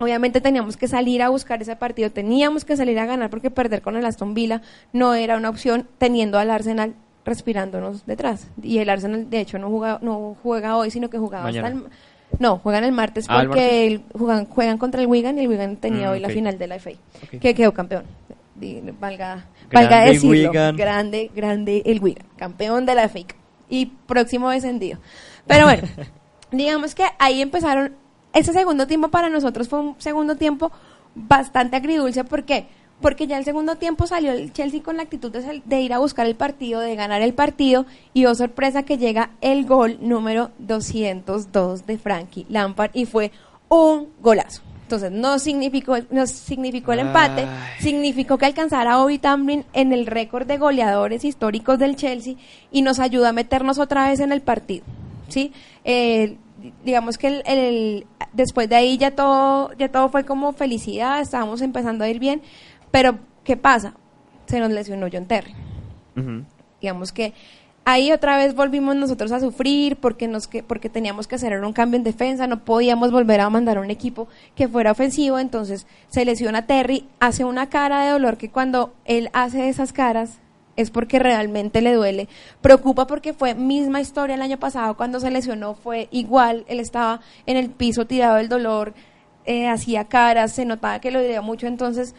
Obviamente 0.00 0.40
teníamos 0.40 0.76
que 0.76 0.88
salir 0.88 1.22
a 1.22 1.28
buscar 1.28 1.62
ese 1.62 1.76
partido, 1.76 2.10
teníamos 2.10 2.64
que 2.64 2.76
salir 2.76 2.98
a 2.98 3.06
ganar 3.06 3.30
porque 3.30 3.50
perder 3.50 3.82
con 3.82 3.96
el 3.96 4.04
Aston 4.04 4.34
Villa 4.34 4.62
no 4.92 5.14
era 5.14 5.36
una 5.36 5.48
opción 5.48 5.86
teniendo 5.98 6.38
al 6.40 6.50
Arsenal 6.50 6.94
respirándonos 7.28 8.06
detrás. 8.06 8.48
Y 8.62 8.78
el 8.78 8.88
Arsenal 8.90 9.28
de 9.30 9.40
hecho 9.40 9.58
no 9.58 9.68
juega, 9.70 9.98
no 10.02 10.36
juega 10.42 10.76
hoy, 10.76 10.90
sino 10.90 11.08
que 11.10 11.18
jugaba 11.18 11.48
hasta 11.48 11.68
el, 11.68 11.84
no, 12.38 12.58
juegan 12.58 12.84
el 12.84 12.92
martes 12.92 13.26
Ah, 13.28 13.42
el 13.42 13.48
porque 13.48 13.86
el- 13.86 14.02
juegan, 14.18 14.46
juegan 14.46 14.78
contra 14.78 15.00
el 15.00 15.06
Wigan 15.06 15.38
y 15.38 15.42
el 15.42 15.48
Wigan 15.48 15.76
tenía 15.76 16.08
Mm, 16.08 16.12
hoy 16.12 16.20
la 16.20 16.28
final 16.30 16.58
de 16.58 16.66
la 16.66 16.74
FA, 16.76 16.90
que 17.40 17.54
quedó 17.54 17.72
campeón. 17.72 18.04
Valga, 19.00 19.46
Grande 19.70 19.88
valga 19.94 20.00
decirlo, 20.04 20.30
Wigan. 20.50 20.76
grande, 20.76 21.30
grande 21.34 21.82
el 21.86 22.00
Wigan, 22.02 22.26
campeón 22.36 22.86
de 22.86 22.94
la 22.96 23.04
FA 23.08 23.20
y 23.68 23.86
próximo 23.86 24.50
descendido. 24.50 24.98
Pero 25.46 25.64
bueno, 25.64 25.82
digamos 26.50 26.94
que 26.94 27.04
ahí 27.18 27.40
empezaron, 27.40 27.92
ese 28.32 28.52
segundo 28.52 28.86
tiempo 28.86 29.08
para 29.08 29.28
nosotros 29.28 29.68
fue 29.68 29.78
un 29.80 29.94
segundo 29.98 30.36
tiempo 30.36 30.72
bastante 31.14 31.76
agridulce, 31.76 32.24
¿por 32.24 32.44
qué? 32.44 32.66
Porque 33.00 33.26
ya 33.28 33.38
el 33.38 33.44
segundo 33.44 33.76
tiempo 33.76 34.06
salió 34.08 34.32
el 34.32 34.52
Chelsea 34.52 34.82
con 34.82 34.96
la 34.96 35.04
actitud 35.04 35.30
de, 35.30 35.42
sal- 35.42 35.62
de 35.64 35.80
ir 35.80 35.92
a 35.92 35.98
buscar 35.98 36.26
el 36.26 36.34
partido, 36.34 36.80
de 36.80 36.96
ganar 36.96 37.22
el 37.22 37.32
partido, 37.32 37.86
y 38.12 38.24
oh 38.26 38.34
sorpresa 38.34 38.82
que 38.82 38.98
llega 38.98 39.30
el 39.40 39.66
gol 39.66 39.98
número 40.00 40.50
202 40.58 41.86
de 41.86 41.98
Frankie 41.98 42.46
Lampard, 42.48 42.90
y 42.94 43.04
fue 43.06 43.30
un 43.68 44.08
golazo. 44.20 44.62
Entonces, 44.82 45.12
no 45.12 45.38
significó, 45.38 45.96
no 46.10 46.26
significó 46.26 46.92
el 46.94 47.00
empate, 47.00 47.42
Ay. 47.42 47.48
significó 47.82 48.38
que 48.38 48.46
alcanzara 48.46 48.94
a 48.94 48.96
Bobby 48.96 49.18
Tamblin 49.18 49.64
en 49.74 49.92
el 49.92 50.06
récord 50.06 50.46
de 50.46 50.56
goleadores 50.56 51.24
históricos 51.24 51.78
del 51.78 51.94
Chelsea 51.94 52.36
y 52.72 52.80
nos 52.80 52.98
ayuda 52.98 53.28
a 53.28 53.32
meternos 53.32 53.78
otra 53.78 54.08
vez 54.08 54.20
en 54.20 54.32
el 54.32 54.40
partido. 54.40 54.84
¿sí? 55.28 55.52
Eh, 55.84 56.38
digamos 56.86 57.18
que 57.18 57.26
el, 57.28 57.42
el- 57.44 58.06
después 58.32 58.66
de 58.70 58.76
ahí 58.76 58.96
ya 58.96 59.10
todo, 59.10 59.72
ya 59.78 59.90
todo 59.90 60.08
fue 60.08 60.24
como 60.24 60.52
felicidad, 60.54 61.20
estábamos 61.20 61.60
empezando 61.60 62.02
a 62.04 62.08
ir 62.08 62.18
bien, 62.18 62.40
pero 62.90 63.18
¿qué 63.44 63.56
pasa? 63.56 63.94
Se 64.46 64.60
nos 64.60 64.70
lesionó 64.70 65.08
John 65.12 65.26
Terry 65.26 65.54
digamos 66.80 67.12
que 67.12 67.34
ahí 67.84 68.12
otra 68.12 68.36
vez 68.36 68.54
volvimos 68.54 68.96
nosotros 68.96 69.32
a 69.32 69.40
sufrir 69.40 69.96
porque 69.96 70.28
nos 70.28 70.46
que 70.46 70.62
porque 70.62 70.88
teníamos 70.88 71.26
que 71.26 71.36
hacer 71.36 71.58
un 71.60 71.72
cambio 71.72 71.96
en 71.96 72.04
defensa, 72.04 72.46
no 72.46 72.64
podíamos 72.64 73.10
volver 73.10 73.40
a 73.40 73.50
mandar 73.50 73.78
un 73.78 73.90
equipo 73.90 74.28
que 74.54 74.68
fuera 74.68 74.92
ofensivo, 74.92 75.38
entonces 75.38 75.86
se 76.08 76.24
lesiona 76.24 76.66
Terry, 76.66 77.06
hace 77.20 77.44
una 77.44 77.68
cara 77.68 78.04
de 78.04 78.10
dolor 78.10 78.36
que 78.36 78.50
cuando 78.50 78.94
él 79.04 79.30
hace 79.32 79.68
esas 79.68 79.92
caras 79.92 80.38
es 80.76 80.90
porque 80.90 81.18
realmente 81.18 81.82
le 81.82 81.92
duele. 81.92 82.28
Preocupa 82.60 83.08
porque 83.08 83.32
fue 83.32 83.56
misma 83.56 84.00
historia 84.00 84.36
el 84.36 84.42
año 84.42 84.58
pasado 84.58 84.96
cuando 84.96 85.18
se 85.18 85.30
lesionó, 85.30 85.74
fue 85.74 86.08
igual, 86.12 86.64
él 86.68 86.78
estaba 86.78 87.20
en 87.46 87.56
el 87.56 87.70
piso 87.70 88.06
tirado 88.06 88.36
del 88.36 88.48
dolor, 88.48 88.94
eh, 89.44 89.66
hacía 89.66 90.04
caras, 90.04 90.52
se 90.52 90.66
notaba 90.66 91.00
que 91.00 91.10
lo 91.10 91.20
dolía 91.20 91.40
mucho, 91.40 91.66
entonces 91.66 92.14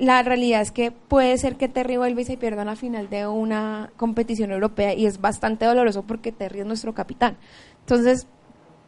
la 0.00 0.22
realidad 0.22 0.62
es 0.62 0.72
que 0.72 0.90
puede 0.90 1.36
ser 1.36 1.56
que 1.56 1.68
Terry 1.68 1.98
vuelva 1.98 2.22
y 2.22 2.24
se 2.24 2.38
pierda 2.38 2.64
la 2.64 2.74
final 2.74 3.10
de 3.10 3.26
una 3.26 3.92
competición 3.96 4.50
europea 4.50 4.94
y 4.94 5.04
es 5.04 5.20
bastante 5.20 5.66
doloroso 5.66 6.02
porque 6.02 6.32
Terry 6.32 6.60
es 6.60 6.66
nuestro 6.66 6.94
capitán. 6.94 7.36
Entonces, 7.80 8.26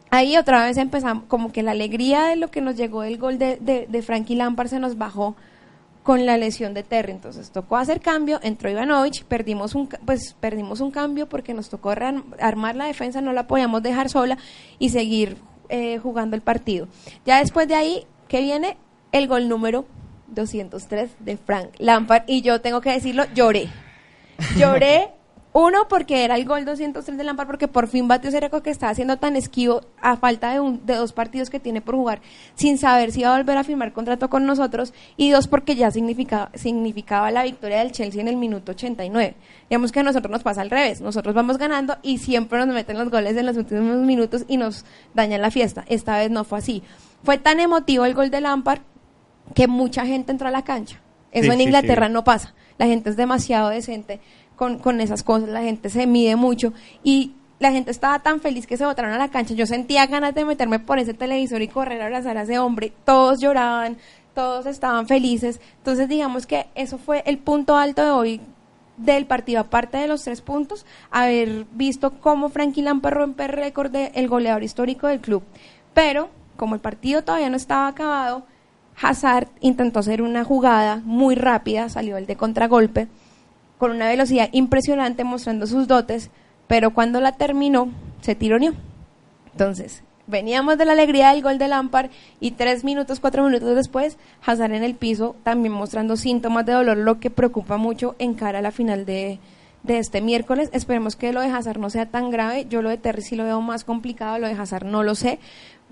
ahí 0.09 0.37
otra 0.37 0.65
vez 0.65 0.77
empezamos, 0.77 1.25
como 1.27 1.51
que 1.51 1.61
la 1.61 1.71
alegría 1.71 2.23
de 2.23 2.35
lo 2.35 2.49
que 2.49 2.61
nos 2.61 2.75
llegó 2.75 3.01
del 3.01 3.19
gol 3.19 3.37
de, 3.37 3.57
de, 3.57 3.85
de 3.87 4.01
Frankie 4.01 4.35
Lampard 4.35 4.69
se 4.69 4.79
nos 4.79 4.97
bajó 4.97 5.35
con 6.01 6.25
la 6.25 6.35
lesión 6.37 6.73
de 6.73 6.81
Terry. 6.81 7.11
Entonces 7.11 7.51
tocó 7.51 7.77
hacer 7.77 8.01
cambio, 8.01 8.39
entró 8.41 8.71
Ivanovich, 8.71 9.23
perdimos 9.23 9.75
un, 9.75 9.87
pues, 9.87 10.35
perdimos 10.39 10.81
un 10.81 10.89
cambio 10.89 11.29
porque 11.29 11.53
nos 11.53 11.69
tocó 11.69 11.91
armar 11.91 12.75
la 12.75 12.85
defensa, 12.85 13.21
no 13.21 13.33
la 13.33 13.45
podíamos 13.45 13.83
dejar 13.83 14.09
sola 14.09 14.39
y 14.79 14.89
seguir 14.89 15.37
eh, 15.69 15.99
jugando 15.99 16.35
el 16.35 16.41
partido. 16.41 16.87
Ya 17.23 17.37
después 17.37 17.67
de 17.67 17.75
ahí, 17.75 18.07
que 18.27 18.41
viene 18.41 18.77
el 19.11 19.27
gol 19.27 19.47
número 19.47 19.85
203 20.33 21.11
de 21.19 21.37
Frank 21.37 21.69
Lampard 21.79 22.23
y 22.27 22.41
yo 22.41 22.61
tengo 22.61 22.81
que 22.81 22.91
decirlo, 22.91 23.25
lloré. 23.33 23.69
Lloré 24.57 25.09
Uno, 25.55 25.87
porque 25.87 26.23
era 26.23 26.35
el 26.35 26.45
gol 26.45 26.65
203 26.65 27.15
de 27.15 27.23
Lampard, 27.23 27.45
porque 27.45 27.67
por 27.67 27.87
fin 27.87 28.07
batió 28.07 28.29
ese 28.29 28.39
récord 28.39 28.63
que 28.63 28.71
estaba 28.71 28.91
haciendo 28.91 29.17
tan 29.17 29.35
esquivo 29.35 29.81
a 30.01 30.17
falta 30.17 30.51
de, 30.51 30.59
un, 30.59 30.83
de 30.83 30.95
dos 30.95 31.13
partidos 31.13 31.51
que 31.51 31.59
tiene 31.59 31.79
por 31.79 31.93
jugar, 31.93 32.21
sin 32.55 32.79
saber 32.79 33.11
si 33.11 33.19
iba 33.19 33.35
a 33.35 33.37
volver 33.37 33.57
a 33.57 33.63
firmar 33.63 33.93
contrato 33.93 34.31
con 34.31 34.47
nosotros. 34.47 34.95
Y 35.15 35.29
dos, 35.29 35.47
porque 35.47 35.75
ya 35.75 35.91
significaba, 35.91 36.49
significaba 36.55 37.29
la 37.29 37.43
victoria 37.43 37.77
del 37.79 37.91
Chelsea 37.91 38.19
en 38.19 38.29
el 38.29 38.35
minuto 38.35 38.71
89. 38.71 39.35
Digamos 39.69 39.91
que 39.91 39.99
a 39.99 40.03
nosotros 40.03 40.31
nos 40.31 40.41
pasa 40.41 40.61
al 40.61 40.71
revés. 40.71 41.01
Nosotros 41.01 41.35
vamos 41.35 41.59
ganando 41.59 41.97
y 42.01 42.17
siempre 42.17 42.57
nos 42.57 42.73
meten 42.73 42.97
los 42.97 43.11
goles 43.11 43.37
en 43.37 43.45
los 43.45 43.55
últimos 43.55 43.97
minutos 43.97 44.45
y 44.47 44.57
nos 44.57 44.85
dañan 45.13 45.43
la 45.43 45.51
fiesta. 45.51 45.85
Esta 45.87 46.17
vez 46.17 46.31
no 46.31 46.45
fue 46.45 46.57
así. 46.57 46.81
Fue 47.21 47.37
tan 47.37 47.59
emotivo 47.59 48.05
el 48.05 48.15
gol 48.15 48.31
de 48.31 48.41
Lampard 48.41 48.81
que 49.53 49.67
mucha 49.67 50.05
gente 50.05 50.31
entró 50.31 50.47
a 50.47 50.51
la 50.51 50.63
cancha. 50.63 50.99
Eso 51.31 51.45
Sí, 51.45 51.51
en 51.51 51.57
sí, 51.57 51.63
Inglaterra 51.63 52.07
sí. 52.07 52.13
no 52.13 52.23
pasa. 52.23 52.53
La 52.77 52.85
gente 52.87 53.09
es 53.09 53.15
demasiado 53.17 53.69
decente 53.69 54.19
con, 54.55 54.77
con 54.79 55.01
esas 55.01 55.23
cosas, 55.23 55.49
la 55.49 55.61
gente 55.61 55.89
se 55.89 56.05
mide 56.07 56.35
mucho 56.35 56.73
y 57.03 57.33
la 57.59 57.71
gente 57.71 57.91
estaba 57.91 58.19
tan 58.19 58.41
feliz 58.41 58.67
que 58.67 58.77
se 58.77 58.85
botaron 58.85 59.11
a 59.13 59.17
la 59.17 59.29
cancha. 59.29 59.53
Yo 59.53 59.65
sentía 59.65 60.05
ganas 60.07 60.35
de 60.35 60.45
meterme 60.45 60.79
por 60.79 60.99
ese 60.99 61.13
televisor 61.13 61.61
y 61.61 61.67
correr 61.67 62.01
a 62.01 62.05
abrazar 62.05 62.37
a 62.37 62.41
ese 62.43 62.59
hombre. 62.59 62.93
Todos 63.05 63.39
lloraban, 63.39 63.97
todos 64.35 64.65
estaban 64.65 65.07
felices. 65.07 65.59
Entonces 65.77 66.09
digamos 66.09 66.45
que 66.45 66.67
eso 66.75 66.97
fue 66.97 67.23
el 67.25 67.37
punto 67.37 67.77
alto 67.77 68.03
de 68.03 68.11
hoy 68.11 68.41
del 68.97 69.25
partido, 69.25 69.61
aparte 69.61 69.97
de 69.97 70.07
los 70.07 70.23
tres 70.23 70.41
puntos, 70.41 70.85
haber 71.09 71.65
visto 71.71 72.11
cómo 72.19 72.49
Frankie 72.49 72.81
Lampard 72.81 73.15
rompe 73.15 73.43
el 73.45 73.49
récord 73.49 73.91
del 73.91 74.27
goleador 74.27 74.63
histórico 74.63 75.07
del 75.07 75.19
club. 75.19 75.43
Pero, 75.93 76.29
como 76.57 76.75
el 76.75 76.81
partido 76.81 77.23
todavía 77.23 77.49
no 77.49 77.57
estaba 77.57 77.87
acabado, 77.87 78.45
Hazard 79.01 79.47
intentó 79.59 79.99
hacer 79.99 80.21
una 80.21 80.43
jugada 80.43 81.01
muy 81.03 81.35
rápida, 81.35 81.89
salió 81.89 82.17
el 82.17 82.25
de 82.25 82.35
contragolpe, 82.35 83.07
con 83.77 83.91
una 83.91 84.07
velocidad 84.07 84.49
impresionante 84.51 85.23
mostrando 85.23 85.67
sus 85.67 85.87
dotes, 85.87 86.29
pero 86.67 86.93
cuando 86.93 87.19
la 87.19 87.33
terminó, 87.33 87.89
se 88.21 88.35
tironeó. 88.35 88.73
Entonces, 89.51 90.03
veníamos 90.27 90.77
de 90.77 90.85
la 90.85 90.93
alegría 90.93 91.31
del 91.31 91.43
gol 91.43 91.57
de 91.57 91.67
Lampard 91.67 92.09
y 92.39 92.51
tres 92.51 92.83
minutos, 92.83 93.19
cuatro 93.19 93.43
minutos 93.43 93.75
después, 93.75 94.17
Hazard 94.45 94.73
en 94.73 94.83
el 94.83 94.95
piso, 94.95 95.35
también 95.43 95.73
mostrando 95.73 96.15
síntomas 96.15 96.65
de 96.65 96.73
dolor, 96.73 96.97
lo 96.97 97.19
que 97.19 97.29
preocupa 97.29 97.77
mucho 97.77 98.15
en 98.19 98.33
cara 98.33 98.59
a 98.59 98.61
la 98.61 98.71
final 98.71 99.05
de, 99.05 99.39
de 99.83 99.97
este 99.99 100.21
miércoles. 100.21 100.69
Esperemos 100.71 101.15
que 101.15 101.33
lo 101.33 101.41
de 101.41 101.47
Hazard 101.47 101.79
no 101.79 101.89
sea 101.89 102.05
tan 102.05 102.31
grave. 102.31 102.65
Yo 102.69 102.81
lo 102.81 102.89
de 102.89 102.97
Terry 102.97 103.21
sí 103.21 103.35
lo 103.35 103.43
veo 103.43 103.61
más 103.61 103.83
complicado, 103.83 104.39
lo 104.39 104.47
de 104.47 104.53
Hazard 104.53 104.85
no 104.85 105.03
lo 105.03 105.15
sé, 105.15 105.39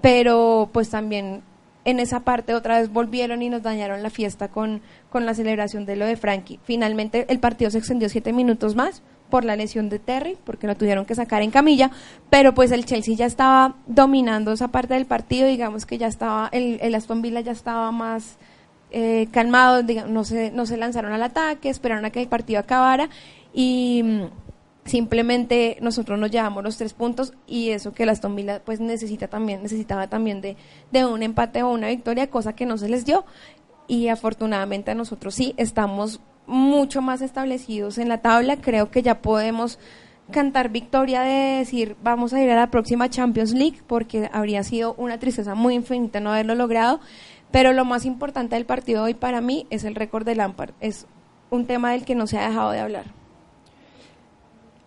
pero 0.01 0.69
pues 0.71 0.89
también 0.89 1.43
en 1.85 1.99
esa 1.99 2.21
parte 2.21 2.53
otra 2.53 2.79
vez 2.79 2.91
volvieron 2.91 3.41
y 3.41 3.49
nos 3.49 3.63
dañaron 3.63 4.03
la 4.03 4.09
fiesta 4.09 4.47
con, 4.49 4.81
con 5.09 5.25
la 5.25 5.33
celebración 5.33 5.85
de 5.85 5.95
lo 5.95 6.05
de 6.05 6.15
Frankie. 6.15 6.59
Finalmente 6.63 7.25
el 7.29 7.39
partido 7.39 7.71
se 7.71 7.77
extendió 7.79 8.07
siete 8.09 8.33
minutos 8.33 8.75
más 8.75 9.01
por 9.29 9.45
la 9.45 9.55
lesión 9.55 9.87
de 9.89 9.97
Terry, 9.97 10.37
porque 10.43 10.67
lo 10.67 10.75
tuvieron 10.75 11.05
que 11.05 11.15
sacar 11.15 11.41
en 11.41 11.51
camilla, 11.51 11.89
pero 12.29 12.53
pues 12.53 12.71
el 12.71 12.83
Chelsea 12.85 13.15
ya 13.15 13.25
estaba 13.25 13.75
dominando 13.87 14.51
esa 14.51 14.67
parte 14.67 14.93
del 14.93 15.05
partido, 15.05 15.47
digamos 15.47 15.85
que 15.85 15.97
ya 15.97 16.07
estaba, 16.07 16.49
el, 16.51 16.79
el 16.81 16.93
Aston 16.95 17.21
Villa 17.21 17.39
ya 17.39 17.53
estaba 17.53 17.91
más 17.93 18.37
eh, 18.91 19.27
calmado, 19.31 19.83
diga- 19.83 20.05
no 20.05 20.25
se, 20.25 20.51
no 20.51 20.65
se 20.65 20.75
lanzaron 20.75 21.13
al 21.13 21.23
ataque, 21.23 21.69
esperaron 21.69 22.03
a 22.03 22.09
que 22.09 22.21
el 22.21 22.27
partido 22.27 22.59
acabara 22.59 23.07
y 23.53 24.01
mm, 24.03 24.21
simplemente 24.85 25.77
nosotros 25.81 26.17
nos 26.19 26.31
llevamos 26.31 26.63
los 26.63 26.77
tres 26.77 26.93
puntos 26.93 27.33
y 27.47 27.69
eso 27.69 27.93
que 27.93 28.03
el 28.03 28.09
Aston 28.09 28.35
pues 28.65 28.79
necesita 28.79 29.27
también, 29.27 29.61
necesitaba 29.61 30.07
también 30.07 30.41
de, 30.41 30.57
de 30.91 31.05
un 31.05 31.23
empate 31.23 31.63
o 31.63 31.69
una 31.69 31.87
victoria, 31.87 32.29
cosa 32.29 32.53
que 32.53 32.65
no 32.65 32.77
se 32.77 32.89
les 32.89 33.05
dio. 33.05 33.25
Y 33.87 34.07
afortunadamente 34.07 34.91
a 34.91 34.95
nosotros 34.95 35.35
sí 35.35 35.53
estamos 35.57 36.21
mucho 36.47 37.01
más 37.01 37.21
establecidos 37.21 37.97
en 37.97 38.09
la 38.09 38.19
tabla, 38.19 38.57
creo 38.57 38.89
que 38.89 39.01
ya 39.01 39.21
podemos 39.21 39.79
cantar 40.31 40.69
victoria 40.69 41.21
de 41.21 41.57
decir 41.59 41.97
vamos 42.01 42.33
a 42.33 42.41
ir 42.41 42.49
a 42.49 42.55
la 42.55 42.71
próxima 42.71 43.09
Champions 43.09 43.53
League 43.53 43.79
porque 43.85 44.29
habría 44.31 44.63
sido 44.63 44.93
una 44.95 45.19
tristeza 45.19 45.55
muy 45.55 45.75
infinita 45.75 46.19
no 46.19 46.31
haberlo 46.31 46.55
logrado, 46.55 47.01
pero 47.51 47.73
lo 47.73 47.85
más 47.85 48.05
importante 48.05 48.55
del 48.55 48.65
partido 48.65 49.03
hoy 49.03 49.13
para 49.13 49.41
mí 49.41 49.67
es 49.69 49.83
el 49.83 49.95
récord 49.95 50.25
de 50.25 50.35
Lampard, 50.35 50.73
es 50.79 51.05
un 51.49 51.65
tema 51.65 51.91
del 51.91 52.05
que 52.05 52.15
no 52.15 52.27
se 52.27 52.39
ha 52.39 52.47
dejado 52.47 52.71
de 52.71 52.79
hablar. 52.79 53.20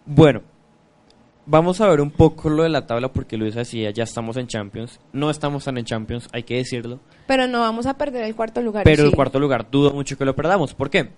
Bueno, 0.07 0.42
vamos 1.46 1.80
a 1.80 1.88
ver 1.88 2.00
un 2.00 2.11
poco 2.11 2.50
lo 2.50 2.62
de 2.62 2.68
la 2.68 2.86
tabla 2.86 3.12
porque 3.12 3.36
Luis 3.36 3.55
decía, 3.55 3.90
ya 3.90 4.05
estamos 4.05 4.36
en 4.36 4.46
Champions. 4.46 5.00
No 5.12 5.30
estamos 5.30 5.64
tan 5.64 5.78
en 5.78 5.84
Champions, 5.84 6.28
hay 6.32 6.42
que 6.42 6.57
decirlo. 6.57 7.00
Pero 7.26 7.46
no 7.46 7.61
vamos 7.61 7.86
a 7.86 7.96
perder 7.96 8.24
el 8.24 8.34
cuarto 8.34 8.61
lugar. 8.61 8.84
Pero 8.84 9.02
sí. 9.02 9.09
el 9.09 9.14
cuarto 9.14 9.38
lugar 9.40 9.70
dudo 9.70 9.92
mucho 9.92 10.18
que 10.18 10.24
lo 10.24 10.36
perdamos. 10.36 10.74
¿Por 10.74 10.90
qué? 10.90 11.11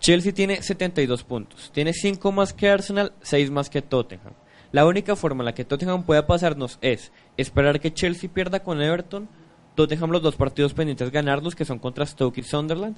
Chelsea 0.00 0.32
tiene 0.32 0.62
72 0.62 1.24
puntos. 1.24 1.70
Tiene 1.72 1.92
5 1.92 2.32
más 2.32 2.52
que 2.52 2.68
Arsenal, 2.68 3.12
6 3.22 3.50
más 3.50 3.70
que 3.70 3.82
Tottenham. 3.82 4.34
La 4.72 4.86
única 4.86 5.14
forma 5.14 5.42
en 5.42 5.46
la 5.46 5.54
que 5.54 5.64
Tottenham 5.64 6.02
pueda 6.02 6.26
pasarnos 6.26 6.78
es 6.82 7.12
esperar 7.36 7.78
que 7.78 7.94
Chelsea 7.94 8.28
pierda 8.28 8.60
con 8.60 8.82
Everton, 8.82 9.28
Tottenham 9.76 10.10
los 10.10 10.22
dos 10.22 10.34
partidos 10.34 10.74
pendientes 10.74 11.10
ganarlos, 11.12 11.54
que 11.54 11.64
son 11.64 11.78
contra 11.78 12.04
Stoke 12.04 12.38
y 12.38 12.42
Sunderland, 12.42 12.96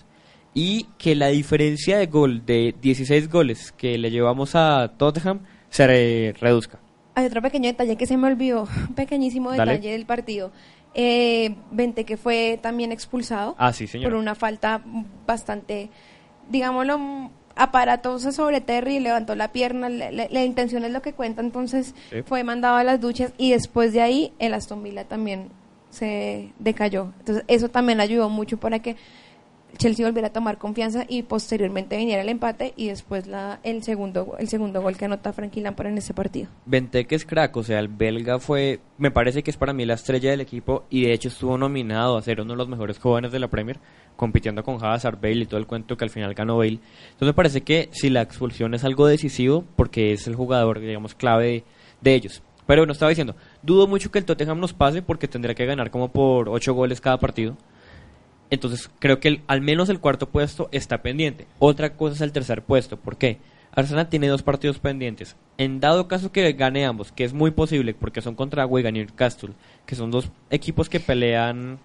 y 0.58 0.84
que 0.96 1.14
la 1.14 1.26
diferencia 1.28 1.98
de 1.98 2.06
gol 2.06 2.46
de 2.46 2.74
16 2.80 3.28
goles 3.30 3.72
que 3.72 3.98
le 3.98 4.10
llevamos 4.10 4.54
a 4.54 4.94
Tottenham 4.96 5.40
se 5.68 5.86
re- 5.86 6.32
reduzca. 6.40 6.78
Hay 7.14 7.26
otro 7.26 7.42
pequeño 7.42 7.66
detalle 7.66 7.96
que 7.96 8.06
se 8.06 8.16
me 8.16 8.26
olvidó, 8.26 8.66
pequeñísimo 8.96 9.50
Dale. 9.52 9.72
detalle 9.72 9.92
del 9.92 10.06
partido. 10.06 10.50
Eh, 10.94 11.54
Vente 11.70 12.04
que 12.04 12.16
fue 12.16 12.58
también 12.62 12.90
expulsado 12.90 13.54
Ah, 13.58 13.74
sí, 13.74 13.86
por 14.02 14.14
una 14.14 14.34
falta 14.34 14.80
bastante, 15.26 15.90
digámoslo, 16.48 17.30
aparatosa 17.54 18.32
sobre 18.32 18.62
Terry, 18.62 18.98
levantó 19.00 19.34
la 19.34 19.52
pierna, 19.52 19.90
le- 19.90 20.10
le- 20.10 20.28
la 20.30 20.42
intención 20.44 20.84
es 20.84 20.92
lo 20.92 21.02
que 21.02 21.12
cuenta, 21.12 21.42
entonces 21.42 21.94
Sí. 22.10 22.22
fue 22.24 22.44
mandado 22.44 22.76
a 22.76 22.84
las 22.84 22.98
duchas 23.00 23.32
y 23.36 23.50
después 23.50 23.92
de 23.92 24.00
ahí 24.00 24.32
el 24.38 24.54
Aston 24.54 24.82
Villa 24.82 25.04
también 25.04 25.48
se 25.90 26.50
decayó. 26.58 27.12
Entonces 27.18 27.44
eso 27.48 27.68
también 27.68 28.00
ayudó 28.00 28.28
mucho 28.30 28.56
para 28.58 28.78
que 28.80 28.96
Chelsea 29.76 30.06
volviera 30.06 30.28
a 30.28 30.32
tomar 30.32 30.58
confianza 30.58 31.04
y 31.08 31.22
posteriormente 31.22 31.96
viniera 31.96 32.22
el 32.22 32.28
empate 32.28 32.72
y 32.76 32.88
después 32.88 33.26
la, 33.26 33.60
el 33.62 33.82
segundo 33.82 34.36
el 34.38 34.48
segundo 34.48 34.82
gol 34.82 34.96
que 34.96 35.04
anota 35.04 35.32
Frankie 35.32 35.60
Lampard 35.60 35.88
en 35.88 35.98
ese 35.98 36.14
partido. 36.14 36.48
Benteke 36.64 37.14
es 37.14 37.24
crack, 37.24 37.56
o 37.56 37.62
sea, 37.62 37.78
el 37.78 37.88
belga 37.88 38.38
fue, 38.38 38.80
me 38.98 39.10
parece 39.10 39.42
que 39.42 39.50
es 39.50 39.56
para 39.56 39.72
mí 39.72 39.84
la 39.84 39.94
estrella 39.94 40.30
del 40.30 40.40
equipo 40.40 40.84
y 40.90 41.02
de 41.02 41.12
hecho 41.12 41.28
estuvo 41.28 41.58
nominado 41.58 42.16
a 42.16 42.22
ser 42.22 42.40
uno 42.40 42.52
de 42.52 42.58
los 42.58 42.68
mejores 42.68 42.98
jóvenes 42.98 43.32
de 43.32 43.38
la 43.38 43.48
Premier, 43.48 43.78
compitiendo 44.16 44.62
con 44.64 44.82
Hazard, 44.84 45.20
Bale 45.20 45.42
y 45.42 45.46
todo 45.46 45.60
el 45.60 45.66
cuento 45.66 45.96
que 45.96 46.04
al 46.04 46.10
final 46.10 46.34
ganó 46.34 46.58
Bale. 46.58 46.80
Entonces 47.04 47.28
me 47.28 47.34
parece 47.34 47.60
que 47.62 47.88
si 47.92 48.10
la 48.10 48.22
expulsión 48.22 48.74
es 48.74 48.84
algo 48.84 49.06
decisivo, 49.06 49.64
porque 49.76 50.12
es 50.12 50.26
el 50.26 50.34
jugador, 50.34 50.80
digamos, 50.80 51.14
clave 51.14 51.64
de, 52.00 52.14
ellos. 52.14 52.42
Pero 52.66 52.82
bueno, 52.82 52.92
estaba 52.92 53.10
diciendo, 53.10 53.36
dudo 53.62 53.86
mucho 53.86 54.10
que 54.10 54.18
el 54.18 54.24
Tottenham 54.24 54.58
nos 54.58 54.72
pase 54.72 55.02
porque 55.02 55.28
tendría 55.28 55.54
que 55.54 55.66
ganar 55.66 55.90
como 55.90 56.08
por 56.08 56.48
8 56.48 56.74
goles 56.74 57.00
cada 57.00 57.18
partido. 57.18 57.56
Entonces 58.50 58.90
creo 58.98 59.20
que 59.20 59.28
el- 59.28 59.40
al 59.46 59.60
menos 59.60 59.88
el 59.88 60.00
cuarto 60.00 60.28
puesto 60.28 60.68
está 60.72 61.02
pendiente. 61.02 61.46
Otra 61.58 61.94
cosa 61.96 62.14
es 62.14 62.20
el 62.20 62.32
tercer 62.32 62.62
puesto. 62.62 62.96
¿Por 62.96 63.16
qué? 63.16 63.38
Arsenal 63.72 64.08
tiene 64.08 64.28
dos 64.28 64.42
partidos 64.42 64.78
pendientes. 64.78 65.36
En 65.58 65.80
dado 65.80 66.08
caso 66.08 66.32
que 66.32 66.52
gane 66.54 66.86
ambos, 66.86 67.12
que 67.12 67.24
es 67.24 67.34
muy 67.34 67.50
posible 67.50 67.92
porque 67.94 68.22
son 68.22 68.34
contra 68.34 68.64
Wigan 68.66 68.96
y 68.96 69.00
Newcastle, 69.00 69.52
que 69.84 69.94
son 69.96 70.10
dos 70.10 70.30
equipos 70.50 70.88
que 70.88 71.00
pelean 71.00 71.78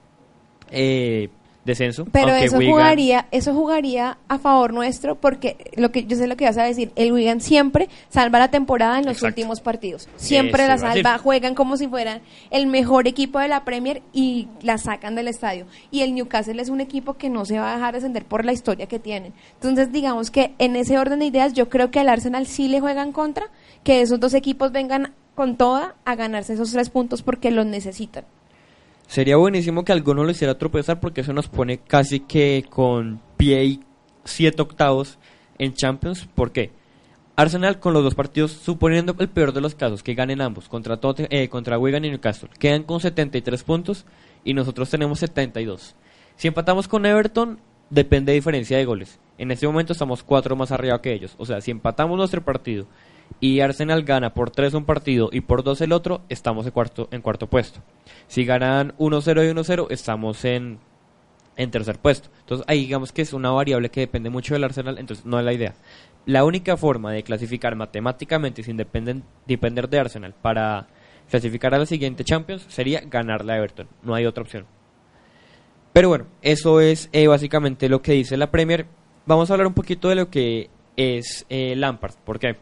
eh, 0.69 1.29
descenso. 1.65 2.05
Pero 2.11 2.29
eso 2.33 2.57
Wigan- 2.57 2.71
jugaría, 2.71 3.27
eso 3.31 3.53
jugaría 3.53 4.17
a 4.27 4.39
favor 4.39 4.73
nuestro 4.73 5.15
porque 5.15 5.71
lo 5.75 5.91
que 5.91 6.05
yo 6.05 6.17
sé 6.17 6.27
lo 6.27 6.35
que 6.35 6.45
vas 6.45 6.57
a 6.57 6.63
decir, 6.63 6.91
el 6.95 7.11
Wigan 7.11 7.39
siempre 7.41 7.87
salva 8.09 8.39
la 8.39 8.49
temporada 8.49 8.97
en 8.97 9.05
los 9.05 9.17
Exacto. 9.17 9.27
últimos 9.27 9.61
partidos. 9.61 10.09
Siempre 10.15 10.63
Eso 10.63 10.71
la 10.71 10.77
salva, 10.79 11.17
juegan 11.19 11.53
como 11.55 11.77
si 11.77 11.87
fueran 11.87 12.21
el 12.49 12.67
mejor 12.67 13.07
equipo 13.07 13.39
de 13.39 13.47
la 13.47 13.63
Premier 13.63 14.01
y 14.11 14.47
la 14.61 14.77
sacan 14.77 15.13
del 15.15 15.27
estadio. 15.27 15.65
Y 15.91 16.01
el 16.01 16.15
Newcastle 16.15 16.61
es 16.61 16.69
un 16.69 16.81
equipo 16.81 17.13
que 17.13 17.29
no 17.29 17.45
se 17.45 17.59
va 17.59 17.71
a 17.71 17.75
dejar 17.75 17.93
descender 17.93 18.25
por 18.25 18.43
la 18.43 18.53
historia 18.53 18.87
que 18.87 18.99
tienen. 18.99 19.33
Entonces, 19.55 19.91
digamos 19.91 20.31
que 20.31 20.53
en 20.57 20.75
ese 20.75 20.97
orden 20.97 21.19
de 21.19 21.25
ideas, 21.25 21.53
yo 21.53 21.69
creo 21.69 21.91
que 21.91 21.99
al 21.99 22.09
Arsenal 22.09 22.47
sí 22.47 22.67
le 22.67 22.79
juegan 22.79 23.11
contra, 23.11 23.47
que 23.83 24.01
esos 24.01 24.19
dos 24.19 24.33
equipos 24.33 24.71
vengan 24.71 25.13
con 25.35 25.55
toda 25.57 25.95
a 26.05 26.15
ganarse 26.15 26.53
esos 26.53 26.71
tres 26.71 26.89
puntos 26.89 27.21
porque 27.21 27.51
los 27.51 27.65
necesitan. 27.65 28.25
Sería 29.11 29.35
buenísimo 29.35 29.83
que 29.83 29.91
alguno 29.91 30.23
lo 30.23 30.31
hiciera 30.31 30.57
tropezar 30.57 31.01
porque 31.01 31.19
eso 31.19 31.33
nos 31.33 31.49
pone 31.49 31.79
casi 31.79 32.21
que 32.21 32.63
con 32.69 33.19
pie 33.35 33.65
y 33.65 33.79
siete 34.23 34.61
octavos 34.61 35.19
en 35.57 35.73
Champions. 35.73 36.29
¿Por 36.33 36.53
qué? 36.53 36.71
Arsenal 37.35 37.81
con 37.81 37.93
los 37.93 38.05
dos 38.05 38.15
partidos, 38.15 38.53
suponiendo 38.53 39.13
el 39.19 39.27
peor 39.27 39.51
de 39.51 39.59
los 39.59 39.75
casos, 39.75 40.01
que 40.01 40.13
ganen 40.13 40.39
ambos 40.39 40.69
contra, 40.69 40.97
eh, 41.29 41.49
contra 41.49 41.77
Wigan 41.77 42.05
y 42.05 42.09
Newcastle, 42.09 42.47
quedan 42.57 42.83
con 42.83 43.01
73 43.01 43.63
puntos 43.63 44.05
y 44.45 44.53
nosotros 44.53 44.89
tenemos 44.89 45.19
72. 45.19 45.93
Si 46.37 46.47
empatamos 46.47 46.87
con 46.87 47.05
Everton, 47.05 47.59
depende 47.89 48.31
de 48.31 48.37
diferencia 48.37 48.77
de 48.77 48.85
goles. 48.85 49.19
En 49.37 49.51
este 49.51 49.67
momento 49.67 49.91
estamos 49.91 50.23
cuatro 50.23 50.55
más 50.55 50.71
arriba 50.71 51.01
que 51.01 51.11
ellos. 51.11 51.35
O 51.37 51.45
sea, 51.45 51.59
si 51.59 51.71
empatamos 51.71 52.17
nuestro 52.17 52.45
partido 52.45 52.87
y 53.39 53.59
Arsenal 53.61 54.03
gana 54.03 54.33
por 54.33 54.51
3 54.51 54.73
un 54.73 54.85
partido 54.85 55.29
y 55.31 55.41
por 55.41 55.63
2 55.63 55.81
el 55.81 55.93
otro, 55.93 56.21
estamos 56.29 56.65
en 56.65 56.71
cuarto, 56.71 57.07
en 57.11 57.21
cuarto 57.21 57.47
puesto. 57.47 57.79
Si 58.27 58.45
ganan 58.45 58.93
1-0 58.97 59.45
y 59.47 59.53
1-0, 59.53 59.87
estamos 59.89 60.45
en, 60.45 60.79
tercer 61.71 61.99
puesto. 61.99 62.29
Entonces 62.41 62.65
ahí 62.67 62.81
digamos 62.81 63.11
que 63.11 63.21
es 63.21 63.33
una 63.33 63.51
variable 63.51 63.89
que 63.89 64.01
depende 64.01 64.29
mucho 64.29 64.53
del 64.53 64.63
Arsenal, 64.63 64.97
entonces 64.97 65.25
no 65.25 65.39
es 65.39 65.45
la 65.45 65.53
idea. 65.53 65.73
la 66.27 66.43
única 66.43 66.77
forma 66.77 67.11
de 67.11 67.23
clasificar 67.23 67.75
matemáticamente 67.75 68.61
sin 68.63 68.77
dependen- 68.77 69.23
depender 69.47 69.89
de 69.89 69.99
Arsenal 69.99 70.35
para 70.39 70.87
clasificar 71.29 71.73
a 71.73 71.79
la 71.79 71.85
siguiente 71.87 72.23
Champions 72.23 72.63
sería 72.67 73.01
ganarle 73.01 73.53
a 73.53 73.57
Everton. 73.57 73.87
No 74.03 74.13
hay 74.13 74.25
otra 74.27 74.43
opción. 74.43 74.65
Pero 75.93 76.09
bueno, 76.09 76.25
eso 76.41 76.79
es 76.79 77.09
eh, 77.11 77.27
básicamente 77.27 77.89
lo 77.89 78.01
que 78.01 78.13
dice 78.13 78.37
la 78.37 78.51
Premier. 78.51 78.85
Vamos 79.25 79.49
a 79.49 79.53
hablar 79.53 79.67
un 79.67 79.73
poquito 79.73 80.09
de 80.09 80.15
lo 80.15 80.29
que 80.29 80.69
es 80.95 81.45
eh, 81.49 81.75
Lampard. 81.75 82.13
¿Por 82.23 82.37
qué? 82.39 82.55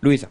Luisa, 0.00 0.28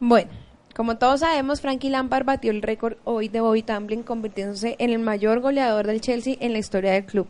Bueno, 0.00 0.30
como 0.74 0.98
todos 0.98 1.20
sabemos, 1.20 1.60
Frankie 1.60 1.88
Lampard 1.88 2.26
batió 2.26 2.50
el 2.50 2.62
récord 2.62 2.96
hoy 3.04 3.28
de 3.28 3.40
Bobby 3.40 3.62
Tamblyn, 3.62 4.02
convirtiéndose 4.02 4.76
en 4.78 4.90
el 4.90 4.98
mayor 4.98 5.40
goleador 5.40 5.86
del 5.86 6.00
Chelsea 6.00 6.36
en 6.40 6.52
la 6.52 6.58
historia 6.58 6.92
del 6.92 7.04
club. 7.04 7.26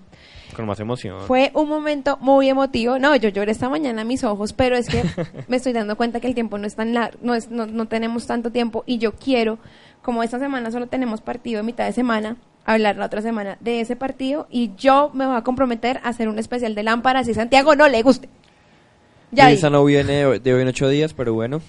con 0.57 0.67
más 0.67 0.81
emoción. 0.81 1.21
Fue 1.27 1.51
un 1.55 1.69
momento 1.69 2.17
muy 2.21 2.49
emotivo. 2.49 2.99
No, 2.99 3.15
yo 3.15 3.29
lloré 3.29 3.53
esta 3.53 3.69
mañana 3.69 4.03
a 4.03 4.05
mis 4.05 4.25
ojos, 4.25 4.53
pero 4.53 4.77
es 4.77 4.89
que 4.89 5.05
me 5.49 5.59
estoy 5.59 5.73
dando 5.75 5.97
cuenta 5.97 6.21
que 6.21 6.27
el 6.27 6.35
tiempo 6.35 6.59
no 6.59 6.67
es 6.67 6.75
tan 6.75 6.95
largo, 6.95 7.19
no, 7.23 7.35
es, 7.35 7.51
no, 7.51 7.67
no 7.67 7.87
tenemos 7.87 8.27
tanto 8.27 8.51
tiempo 8.51 8.83
y 8.87 8.99
yo 8.99 9.13
quiero, 9.13 9.59
como 10.03 10.23
esta 10.23 10.39
semana 10.39 10.71
solo 10.71 10.87
tenemos 10.87 11.21
partido 11.21 11.61
en 11.61 11.67
mitad 11.67 11.85
de 11.85 11.93
semana, 11.93 12.37
hablar 12.65 12.97
la 12.97 13.07
otra 13.07 13.23
semana 13.23 13.59
de 13.61 13.81
ese 13.81 13.95
partido 13.95 14.49
y 14.51 14.73
yo 14.77 15.11
me 15.13 15.27
voy 15.27 15.37
a 15.37 15.43
comprometer 15.43 15.99
a 16.03 16.09
hacer 16.09 16.29
un 16.29 16.39
especial 16.39 16.75
de 16.75 16.83
lámpara 16.83 17.23
si 17.23 17.35
Santiago 17.35 17.77
no 17.77 17.87
le 17.87 18.03
guste. 18.03 18.29
Ya 19.37 19.49
vi. 19.49 19.61
no 19.71 19.85
viene 19.85 20.39
de, 20.41 20.55
hoy 20.55 20.63
en 20.63 20.69
ocho 20.69 20.89
días, 20.89 21.13
pero 21.15 21.35
bueno. 21.35 21.61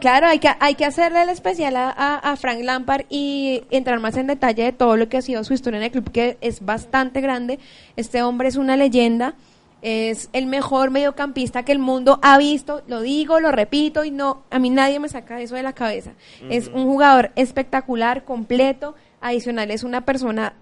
Claro, 0.00 0.26
hay 0.26 0.40
que, 0.40 0.50
hay 0.58 0.74
que 0.74 0.84
hacerle 0.84 1.22
el 1.22 1.28
especial 1.28 1.76
a, 1.76 1.88
a- 1.90 2.32
a 2.32 2.36
Frank 2.36 2.60
Lampard 2.62 3.04
y 3.08 3.62
entrar 3.70 4.00
más 4.00 4.16
en 4.16 4.26
detalle 4.26 4.64
de 4.64 4.72
todo 4.72 4.96
lo 4.96 5.08
que 5.08 5.16
ha 5.18 5.22
sido 5.22 5.44
su 5.44 5.54
historia 5.54 5.78
en 5.78 5.84
el 5.84 5.90
club, 5.92 6.10
que 6.10 6.38
es 6.40 6.64
bastante 6.64 7.20
grande. 7.20 7.60
Este 7.94 8.20
hombre 8.22 8.48
es 8.48 8.56
una 8.56 8.76
leyenda, 8.76 9.34
es 9.80 10.28
el 10.32 10.46
mejor 10.46 10.90
mediocampista 10.90 11.64
que 11.64 11.70
el 11.70 11.78
mundo 11.78 12.18
ha 12.22 12.36
visto, 12.36 12.82
lo 12.88 13.00
digo, 13.00 13.38
lo 13.38 13.52
repito 13.52 14.04
y 14.04 14.10
no, 14.10 14.42
a 14.50 14.58
mí 14.58 14.70
nadie 14.70 14.98
me 14.98 15.08
saca 15.08 15.40
eso 15.40 15.54
de 15.54 15.62
la 15.62 15.72
cabeza. 15.72 16.14
Es 16.50 16.66
un 16.66 16.84
jugador 16.84 17.30
espectacular, 17.36 18.24
completo, 18.24 18.96
adicional 19.20 19.70
es 19.70 19.84
una 19.84 20.04
persona 20.04 20.54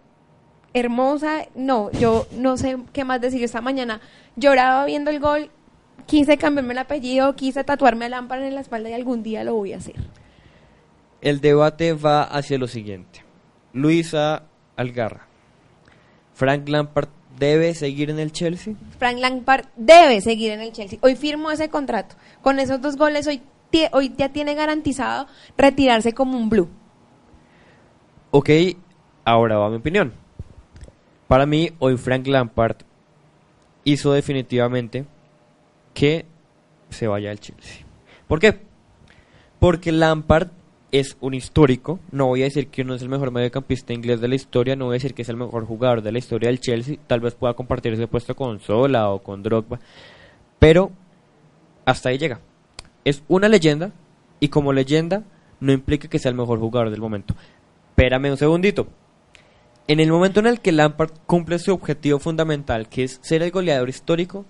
hermosa. 0.75 1.47
No, 1.55 1.91
yo 1.93 2.27
no 2.33 2.57
sé 2.57 2.77
qué 2.93 3.05
más 3.05 3.21
decir. 3.21 3.43
Esta 3.43 3.61
mañana 3.61 4.01
lloraba 4.37 4.85
viendo 4.85 5.11
el 5.11 5.21
gol, 5.21 5.51
quise 6.07 6.37
cambiarme 6.37 6.73
el 6.73 6.79
apellido, 6.79 7.35
quise 7.37 7.64
tatuarme 7.64 8.07
a 8.07 8.09
lámpara 8.09 8.47
en 8.47 8.55
la 8.55 8.61
espalda 8.61 8.91
y 8.91 8.95
algún 8.95 9.23
día 9.23 9.45
lo 9.45 9.55
voy 9.55 9.73
a 9.73 9.79
hacer. 9.79 9.97
El 11.21 11.41
debate 11.41 11.93
va 11.93 12.23
hacia 12.23 12.59
lo 12.59 12.66
siguiente. 12.66 13.25
Luisa 13.73 14.45
Algarra. 14.77 15.27
Frank 16.35 16.68
Lampard 16.68 17.09
debe 17.39 17.75
seguir 17.75 18.11
en 18.11 18.18
el 18.18 18.33
Chelsea. 18.33 18.75
Frank 18.99 19.18
Lampard 19.18 19.66
debe 19.77 20.21
seguir 20.21 20.53
en 20.53 20.61
el 20.61 20.73
Chelsea. 20.73 20.99
Hoy 21.03 21.16
firmó 21.16 21.51
ese 21.51 21.68
contrato. 21.68 22.14
Con 22.41 22.59
esos 22.59 22.81
dos 22.81 22.97
goles 22.97 23.27
hoy, 23.27 23.43
hoy 23.93 24.14
ya 24.16 24.31
tiene 24.31 24.55
garantizado 24.55 25.27
retirarse 25.59 26.14
como 26.14 26.39
un 26.39 26.49
blue. 26.49 26.68
Ok, 28.31 28.51
ahora 29.25 29.59
va 29.59 29.68
mi 29.68 29.77
opinión. 29.77 30.14
Para 31.31 31.47
mí, 31.47 31.70
hoy 31.78 31.97
Frank 31.97 32.26
Lampard 32.26 32.78
hizo 33.85 34.12
definitivamente 34.12 35.05
que 35.95 36.26
se 36.89 37.07
vaya 37.07 37.31
al 37.31 37.39
Chelsea. 37.39 37.87
¿Por 38.26 38.41
qué? 38.41 38.59
Porque 39.61 39.93
Lampard 39.93 40.49
es 40.91 41.16
un 41.20 41.35
histórico. 41.35 42.01
No 42.11 42.26
voy 42.26 42.41
a 42.41 42.47
decir 42.47 42.66
que 42.66 42.83
uno 42.83 42.97
es 42.97 43.03
el 43.03 43.09
mejor 43.09 43.31
mediocampista 43.31 43.93
inglés 43.93 44.20
de 44.20 44.26
la 44.26 44.35
historia. 44.35 44.74
No 44.74 44.87
voy 44.87 44.95
a 44.95 44.99
decir 44.99 45.14
que 45.14 45.22
es 45.22 45.28
el 45.28 45.37
mejor 45.37 45.66
jugador 45.66 46.03
de 46.03 46.11
la 46.11 46.18
historia 46.18 46.49
del 46.49 46.59
Chelsea. 46.59 46.97
Tal 47.07 47.20
vez 47.20 47.37
pueda 47.37 47.55
compartir 47.55 47.93
ese 47.93 48.09
puesto 48.09 48.35
con 48.35 48.59
Sola 48.59 49.11
o 49.11 49.22
con 49.22 49.41
Drogba. 49.45 49.78
Pero 50.59 50.91
hasta 51.85 52.09
ahí 52.09 52.18
llega. 52.18 52.41
Es 53.05 53.22
una 53.28 53.49
leyenda 53.49 53.93
y 54.41 54.49
como 54.49 54.72
leyenda 54.72 55.22
no 55.61 55.70
implica 55.70 56.09
que 56.09 56.18
sea 56.18 56.31
el 56.31 56.37
mejor 56.37 56.59
jugador 56.59 56.91
del 56.91 57.01
momento. 57.01 57.37
Espérame 57.91 58.33
un 58.33 58.37
segundito. 58.37 58.89
En 59.91 59.99
el 59.99 60.12
momento 60.12 60.38
en 60.38 60.47
el 60.47 60.61
que 60.61 60.70
Lampard 60.70 61.11
cumple 61.26 61.59
su 61.59 61.74
objetivo 61.74 62.20
fundamental, 62.20 62.88
que 62.88 63.03
es 63.03 63.18
ser 63.22 63.43
el 63.43 63.51
goleador 63.51 63.88
histórico, 63.88 64.47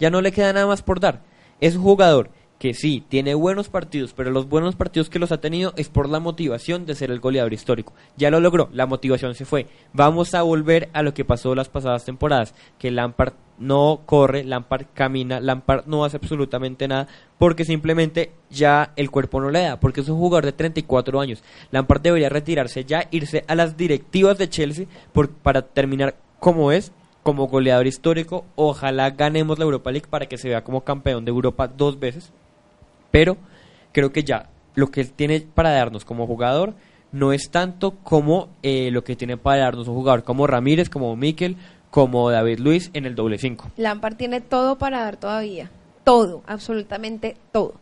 ya 0.00 0.10
no 0.10 0.20
le 0.20 0.32
queda 0.32 0.52
nada 0.52 0.66
más 0.66 0.82
por 0.82 0.98
dar. 0.98 1.22
Es 1.60 1.76
un 1.76 1.84
jugador 1.84 2.30
que 2.60 2.74
sí, 2.74 3.02
tiene 3.08 3.32
buenos 3.34 3.70
partidos, 3.70 4.12
pero 4.12 4.30
los 4.30 4.46
buenos 4.46 4.76
partidos 4.76 5.08
que 5.08 5.18
los 5.18 5.32
ha 5.32 5.40
tenido 5.40 5.72
es 5.76 5.88
por 5.88 6.10
la 6.10 6.20
motivación 6.20 6.84
de 6.84 6.94
ser 6.94 7.10
el 7.10 7.18
goleador 7.18 7.54
histórico. 7.54 7.94
Ya 8.18 8.30
lo 8.30 8.38
logró, 8.38 8.68
la 8.74 8.84
motivación 8.84 9.34
se 9.34 9.46
fue. 9.46 9.66
Vamos 9.94 10.34
a 10.34 10.42
volver 10.42 10.90
a 10.92 11.02
lo 11.02 11.14
que 11.14 11.24
pasó 11.24 11.54
las 11.54 11.70
pasadas 11.70 12.04
temporadas, 12.04 12.54
que 12.78 12.90
Lampard 12.90 13.32
no 13.58 14.02
corre, 14.04 14.44
Lampard 14.44 14.88
camina, 14.92 15.40
Lampard 15.40 15.86
no 15.86 16.04
hace 16.04 16.18
absolutamente 16.18 16.86
nada, 16.86 17.08
porque 17.38 17.64
simplemente 17.64 18.32
ya 18.50 18.92
el 18.96 19.10
cuerpo 19.10 19.40
no 19.40 19.48
le 19.50 19.62
da, 19.62 19.80
porque 19.80 20.02
es 20.02 20.08
un 20.10 20.18
jugador 20.18 20.44
de 20.44 20.52
34 20.52 21.18
años. 21.18 21.42
Lampard 21.70 22.02
debería 22.02 22.28
retirarse 22.28 22.84
ya, 22.84 23.08
irse 23.10 23.42
a 23.48 23.54
las 23.54 23.78
directivas 23.78 24.36
de 24.36 24.50
Chelsea 24.50 24.86
por- 25.14 25.30
para 25.30 25.62
terminar 25.62 26.14
como 26.38 26.72
es, 26.72 26.92
como 27.22 27.46
goleador 27.48 27.86
histórico. 27.86 28.44
Ojalá 28.54 29.08
ganemos 29.12 29.58
la 29.58 29.64
Europa 29.64 29.90
League 29.90 30.08
para 30.10 30.26
que 30.26 30.36
se 30.36 30.50
vea 30.50 30.62
como 30.62 30.84
campeón 30.84 31.24
de 31.24 31.30
Europa 31.30 31.66
dos 31.68 31.98
veces. 31.98 32.32
Pero 33.10 33.36
creo 33.92 34.12
que 34.12 34.24
ya 34.24 34.48
lo 34.74 34.90
que 34.90 35.00
él 35.00 35.12
tiene 35.12 35.40
para 35.40 35.70
darnos 35.70 36.04
como 36.04 36.26
jugador 36.26 36.74
no 37.12 37.32
es 37.32 37.50
tanto 37.50 37.92
como 38.02 38.48
eh, 38.62 38.90
lo 38.92 39.02
que 39.04 39.16
tiene 39.16 39.36
para 39.36 39.62
darnos 39.62 39.88
un 39.88 39.94
jugador 39.94 40.22
como 40.22 40.46
Ramírez, 40.46 40.88
como 40.88 41.14
Mikel, 41.16 41.56
como 41.90 42.30
David 42.30 42.60
Luis 42.60 42.90
en 42.94 43.04
el 43.04 43.14
doble 43.14 43.38
5. 43.38 43.72
Lampard 43.76 44.16
tiene 44.16 44.40
todo 44.40 44.78
para 44.78 45.00
dar 45.00 45.16
todavía. 45.16 45.70
Todo, 46.04 46.42
absolutamente 46.46 47.36
todo. 47.52 47.74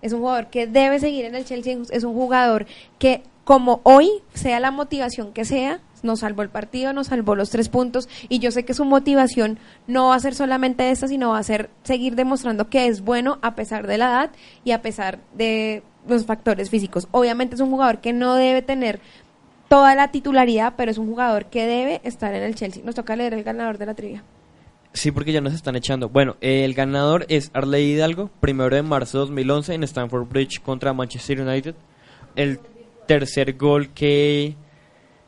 Es 0.00 0.12
un 0.12 0.20
jugador 0.20 0.48
que 0.48 0.66
debe 0.66 0.98
seguir 0.98 1.26
en 1.26 1.34
el 1.34 1.44
Chelsea. 1.44 1.78
Es 1.90 2.02
un 2.04 2.14
jugador 2.14 2.66
que, 2.98 3.22
como 3.44 3.80
hoy, 3.84 4.10
sea 4.34 4.58
la 4.58 4.70
motivación 4.70 5.32
que 5.32 5.44
sea, 5.44 5.80
nos 6.02 6.20
salvó 6.20 6.42
el 6.42 6.48
partido, 6.48 6.92
nos 6.92 7.08
salvó 7.08 7.34
los 7.34 7.50
tres 7.50 7.68
puntos. 7.68 8.08
Y 8.28 8.38
yo 8.38 8.50
sé 8.50 8.64
que 8.64 8.74
su 8.74 8.84
motivación 8.84 9.58
no 9.86 10.08
va 10.08 10.16
a 10.16 10.20
ser 10.20 10.34
solamente 10.34 10.90
esta, 10.90 11.08
sino 11.08 11.30
va 11.30 11.38
a 11.38 11.42
ser 11.42 11.70
seguir 11.82 12.14
demostrando 12.14 12.68
que 12.68 12.86
es 12.86 13.02
bueno 13.02 13.38
a 13.42 13.54
pesar 13.54 13.86
de 13.86 13.98
la 13.98 14.06
edad 14.06 14.30
y 14.64 14.72
a 14.72 14.82
pesar 14.82 15.20
de 15.34 15.82
los 16.06 16.26
factores 16.26 16.70
físicos. 16.70 17.08
Obviamente 17.10 17.54
es 17.54 17.60
un 17.60 17.70
jugador 17.70 18.00
que 18.00 18.12
no 18.12 18.34
debe 18.34 18.62
tener 18.62 19.00
toda 19.68 19.94
la 19.94 20.10
titularidad, 20.10 20.74
pero 20.76 20.90
es 20.90 20.98
un 20.98 21.06
jugador 21.06 21.46
que 21.46 21.66
debe 21.66 22.00
estar 22.04 22.34
en 22.34 22.42
el 22.42 22.54
Chelsea. 22.54 22.82
Nos 22.84 22.94
toca 22.94 23.16
leer 23.16 23.34
el 23.34 23.42
ganador 23.42 23.78
de 23.78 23.86
la 23.86 23.94
trivia. 23.94 24.22
Sí, 24.92 25.10
porque 25.10 25.32
ya 25.32 25.40
nos 25.40 25.54
están 25.54 25.76
echando. 25.76 26.10
Bueno, 26.10 26.36
el 26.42 26.74
ganador 26.74 27.24
es 27.28 27.50
Arley 27.54 27.92
Hidalgo, 27.92 28.30
primero 28.40 28.74
de 28.76 28.82
marzo 28.82 29.18
de 29.18 29.20
2011 29.26 29.74
en 29.74 29.84
Stamford 29.84 30.28
Bridge 30.28 30.60
contra 30.60 30.92
Manchester 30.92 31.40
United. 31.40 31.74
El 32.36 32.60
tercer 33.06 33.54
gol 33.54 33.88
que 33.94 34.56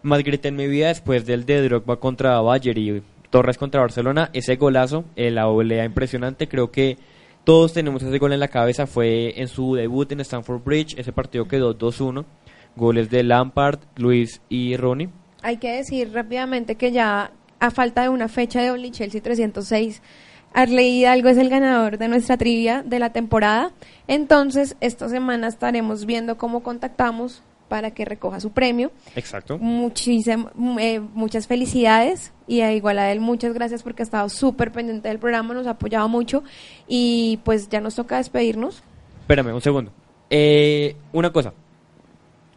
más 0.04 0.22
grité 0.22 0.48
en 0.48 0.56
mi 0.56 0.68
vida 0.68 0.88
después 0.88 1.26
del 1.26 1.44
de 1.46 1.62
Drogba 1.62 1.96
contra 1.96 2.40
Bayer 2.40 2.78
y 2.78 3.02
Torres 3.30 3.58
contra 3.58 3.80
Barcelona. 3.80 4.30
Ese 4.32 4.56
golazo, 4.56 5.04
eh, 5.16 5.30
la 5.30 5.46
volea 5.46 5.84
impresionante. 5.84 6.46
Creo 6.46 6.70
que 6.70 6.98
todos 7.44 7.72
tenemos 7.72 8.02
ese 8.02 8.18
gol 8.18 8.32
en 8.32 8.40
la 8.40 8.48
cabeza. 8.48 8.86
Fue 8.86 9.40
en 9.40 9.48
su 9.48 9.74
debut 9.74 10.12
en 10.12 10.20
Stamford 10.20 10.62
Bridge. 10.62 10.94
Ese 10.98 11.12
partido 11.12 11.46
quedó 11.46 11.76
2-1. 11.76 12.24
Goles 12.76 13.10
de 13.10 13.22
Lampard, 13.22 13.80
Luis 13.96 14.40
y 14.48 14.76
Ronnie. 14.76 15.08
Hay 15.42 15.56
que 15.56 15.72
decir 15.72 16.12
rápidamente 16.12 16.76
que 16.76 16.92
ya 16.92 17.32
a 17.60 17.70
falta 17.70 18.02
de 18.02 18.08
una 18.08 18.28
fecha 18.28 18.60
de 18.60 18.70
Only 18.70 18.90
Chelsea 18.90 19.22
306, 19.22 20.02
Arley 20.52 21.00
Hidalgo 21.00 21.28
es 21.28 21.38
el 21.38 21.48
ganador 21.48 21.98
de 21.98 22.08
nuestra 22.08 22.36
trivia 22.36 22.82
de 22.82 22.98
la 22.98 23.10
temporada. 23.10 23.72
Entonces, 24.06 24.76
esta 24.80 25.08
semana 25.08 25.48
estaremos 25.48 26.06
viendo 26.06 26.36
cómo 26.36 26.62
contactamos 26.62 27.42
para 27.74 27.90
que 27.90 28.04
recoja 28.04 28.38
su 28.38 28.52
premio. 28.52 28.92
Exacto. 29.16 29.58
Muchísim- 29.58 30.46
eh, 30.78 31.00
muchas 31.00 31.48
felicidades 31.48 32.30
y 32.46 32.60
a 32.60 32.72
igual 32.72 33.00
a 33.00 33.10
él 33.10 33.18
muchas 33.18 33.52
gracias 33.52 33.82
porque 33.82 34.02
ha 34.02 34.04
estado 34.04 34.28
súper 34.28 34.70
pendiente 34.70 35.08
del 35.08 35.18
programa, 35.18 35.54
nos 35.54 35.66
ha 35.66 35.70
apoyado 35.70 36.08
mucho 36.08 36.44
y 36.86 37.40
pues 37.42 37.68
ya 37.68 37.80
nos 37.80 37.96
toca 37.96 38.18
despedirnos. 38.18 38.80
Espérame, 39.22 39.52
un 39.52 39.60
segundo. 39.60 39.90
Eh, 40.30 40.94
una 41.12 41.32
cosa. 41.32 41.52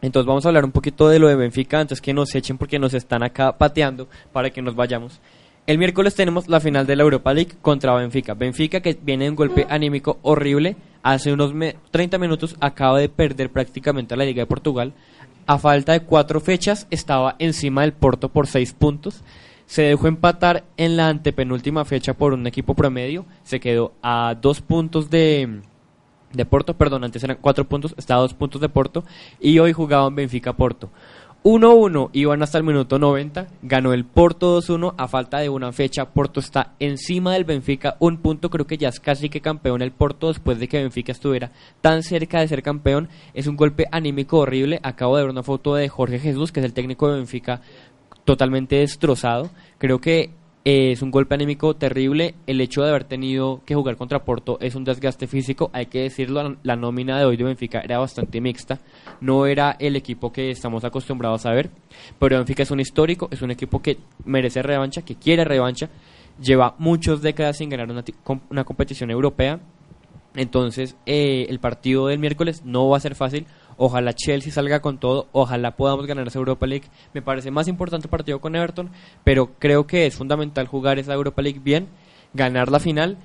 Entonces 0.03 0.27
vamos 0.27 0.45
a 0.45 0.49
hablar 0.49 0.65
un 0.65 0.71
poquito 0.71 1.09
de 1.09 1.17
lo 1.17 1.27
de 1.29 1.35
Benfica 1.35 1.79
antes 1.79 1.99
que 1.99 2.13
nos 2.13 2.35
echen 2.35 2.59
porque 2.59 2.77
nos 2.77 2.93
están 2.93 3.23
acá 3.23 3.57
pateando 3.57 4.07
para 4.31 4.51
que 4.51 4.61
nos 4.61 4.75
vayamos. 4.75 5.19
El 5.65 5.79
miércoles 5.79 6.13
tenemos 6.13 6.47
la 6.47 6.59
final 6.59 6.85
de 6.85 6.95
la 6.95 7.01
Europa 7.01 7.33
League 7.33 7.53
contra 7.63 7.95
Benfica. 7.95 8.35
Benfica 8.35 8.81
que 8.81 8.95
viene 9.01 9.23
de 9.23 9.31
un 9.31 9.35
golpe 9.35 9.65
anímico 9.67 10.19
horrible. 10.21 10.75
Hace 11.03 11.31
unos 11.33 11.53
me- 11.53 11.75
30 11.91 12.17
minutos 12.17 12.55
acaba 12.59 12.99
de 12.99 13.09
perder 13.09 13.49
prácticamente 13.51 14.15
la 14.15 14.25
Liga 14.25 14.41
de 14.41 14.47
Portugal. 14.47 14.93
A 15.45 15.57
falta 15.57 15.93
de 15.93 16.01
cuatro 16.01 16.39
fechas 16.41 16.87
estaba 16.89 17.35
encima 17.39 17.81
del 17.81 17.93
Porto 17.93 18.29
por 18.29 18.47
seis 18.47 18.73
puntos. 18.73 19.21
Se 19.65 19.81
dejó 19.83 20.07
empatar 20.07 20.63
en 20.77 20.97
la 20.97 21.09
antepenúltima 21.09 21.85
fecha 21.85 22.13
por 22.13 22.33
un 22.33 22.47
equipo 22.47 22.73
promedio. 22.73 23.25
Se 23.43 23.59
quedó 23.59 23.93
a 24.01 24.35
dos 24.41 24.61
puntos 24.61 25.09
de, 25.09 25.61
de 26.33 26.45
Porto, 26.45 26.73
perdón, 26.75 27.03
antes 27.03 27.23
eran 27.23 27.37
cuatro 27.39 27.65
puntos, 27.65 27.93
estaba 27.97 28.19
a 28.19 28.23
dos 28.23 28.33
puntos 28.33 28.59
de 28.61 28.69
Porto 28.69 29.03
y 29.39 29.59
hoy 29.59 29.73
jugaban 29.73 30.15
Benfica 30.15 30.53
Porto. 30.53 30.89
1-1 31.47 32.09
iban 32.11 32.43
hasta 32.43 32.57
el 32.57 32.65
minuto 32.65 32.99
90, 32.99 33.47
ganó 33.61 33.93
el 33.93 34.03
Porto 34.03 34.59
2-1 34.59 34.95
a 34.97 35.07
falta 35.07 35.39
de 35.39 35.47
una 35.47 35.71
fecha. 35.71 36.09
Porto 36.09 36.41
está 36.41 36.73
encima 36.77 37.35
del 37.35 37.45
Benfica, 37.45 37.95
un 38.01 38.17
punto 38.17 38.49
creo 38.49 38.67
que 38.67 38.77
ya 38.77 38.89
es 38.89 38.99
casi 38.99 39.29
que 39.29 39.39
campeón 39.39 39.81
el 39.81 39.93
Porto 39.93 40.27
después 40.27 40.59
de 40.59 40.67
que 40.67 40.79
Benfica 40.79 41.13
estuviera 41.13 41.53
tan 41.79 42.03
cerca 42.03 42.41
de 42.41 42.49
ser 42.49 42.61
campeón. 42.63 43.07
Es 43.33 43.47
un 43.47 43.55
golpe 43.55 43.85
anímico 43.93 44.39
horrible. 44.39 44.81
Acabo 44.83 45.15
de 45.15 45.23
ver 45.23 45.31
una 45.31 45.41
foto 45.41 45.73
de 45.75 45.87
Jorge 45.87 46.19
Jesús, 46.19 46.51
que 46.51 46.59
es 46.59 46.65
el 46.65 46.73
técnico 46.73 47.07
de 47.07 47.15
Benfica, 47.15 47.61
totalmente 48.25 48.75
destrozado. 48.75 49.49
Creo 49.77 50.01
que 50.01 50.31
es 50.69 51.01
un 51.01 51.11
golpe 51.11 51.33
anímico 51.35 51.75
terrible. 51.77 52.35
El 52.45 52.59
hecho 52.59 52.81
de 52.83 52.89
haber 52.89 53.05
tenido 53.05 53.61
que 53.65 53.73
jugar 53.73 53.95
contra 53.95 54.25
Porto 54.25 54.57
es 54.59 54.75
un 54.75 54.83
desgaste 54.83 55.25
físico. 55.25 55.69
Hay 55.71 55.85
que 55.85 56.01
decirlo, 56.01 56.57
la- 56.61 56.75
nómina 56.75 57.17
de 57.17 57.23
hoy 57.23 57.37
de 57.37 57.45
Benfica 57.45 57.79
era 57.79 57.99
bastante 57.99 58.41
mixta. 58.41 58.77
No 59.21 59.45
era 59.45 59.77
el 59.79 59.95
equipo 59.95 60.33
que 60.33 60.49
estamos 60.51 60.83
acostumbrados 60.83 61.45
a 61.45 61.51
ver. 61.53 61.69
Pero 62.19 62.35
Benfica 62.35 62.63
es 62.63 62.71
un 62.71 62.81
histórico, 62.81 63.29
es 63.31 63.41
un 63.41 63.51
equipo 63.51 63.81
que 63.81 63.97
merece 64.25 64.61
revancha, 64.61 65.03
que 65.03 65.15
quiere 65.15 65.45
revancha. 65.45 65.89
Lleva 66.41 66.75
muchas 66.79 67.21
décadas 67.21 67.57
sin 67.57 67.69
ganar 67.69 67.89
una, 67.89 68.03
una 68.49 68.63
competición 68.65 69.09
europea. 69.09 69.61
Entonces, 70.35 70.97
eh, 71.05 71.45
el 71.49 71.59
partido 71.59 72.07
del 72.07 72.19
miércoles 72.19 72.63
no 72.65 72.89
va 72.89 72.97
a 72.97 72.99
ser 72.99 73.15
fácil. 73.15 73.47
Ojalá 73.77 74.13
Chelsea 74.13 74.51
salga 74.51 74.79
con 74.81 74.97
todo. 74.99 75.27
Ojalá 75.31 75.75
podamos 75.75 76.05
ganar 76.07 76.27
esa 76.27 76.39
Europa 76.39 76.65
League. 76.65 76.87
Me 77.13 77.21
parece 77.21 77.51
más 77.51 77.67
importante 77.67 78.07
el 78.07 78.11
partido 78.11 78.41
con 78.41 78.55
Everton, 78.55 78.89
pero 79.23 79.51
creo 79.59 79.85
que 79.87 80.05
es 80.07 80.15
fundamental 80.15 80.67
jugar 80.67 80.97
esa 80.99 81.13
Europa 81.13 81.41
League 81.41 81.59
bien, 81.63 81.87
ganar 82.33 82.69
la 82.71 82.79
final, 82.79 83.17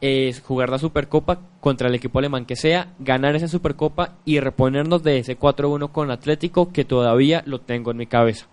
eh, 0.00 0.32
jugar 0.46 0.70
la 0.70 0.78
Supercopa 0.78 1.40
contra 1.60 1.88
el 1.88 1.94
equipo 1.94 2.18
alemán 2.20 2.46
que 2.46 2.56
sea, 2.56 2.94
ganar 2.98 3.36
esa 3.36 3.48
Supercopa 3.48 4.14
y 4.24 4.40
reponernos 4.40 5.02
de 5.02 5.18
ese 5.18 5.36
4-1 5.38 5.90
con 5.92 6.10
Atlético 6.10 6.72
que 6.72 6.84
todavía 6.84 7.42
lo 7.46 7.60
tengo 7.60 7.90
en 7.90 7.96
mi 7.98 8.06
cabeza. 8.06 8.46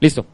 Listo. 0.00 0.26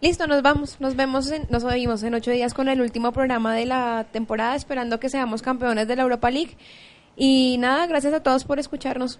Listo, 0.00 0.26
nos 0.28 0.42
vamos. 0.42 0.80
Nos 0.80 0.94
vemos, 0.94 1.28
en- 1.32 1.46
nos 1.50 1.64
oímos 1.64 2.02
en 2.04 2.14
ocho 2.14 2.30
días 2.30 2.54
con 2.54 2.68
el 2.68 2.80
último 2.80 3.10
programa 3.12 3.52
de 3.54 3.66
la 3.66 4.06
temporada, 4.12 4.54
esperando 4.54 5.00
que 5.00 5.08
seamos 5.08 5.42
campeones 5.42 5.88
de 5.88 5.96
la 5.96 6.02
Europa 6.04 6.30
League. 6.30 6.56
Y 7.16 7.56
nada, 7.58 7.86
gracias 7.88 8.14
a 8.14 8.22
todos 8.22 8.44
por 8.44 8.60
escucharnos. 8.60 9.18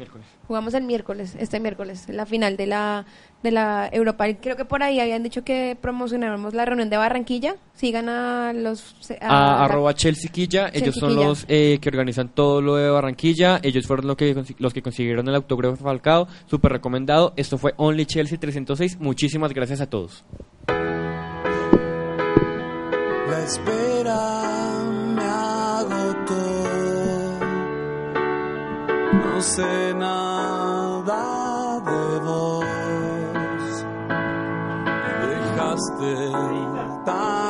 Miércoles. 0.00 0.26
Jugamos 0.48 0.72
el 0.74 0.82
miércoles, 0.84 1.36
este 1.38 1.60
miércoles, 1.60 2.06
la 2.08 2.24
final 2.26 2.56
de 2.56 2.66
la 2.66 3.04
de 3.42 3.50
la 3.50 3.88
Europa. 3.92 4.26
Creo 4.40 4.56
que 4.56 4.64
por 4.64 4.82
ahí 4.82 4.98
habían 5.00 5.22
dicho 5.22 5.44
que 5.44 5.76
promocionáramos 5.80 6.52
la 6.54 6.64
reunión 6.64 6.90
de 6.90 6.96
Barranquilla. 6.96 7.54
Sigan 7.74 8.08
a 8.08 8.52
los 8.54 8.94
a 9.20 9.26
a- 9.60 9.64
arroba 9.66 9.94
Chelsea 9.94 10.30
Quilla, 10.32 10.70
ellos 10.72 10.94
son 10.96 11.10
Quilla. 11.14 11.26
los 11.28 11.44
eh, 11.48 11.78
que 11.80 11.88
organizan 11.90 12.28
todo 12.30 12.60
lo 12.62 12.76
de 12.76 12.88
Barranquilla, 12.90 13.60
ellos 13.62 13.86
fueron 13.86 14.06
lo 14.08 14.16
que, 14.16 14.42
los 14.58 14.72
que 14.74 14.82
consiguieron 14.82 15.28
el 15.28 15.34
autógrafo 15.34 15.76
Falcao, 15.76 16.26
súper 16.46 16.72
recomendado, 16.72 17.32
esto 17.36 17.56
fue 17.58 17.74
Only 17.76 18.06
Chelsea 18.06 18.38
306, 18.38 18.98
muchísimas 19.00 19.52
gracias 19.54 19.80
a 19.80 19.86
todos. 19.88 20.24
La 23.28 23.44
espera 23.44 24.59
No 29.40 29.46
sé 29.46 29.94
nada 29.94 31.80
de 31.80 32.18
vos. 32.26 32.64
Dejaste 35.22 36.30
tanto 37.06 37.49